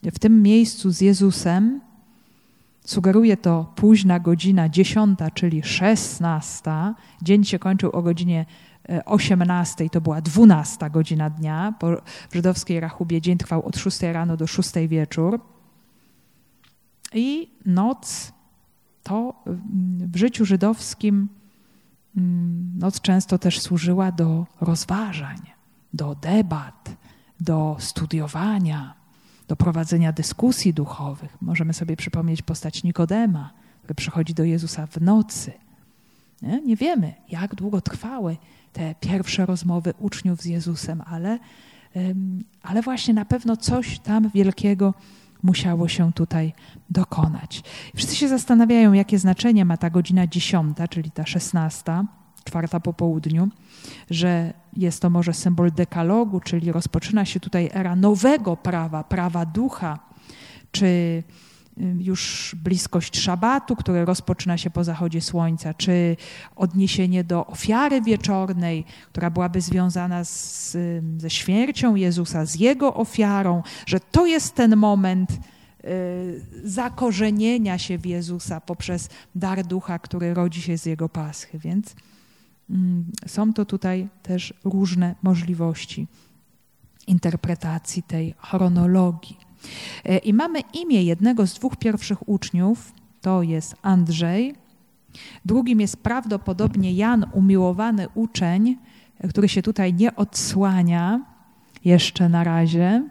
w 0.04 0.20
tym 0.20 0.42
miejscu 0.42 0.92
z 0.92 1.02
Jezusem. 1.02 1.82
Sugeruje 2.86 3.38
to 3.38 3.74
późna 3.76 4.20
godzina 4.20 4.70
dziesiąta, 4.70 5.32
czyli 5.32 5.64
szesnasta. 5.64 6.96
Dzień 7.22 7.44
się 7.44 7.60
kończył 7.60 7.90
o 7.92 8.02
godzinie 8.02 8.46
18 9.06 9.90
to 9.90 10.02
była 10.02 10.22
12 10.22 10.90
godzina 10.90 11.30
dnia. 11.30 11.74
Po, 11.80 11.88
żydowskiej 12.34 12.80
rachubie 12.80 13.22
dzień 13.22 13.38
trwał 13.38 13.66
od 13.66 13.78
6 13.78 14.02
rano 14.02 14.38
do 14.38 14.48
6 14.48 14.72
wieczór. 14.88 15.40
I 17.14 17.50
noc 17.66 18.34
to 19.04 19.44
w 20.00 20.18
życiu 20.18 20.46
żydowskim 20.46 21.30
mm, 22.18 22.72
noc 22.78 23.02
często 23.02 23.38
też 23.38 23.60
służyła 23.60 24.12
do 24.12 24.46
rozważań, 24.62 25.38
do 25.94 26.16
debat, 26.16 26.96
do 27.40 27.78
studiowania, 27.80 28.94
do 29.48 29.56
prowadzenia 29.56 30.12
dyskusji 30.12 30.74
duchowych. 30.74 31.38
Możemy 31.42 31.74
sobie 31.74 31.98
przypomnieć 31.98 32.42
postać 32.42 32.84
Nikodema, 32.84 33.54
który 33.80 33.96
przychodzi 33.96 34.34
do 34.34 34.44
Jezusa 34.44 34.88
w 34.88 35.02
nocy. 35.02 35.52
Nie, 36.42 36.62
Nie 36.62 36.76
wiemy, 36.76 37.14
jak 37.30 37.56
długo 37.56 37.82
trwały 37.82 38.38
te 38.74 38.96
pierwsze 38.96 39.46
rozmowy 39.46 39.94
uczniów 40.00 40.42
z 40.42 40.46
Jezusem, 40.46 41.04
ale, 41.06 41.40
ale 42.62 42.82
właśnie 42.82 43.14
na 43.14 43.26
pewno 43.26 43.58
coś 43.58 44.00
tam 44.00 44.30
wielkiego 44.30 44.94
musiało 45.44 45.88
się 45.88 46.14
tutaj 46.14 46.54
dokonać. 46.90 47.64
Wszyscy 47.96 48.16
się 48.16 48.28
zastanawiają, 48.28 48.94
jakie 48.94 49.20
znaczenie 49.20 49.66
ma 49.66 49.78
ta 49.78 49.90
godzina 49.90 50.28
dziesiąta, 50.28 50.88
czyli 50.88 51.12
ta 51.12 51.26
szesnasta, 51.26 52.04
czwarta 52.44 52.80
po 52.80 52.94
południu, 52.94 53.50
że 54.10 54.54
jest 54.78 55.02
to 55.02 55.10
może 55.10 55.34
symbol 55.34 55.72
dekalogu, 55.72 56.40
czyli 56.40 56.72
rozpoczyna 56.72 57.26
się 57.26 57.40
tutaj 57.40 57.70
era 57.74 57.96
nowego 57.96 58.58
prawa, 58.58 59.04
prawa 59.04 59.46
ducha, 59.46 60.00
czy 60.72 61.24
już 62.00 62.56
bliskość 62.64 63.20
szabatu, 63.20 63.76
który 63.76 64.06
rozpoczyna 64.06 64.58
się 64.58 64.70
po 64.70 64.84
zachodzie 64.84 65.22
słońca, 65.22 65.74
czy 65.74 66.18
odniesienie 66.56 67.24
do 67.24 67.48
ofiary 67.48 68.02
wieczornej, 68.02 68.86
która 69.12 69.30
byłaby 69.30 69.62
związana 69.62 70.24
z, 70.24 70.78
ze 71.18 71.30
śmiercią 71.30 71.96
Jezusa, 71.96 72.46
z 72.46 72.56
Jego 72.56 72.94
ofiarą, 72.94 73.64
że 73.86 74.00
to 74.00 74.26
jest 74.26 74.56
ten 74.56 74.76
moment 74.76 75.32
y, 75.32 76.46
zakorzenienia 76.64 77.78
się 77.78 77.98
w 77.98 78.06
Jezusa 78.06 78.62
poprzez 78.62 79.10
dar 79.36 79.66
ducha, 79.66 80.00
który 80.00 80.34
rodzi 80.34 80.62
się 80.62 80.78
z 80.78 80.86
Jego 80.86 81.10
paschy. 81.10 81.60
Więc 81.60 81.96
mm, 82.70 83.06
są 83.28 83.54
to 83.54 83.66
tutaj 83.66 84.10
też 84.24 84.54
różne 84.64 85.16
możliwości 85.24 86.08
interpretacji 87.08 88.04
tej 88.04 88.36
chronologii. 88.38 89.49
E, 90.06 90.18
I 90.18 90.34
mamy 90.34 90.60
imię 90.74 91.04
jednego 91.04 91.48
z 91.48 91.54
dwóch 91.54 91.78
pierwszych 91.78 92.30
uczniów, 92.30 92.94
to 93.22 93.44
jest 93.44 93.76
Andrzej. 93.82 94.56
Drugim 95.46 95.82
jest 95.82 95.98
prawdopodobnie 95.98 96.94
Jan, 96.94 97.26
umiłowany 97.34 98.08
uczeń, 98.16 98.78
który 99.30 99.50
się 99.50 99.62
tutaj 99.62 99.94
nie 99.94 100.16
odsłania 100.16 101.22
jeszcze 101.86 102.30
na 102.30 102.44
razie, 102.44 103.10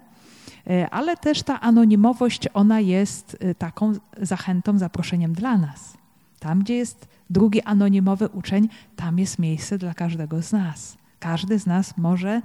e, 0.66 0.90
ale 0.90 1.16
też 1.16 1.42
ta 1.42 1.60
anonimowość, 1.60 2.48
ona 2.54 2.80
jest 2.80 3.36
e, 3.40 3.54
taką 3.54 3.92
zachętą, 4.22 4.78
zaproszeniem 4.78 5.32
dla 5.32 5.58
nas. 5.58 5.98
Tam, 6.38 6.62
gdzie 6.62 6.74
jest 6.74 7.08
drugi 7.30 7.62
anonimowy 7.62 8.28
uczeń, 8.28 8.68
tam 8.96 9.18
jest 9.18 9.38
miejsce 9.38 9.78
dla 9.78 9.94
każdego 9.94 10.42
z 10.42 10.52
nas. 10.52 10.96
Każdy 11.20 11.58
z 11.58 11.66
nas 11.66 11.96
może 11.96 12.42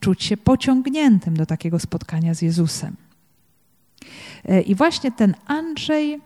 czuć 0.00 0.24
się 0.24 0.36
pociągniętym 0.36 1.36
do 1.36 1.46
takiego 1.46 1.78
spotkania 1.78 2.34
z 2.34 2.42
Jezusem. 2.42 2.96
E, 4.44 4.60
I 4.60 4.74
właśnie 4.74 5.12
ten 5.12 5.34
Andrzej 5.46 6.20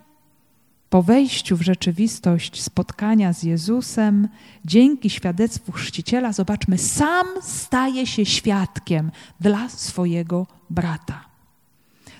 po 0.91 1.03
wejściu 1.03 1.57
w 1.57 1.63
rzeczywistość 1.63 2.63
spotkania 2.63 3.33
z 3.33 3.43
Jezusem, 3.43 4.29
dzięki 4.65 5.11
świadectwu 5.11 5.73
chrzciciela, 5.73 6.33
zobaczmy, 6.33 6.79
sam 6.79 7.27
staje 7.43 8.07
się 8.07 8.27
świadkiem 8.27 9.11
dla 9.41 9.69
swojego 9.69 10.47
brata. 10.71 11.25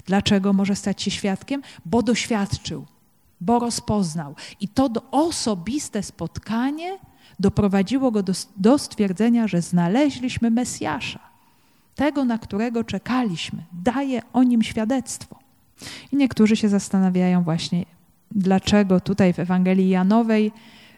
Dlaczego 0.07 0.53
może 0.53 0.77
stać 0.77 1.03
się 1.03 1.11
świadkiem? 1.11 1.63
Bo 1.85 2.03
doświadczył, 2.03 2.87
bo 3.41 3.59
rozpoznał. 3.59 4.35
I 4.61 4.69
to 4.69 4.91
osobiste 5.11 6.03
spotkanie 6.03 6.99
doprowadziło 7.41 8.11
go 8.11 8.23
do, 8.23 8.33
do 8.57 8.79
stwierdzenia, 8.79 9.49
że 9.49 9.63
znaleźliśmy 9.63 10.51
Mesjasza, 10.51 11.21
tego, 11.95 12.25
na 12.25 12.39
którego 12.39 12.85
czekaliśmy. 12.85 13.65
Daje 13.73 14.23
o 14.33 14.43
nim 14.43 14.63
świadectwo. 14.63 15.46
I 16.13 16.17
niektórzy 16.17 16.57
się 16.57 16.69
zastanawiają 16.69 17.43
właśnie, 17.43 17.85
dlaczego 18.31 19.01
tutaj 19.01 19.33
w 19.33 19.39
Ewangelii 19.39 19.89
Janowej 19.89 20.53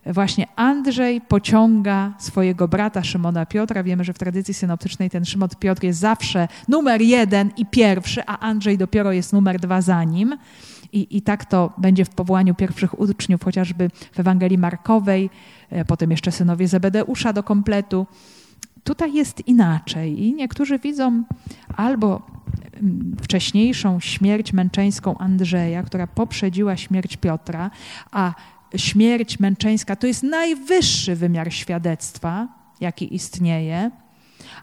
właśnie 0.06 0.46
Andrzej 0.56 1.20
pociąga 1.20 2.12
swojego 2.18 2.68
brata 2.68 3.04
Szymona 3.04 3.46
Piotra. 3.46 3.82
Wiemy, 3.82 4.04
że 4.04 4.12
w 4.12 4.18
tradycji 4.18 4.54
synoptycznej 4.54 5.10
ten 5.10 5.24
Szymon 5.24 5.48
Piotr 5.60 5.84
jest 5.84 6.00
zawsze 6.00 6.48
numer 6.68 7.02
jeden 7.02 7.50
i 7.56 7.66
pierwszy, 7.66 8.22
a 8.26 8.38
Andrzej 8.38 8.78
dopiero 8.78 9.12
jest 9.12 9.32
numer 9.32 9.60
dwa 9.60 9.80
za 9.80 10.04
nim. 10.04 10.38
I, 10.92 11.16
I 11.16 11.22
tak 11.22 11.44
to 11.44 11.72
będzie 11.78 12.04
w 12.04 12.10
powołaniu 12.10 12.54
pierwszych 12.54 13.00
uczniów, 13.00 13.44
chociażby 13.44 13.90
w 14.12 14.20
Ewangelii 14.20 14.58
Markowej, 14.58 15.30
e, 15.70 15.84
potem 15.84 16.10
jeszcze 16.10 16.32
synowie 16.32 16.68
Zebedeusza 16.68 17.32
do 17.32 17.42
kompletu. 17.42 18.06
Tutaj 18.84 19.14
jest 19.14 19.48
inaczej 19.48 20.22
i 20.22 20.34
niektórzy 20.34 20.78
widzą 20.78 21.22
albo 21.76 22.22
wcześniejszą 23.22 24.00
śmierć 24.00 24.52
męczeńską 24.52 25.18
Andrzeja, 25.18 25.82
która 25.82 26.06
poprzedziła 26.06 26.76
śmierć 26.76 27.16
Piotra, 27.16 27.70
a 28.10 28.34
śmierć 28.76 29.40
męczeńska 29.40 29.96
to 29.96 30.06
jest 30.06 30.22
najwyższy 30.22 31.16
wymiar 31.16 31.52
świadectwa, 31.52 32.48
jaki 32.80 33.14
istnieje. 33.14 33.90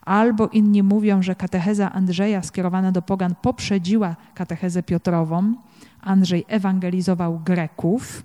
Albo 0.01 0.47
inni 0.47 0.83
mówią, 0.83 1.21
że 1.21 1.35
katecheza 1.35 1.91
Andrzeja 1.91 2.43
skierowana 2.43 2.91
do 2.91 3.01
pogan 3.01 3.35
poprzedziła 3.41 4.15
katechezę 4.33 4.83
Piotrową. 4.83 5.53
Andrzej 6.01 6.45
ewangelizował 6.47 7.39
Greków, 7.39 8.23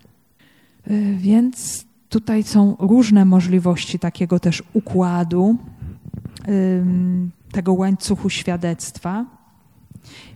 y, 0.91 1.16
więc 1.18 1.84
tutaj 2.09 2.43
są 2.43 2.76
różne 2.78 3.24
możliwości 3.24 3.99
takiego 3.99 4.41
też 4.41 4.62
układu, 4.72 5.57
tego 7.53 7.72
łańcuchu 7.72 8.30
świadectwa. 8.30 9.26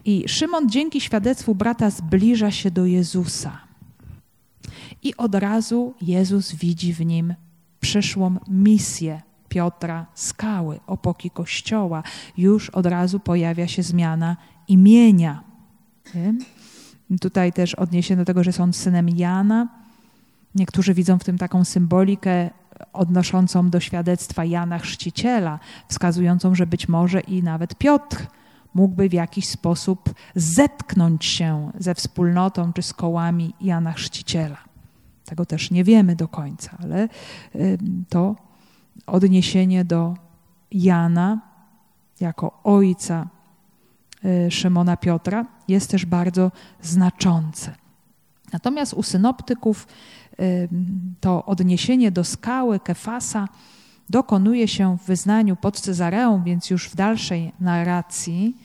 I 0.05 0.25
Szymon 0.29 0.69
dzięki 0.69 1.01
świadectwu 1.01 1.55
brata 1.55 1.91
zbliża 1.91 2.51
się 2.51 2.71
do 2.71 2.87
Jezusa. 2.87 3.61
I 5.03 5.17
od 5.17 5.35
razu 5.35 5.95
Jezus 6.03 6.55
widzi 6.55 6.95
w 6.95 7.07
nim 7.07 7.35
przyszłą 7.81 8.37
misję 8.49 9.23
Piotra, 9.49 10.07
skały, 10.15 10.81
opoki 10.87 11.31
kościoła. 11.31 12.03
Już 12.37 12.71
od 12.71 12.87
razu 12.87 13.21
pojawia 13.21 13.69
się 13.69 13.83
zmiana 13.83 14.37
imienia. 14.69 15.43
Nie? 16.15 16.35
Tutaj 17.21 17.53
też 17.53 17.75
odniesienie 17.75 18.19
do 18.19 18.25
tego, 18.25 18.45
że 18.45 18.53
są 18.53 18.73
synem 18.73 19.09
Jana. 19.09 19.69
Niektórzy 20.55 20.95
widzą 20.95 21.19
w 21.19 21.25
tym 21.25 21.39
taką 21.39 21.65
symbolikę 21.65 22.51
odnoszącą 22.93 23.71
do 23.71 23.81
świadectwa 23.81 24.45
Jana 24.45 24.79
Chrzciciela, 24.79 25.59
wskazującą, 25.89 26.55
że 26.55 26.67
być 26.67 26.89
może 26.89 27.21
i 27.21 27.43
nawet 27.43 27.75
Piotr 27.75 28.27
mógłby 28.75 29.09
w 29.09 29.13
jakiś 29.13 29.49
sposób 29.49 30.15
zetknąć 30.35 31.25
się 31.25 31.71
ze 31.79 31.95
wspólnotą 31.95 32.73
czy 32.73 32.83
z 32.83 32.93
kołami 32.93 33.55
Jana 33.61 33.93
Chrzciciela. 33.93 34.59
Tego 35.25 35.47
też 35.47 35.71
nie 35.71 35.85
wiemy 35.85 36.17
do 36.17 36.29
końca, 36.29 36.77
ale 36.83 37.09
to 38.09 38.37
odniesienie 39.07 39.85
do 39.85 40.15
Jana 40.73 41.41
jako 42.21 42.61
ojca 42.65 43.29
y, 44.25 44.51
Szymona 44.51 44.97
Piotra 44.97 45.47
jest 45.69 45.91
też 45.91 46.07
bardzo 46.07 46.53
znaczące. 46.83 47.75
Natomiast 48.53 48.95
u 48.95 49.03
synoptyków 49.03 49.87
to 51.21 51.45
odniesienie 51.45 52.11
do 52.11 52.25
skały 52.25 52.81
Kefasa 52.81 53.49
dokonuje 54.11 54.69
się 54.69 54.99
w 54.99 55.07
wyznaniu 55.07 55.57
pod 55.57 55.81
Cezareą, 55.81 56.43
więc 56.43 56.71
już 56.71 56.89
w 56.89 56.97
dalszej 56.97 57.53
narracji, 57.61 58.57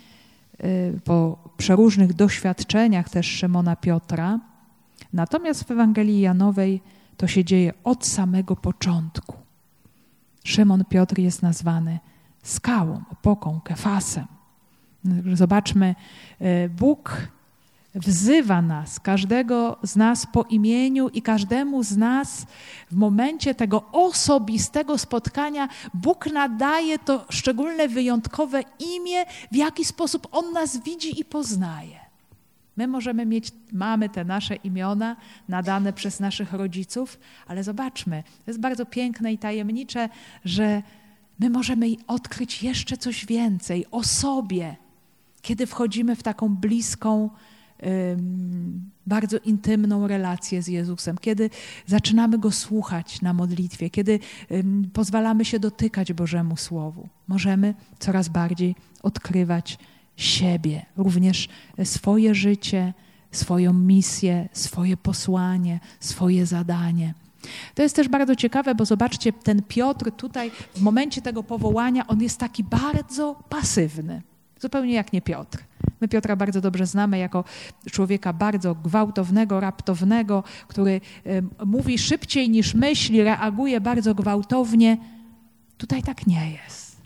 y, 0.63 0.99
po 1.03 1.37
przeróżnych 1.57 2.13
doświadczeniach 2.13 3.09
też 3.09 3.27
Szymona 3.27 3.75
Piotra. 3.75 4.39
Natomiast 5.13 5.63
w 5.63 5.71
Ewangelii 5.71 6.21
Janowej 6.21 6.81
to 7.17 7.27
się 7.27 7.45
dzieje 7.45 7.73
od 7.83 8.07
samego 8.07 8.55
początku. 8.55 9.35
Szymon 10.43 10.85
Piotr 10.85 11.19
jest 11.19 11.41
nazwany 11.41 11.99
skałą, 12.43 13.01
opoką, 13.11 13.61
kefasem. 13.63 14.25
Zobaczmy, 15.33 15.95
y, 16.41 16.69
Bóg 16.69 17.29
wzywa 17.99 18.61
nas, 18.61 18.99
każdego 18.99 19.77
z 19.83 19.95
nas 19.95 20.27
po 20.33 20.43
imieniu 20.43 21.09
i 21.09 21.21
każdemu 21.21 21.83
z 21.83 21.97
nas 21.97 22.45
w 22.91 22.95
momencie 22.95 23.55
tego 23.55 23.83
osobistego 23.91 24.97
spotkania 24.97 25.69
Bóg 25.93 26.25
nadaje 26.33 26.99
to 26.99 27.25
szczególne, 27.29 27.87
wyjątkowe 27.87 28.63
imię, 28.79 29.25
w 29.51 29.55
jaki 29.55 29.85
sposób 29.85 30.27
On 30.31 30.53
nas 30.53 30.83
widzi 30.83 31.21
i 31.21 31.25
poznaje. 31.25 31.99
My 32.77 32.87
możemy 32.87 33.25
mieć, 33.25 33.51
mamy 33.71 34.09
te 34.09 34.25
nasze 34.25 34.55
imiona 34.55 35.15
nadane 35.47 35.93
przez 35.93 36.19
naszych 36.19 36.53
rodziców, 36.53 37.19
ale 37.47 37.63
zobaczmy, 37.63 38.23
to 38.23 38.51
jest 38.51 38.59
bardzo 38.59 38.85
piękne 38.85 39.33
i 39.33 39.37
tajemnicze, 39.37 40.09
że 40.45 40.83
my 41.39 41.49
możemy 41.49 41.87
odkryć 42.07 42.63
jeszcze 42.63 42.97
coś 42.97 43.25
więcej 43.25 43.85
o 43.91 44.03
sobie, 44.03 44.75
kiedy 45.41 45.67
wchodzimy 45.67 46.15
w 46.15 46.23
taką 46.23 46.55
bliską, 46.55 47.29
bardzo 49.07 49.37
intymną 49.37 50.07
relację 50.07 50.61
z 50.61 50.67
Jezusem, 50.67 51.17
kiedy 51.17 51.49
zaczynamy 51.87 52.37
Go 52.37 52.51
słuchać 52.51 53.21
na 53.21 53.33
modlitwie, 53.33 53.89
kiedy 53.89 54.19
pozwalamy 54.93 55.45
się 55.45 55.59
dotykać 55.59 56.13
Bożemu 56.13 56.57
Słowu, 56.57 57.07
możemy 57.27 57.73
coraz 57.99 58.29
bardziej 58.29 58.75
odkrywać 59.03 59.77
siebie, 60.15 60.85
również 60.97 61.49
swoje 61.83 62.35
życie, 62.35 62.93
swoją 63.31 63.73
misję, 63.73 64.49
swoje 64.53 64.97
posłanie, 64.97 65.79
swoje 65.99 66.45
zadanie. 66.45 67.13
To 67.75 67.83
jest 67.83 67.95
też 67.95 68.07
bardzo 68.07 68.35
ciekawe, 68.35 68.75
bo 68.75 68.85
zobaczcie, 68.85 69.33
ten 69.33 69.61
Piotr 69.63 70.11
tutaj 70.11 70.51
w 70.75 70.81
momencie 70.81 71.21
tego 71.21 71.43
powołania, 71.43 72.07
on 72.07 72.21
jest 72.21 72.37
taki 72.37 72.63
bardzo 72.63 73.43
pasywny, 73.49 74.21
zupełnie 74.59 74.93
jak 74.93 75.13
nie 75.13 75.21
Piotr. 75.21 75.63
My 76.01 76.07
Piotra 76.07 76.35
bardzo 76.35 76.61
dobrze 76.61 76.85
znamy 76.85 77.17
jako 77.17 77.43
człowieka 77.91 78.33
bardzo 78.33 78.75
gwałtownego, 78.75 79.59
raptownego, 79.59 80.43
który 80.67 81.01
mówi 81.65 81.97
szybciej 81.97 82.49
niż 82.49 82.73
myśli, 82.73 83.23
reaguje 83.23 83.81
bardzo 83.81 84.15
gwałtownie. 84.15 84.97
Tutaj 85.77 86.03
tak 86.03 86.27
nie 86.27 86.51
jest. 86.51 87.01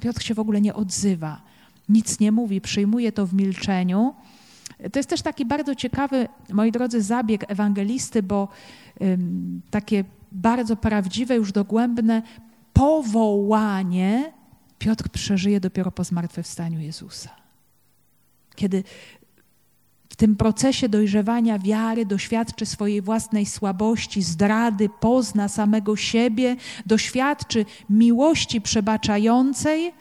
Piotr 0.00 0.22
się 0.22 0.34
w 0.34 0.38
ogóle 0.38 0.60
nie 0.60 0.74
odzywa, 0.74 1.42
nic 1.88 2.20
nie 2.20 2.32
mówi, 2.32 2.60
przyjmuje 2.60 3.12
to 3.12 3.26
w 3.26 3.34
milczeniu. 3.34 4.14
To 4.92 4.98
jest 4.98 5.08
też 5.08 5.22
taki 5.22 5.46
bardzo 5.46 5.74
ciekawy, 5.74 6.28
moi 6.52 6.72
drodzy, 6.72 7.02
zabieg 7.02 7.44
ewangelisty, 7.48 8.22
bo 8.22 8.48
takie 9.70 10.04
bardzo 10.32 10.76
prawdziwe, 10.76 11.36
już 11.36 11.52
dogłębne 11.52 12.22
powołanie 12.72 14.32
Piotr 14.78 15.08
przeżyje 15.08 15.60
dopiero 15.60 15.90
po 15.90 16.04
zmartwychwstaniu 16.04 16.80
Jezusa 16.80 17.46
kiedy 18.56 18.84
w 20.08 20.16
tym 20.16 20.36
procesie 20.36 20.88
dojrzewania 20.88 21.58
wiary 21.58 22.06
doświadczy 22.06 22.66
swojej 22.66 23.02
własnej 23.02 23.46
słabości, 23.46 24.22
zdrady, 24.22 24.88
pozna 25.00 25.48
samego 25.48 25.96
siebie, 25.96 26.56
doświadczy 26.86 27.64
miłości 27.90 28.60
przebaczającej 28.60 29.92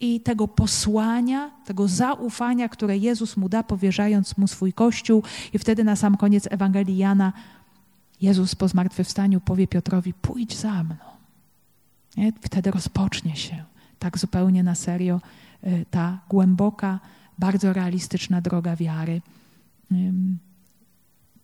i 0.00 0.20
tego 0.20 0.48
posłania, 0.48 1.50
tego 1.64 1.88
zaufania, 1.88 2.68
które 2.68 2.96
Jezus 2.98 3.36
mu 3.36 3.48
da, 3.48 3.62
powierzając 3.62 4.38
mu 4.38 4.48
swój 4.48 4.72
Kościół. 4.72 5.22
I 5.52 5.58
wtedy 5.58 5.84
na 5.84 5.96
sam 5.96 6.16
koniec 6.16 6.48
Ewangelii 6.50 6.96
Jana 6.96 7.32
Jezus 8.20 8.54
po 8.54 8.68
zmartwychwstaniu 8.68 9.40
powie 9.40 9.66
Piotrowi: 9.66 10.14
Pójdź 10.14 10.56
za 10.56 10.84
mną. 10.84 11.15
Nie? 12.16 12.32
Wtedy 12.40 12.70
rozpocznie 12.70 13.36
się 13.36 13.64
tak 13.98 14.18
zupełnie 14.18 14.62
na 14.62 14.74
serio 14.74 15.20
y, 15.66 15.86
ta 15.90 16.18
głęboka, 16.28 17.00
bardzo 17.38 17.72
realistyczna 17.72 18.40
droga 18.40 18.76
wiary 18.76 19.20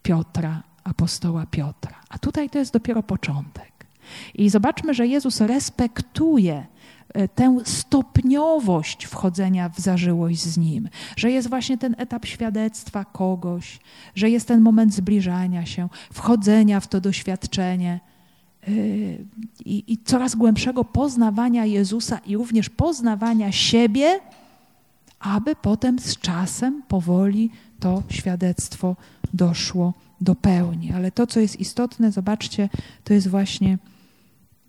Piotra, 0.03 0.63
apostoła 0.85 1.47
Piotra. 1.47 2.01
A 2.09 2.19
tutaj 2.19 2.51
to 2.51 2.59
jest 2.59 2.73
dopiero 2.73 3.03
początek. 3.03 3.73
I 4.35 4.51
zobaczmy, 4.51 4.95
że 4.95 5.07
Jezus 5.07 5.41
respektuje 5.41 6.67
e, 7.15 7.29
tę 7.29 7.59
stopniowość 7.65 9.05
wchodzenia 9.05 9.69
w 9.69 9.81
zażyłość 9.81 10.41
z 10.41 10.59
Nim, 10.59 10.89
że 11.17 11.31
jest 11.31 11.49
właśnie 11.49 11.79
ten 11.79 11.95
etap 11.99 12.27
świadectwa 12.27 13.05
kogoś, 13.05 13.79
że 14.15 14.31
jest 14.31 14.49
ten 14.49 14.61
moment 14.61 14.95
zbliżania 14.95 15.67
się, 15.67 15.89
wchodzenia 16.13 16.81
w 16.81 16.87
to 16.87 17.01
doświadczenie 17.01 18.01
i, 19.65 19.93
i 19.93 19.99
coraz 20.05 20.35
głębszego 20.35 20.85
poznawania 20.85 21.65
Jezusa 21.65 22.19
i 22.27 22.37
również 22.37 22.71
poznawania 22.71 23.53
siebie 23.53 24.21
aby 25.23 25.57
potem 25.57 25.99
z 25.99 26.19
czasem 26.19 26.83
powoli 26.83 27.51
to 27.81 28.03
świadectwo 28.09 28.97
doszło 29.35 29.95
do 30.21 30.35
pełni. 30.35 30.93
Ale 30.93 31.11
to, 31.11 31.27
co 31.27 31.41
jest 31.41 31.61
istotne, 31.61 32.13
zobaczcie, 32.13 32.69
to 33.05 33.15
jest 33.15 33.29
właśnie 33.29 33.79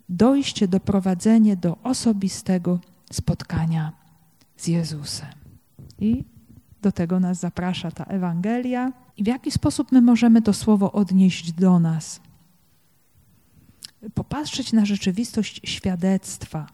dojście, 0.09 0.67
doprowadzenie 0.67 1.55
do 1.55 1.77
osobistego 1.83 2.79
spotkania 3.11 3.91
z 4.57 4.67
Jezusem. 4.67 5.29
I 5.99 6.23
do 6.81 6.91
tego 6.91 7.19
nas 7.19 7.39
zaprasza 7.39 7.91
ta 7.91 8.03
Ewangelia. 8.03 8.91
I 9.17 9.23
w 9.23 9.27
jaki 9.27 9.51
sposób 9.51 9.91
my 9.91 10.01
możemy 10.01 10.41
to 10.41 10.53
słowo 10.53 10.91
odnieść 10.91 11.51
do 11.51 11.79
nas? 11.79 12.19
Popatrzeć 14.13 14.73
na 14.73 14.85
rzeczywistość 14.85 15.61
świadectwa 15.63 16.67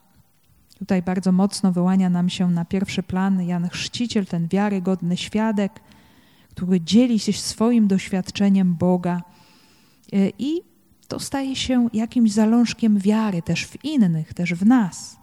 Tutaj 0.79 1.01
bardzo 1.01 1.31
mocno 1.31 1.71
wyłania 1.71 2.09
nam 2.09 2.29
się 2.29 2.51
na 2.51 2.65
pierwszy 2.65 3.03
plan 3.03 3.41
Jan 3.41 3.69
Chrzciciel, 3.69 4.25
ten 4.25 4.47
wiarygodny 4.47 5.17
świadek, 5.17 5.79
który 6.51 6.81
dzieli 6.81 7.19
się 7.19 7.33
swoim 7.33 7.87
doświadczeniem 7.87 8.75
Boga 8.75 9.21
e, 10.13 10.29
i 10.39 10.61
to 11.07 11.19
staje 11.19 11.55
się 11.55 11.89
jakimś 11.93 12.31
zalążkiem 12.31 12.99
wiary 12.99 13.41
też 13.41 13.65
w 13.65 13.85
innych, 13.85 14.33
też 14.33 14.53
w 14.53 14.65
nas. 14.65 15.17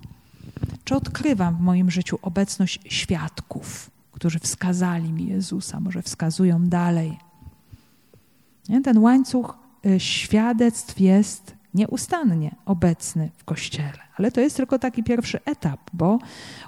Czy 0.85 0.95
odkrywam 0.95 1.57
w 1.57 1.61
moim 1.61 1.91
życiu 1.91 2.19
obecność 2.23 2.81
świadków, 2.89 3.91
którzy 4.13 4.39
wskazali 4.39 5.13
mi 5.13 5.27
Jezusa, 5.27 5.81
może 5.81 6.03
wskazują 6.03 6.69
dalej? 6.69 7.19
Ten 8.85 8.99
łańcuch 8.99 9.59
e, 9.87 10.01
świadectw 10.01 11.01
jest 11.01 11.56
nieustannie 11.77 12.55
obecny 12.67 13.31
w 13.37 13.45
Kościele. 13.45 13.99
Ale 14.17 14.33
to 14.33 14.41
jest 14.41 14.57
tylko 14.57 14.79
taki 14.79 15.03
pierwszy 15.05 15.45
etap, 15.45 15.81
bo 15.93 16.19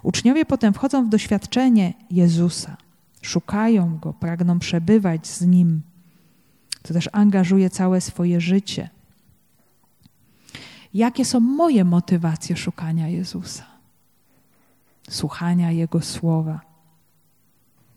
uczniowie 0.02 0.44
potem 0.44 0.74
wchodzą 0.74 1.06
w 1.06 1.08
doświadczenie 1.08 1.94
Jezusa, 2.10 2.76
szukają 3.22 3.98
Go, 3.98 4.12
pragną 4.12 4.58
przebywać 4.58 5.26
z 5.26 5.42
Nim. 5.42 5.82
To 6.82 6.94
też 6.94 7.08
angażuje 7.12 7.70
całe 7.70 8.00
swoje 8.00 8.40
życie. 8.40 8.90
Jakie 10.94 11.24
są 11.24 11.40
moje 11.40 11.84
motywacje 11.84 12.56
szukania 12.56 13.08
Jezusa? 13.08 13.64
Słuchania 15.10 15.70
Jego 15.70 16.00
słowa. 16.00 16.60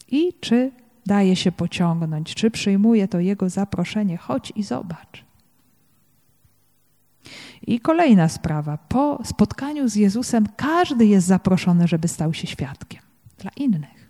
I 0.07 0.33
czy 0.41 0.71
daje 1.05 1.35
się 1.35 1.51
pociągnąć, 1.51 2.35
czy 2.35 2.51
przyjmuje 2.51 3.07
to 3.07 3.19
Jego 3.19 3.49
zaproszenie, 3.49 4.17
chodź 4.17 4.53
i 4.55 4.63
zobacz. 4.63 5.30
I 7.67 7.79
kolejna 7.79 8.29
sprawa. 8.29 8.77
Po 8.77 9.19
spotkaniu 9.25 9.89
z 9.89 9.95
Jezusem 9.95 10.47
każdy 10.55 11.05
jest 11.05 11.27
zaproszony, 11.27 11.87
żeby 11.87 12.07
stał 12.07 12.33
się 12.33 12.47
świadkiem 12.47 13.01
dla 13.37 13.51
innych. 13.55 14.09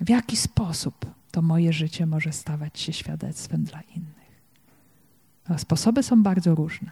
W 0.00 0.08
jaki 0.08 0.36
sposób 0.36 1.06
to 1.30 1.42
moje 1.42 1.72
życie 1.72 2.06
może 2.06 2.32
stawać 2.32 2.80
się 2.80 2.92
świadectwem 2.92 3.64
dla 3.64 3.80
innych? 3.80 4.20
Sposoby 5.56 6.02
są 6.02 6.22
bardzo 6.22 6.54
różne. 6.54 6.90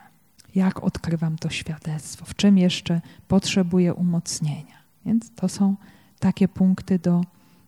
Jak 0.55 0.85
odkrywam 0.85 1.39
to 1.39 1.51
świadectwo? 1.51 2.25
W 2.25 2.35
czym 2.35 2.59
jeszcze 2.59 3.01
potrzebuję 3.29 3.95
umocnienia? 3.95 4.79
Więc 5.07 5.31
to 5.35 5.49
są 5.49 5.77
takie 6.19 6.49
punkty 6.49 6.99
do 6.99 7.25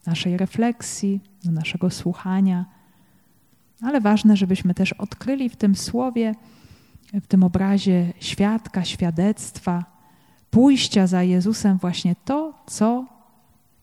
naszej 0.06 0.36
refleksji, 0.36 1.20
do 1.44 1.50
naszego 1.50 1.90
słuchania. 1.90 2.64
Ale 3.82 4.00
ważne, 4.00 4.36
żebyśmy 4.36 4.74
też 4.74 4.92
odkryli 4.92 5.48
w 5.48 5.56
tym 5.56 5.76
słowie, 5.76 6.34
w 7.14 7.26
tym 7.26 7.42
obrazie 7.42 8.12
świadka, 8.20 8.84
świadectwa, 8.84 9.84
pójścia 10.50 11.06
za 11.06 11.22
Jezusem 11.22 11.78
właśnie 11.78 12.16
to, 12.24 12.54
co 12.66 13.06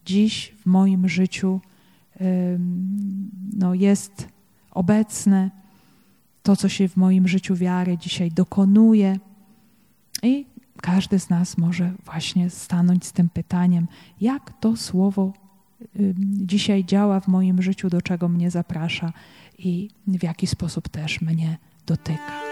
dziś 0.06 0.54
w 0.62 0.66
moim 0.66 1.10
życiu 1.10 1.62
no, 3.54 3.74
jest 3.74 4.28
obecne, 4.72 5.52
to, 6.44 6.56
co 6.56 6.70
się 6.70 6.88
w 6.88 6.98
moim 6.98 7.28
życiu 7.28 7.56
wiary 7.56 7.98
dzisiaj 7.98 8.32
dokonuje. 8.32 9.20
I 10.24 10.46
każdy 10.82 11.20
z 11.20 11.30
nas 11.30 11.58
może 11.58 11.92
właśnie 12.06 12.50
stanąć 12.50 13.06
z 13.06 13.12
tym 13.12 13.30
pytaniem, 13.30 13.88
jak 14.22 14.54
to 14.60 14.76
słowo 14.76 15.34
dzisiaj 16.22 16.86
działa 16.86 17.20
w 17.20 17.28
moim 17.28 17.62
życiu, 17.62 17.90
do 17.90 18.02
czego 18.02 18.30
mnie 18.30 18.52
zaprasza 18.52 19.14
i 19.58 19.90
w 20.08 20.24
jaki 20.24 20.48
sposób 20.48 20.90
też 20.90 21.22
mnie 21.22 21.58
dotyka. 21.86 22.47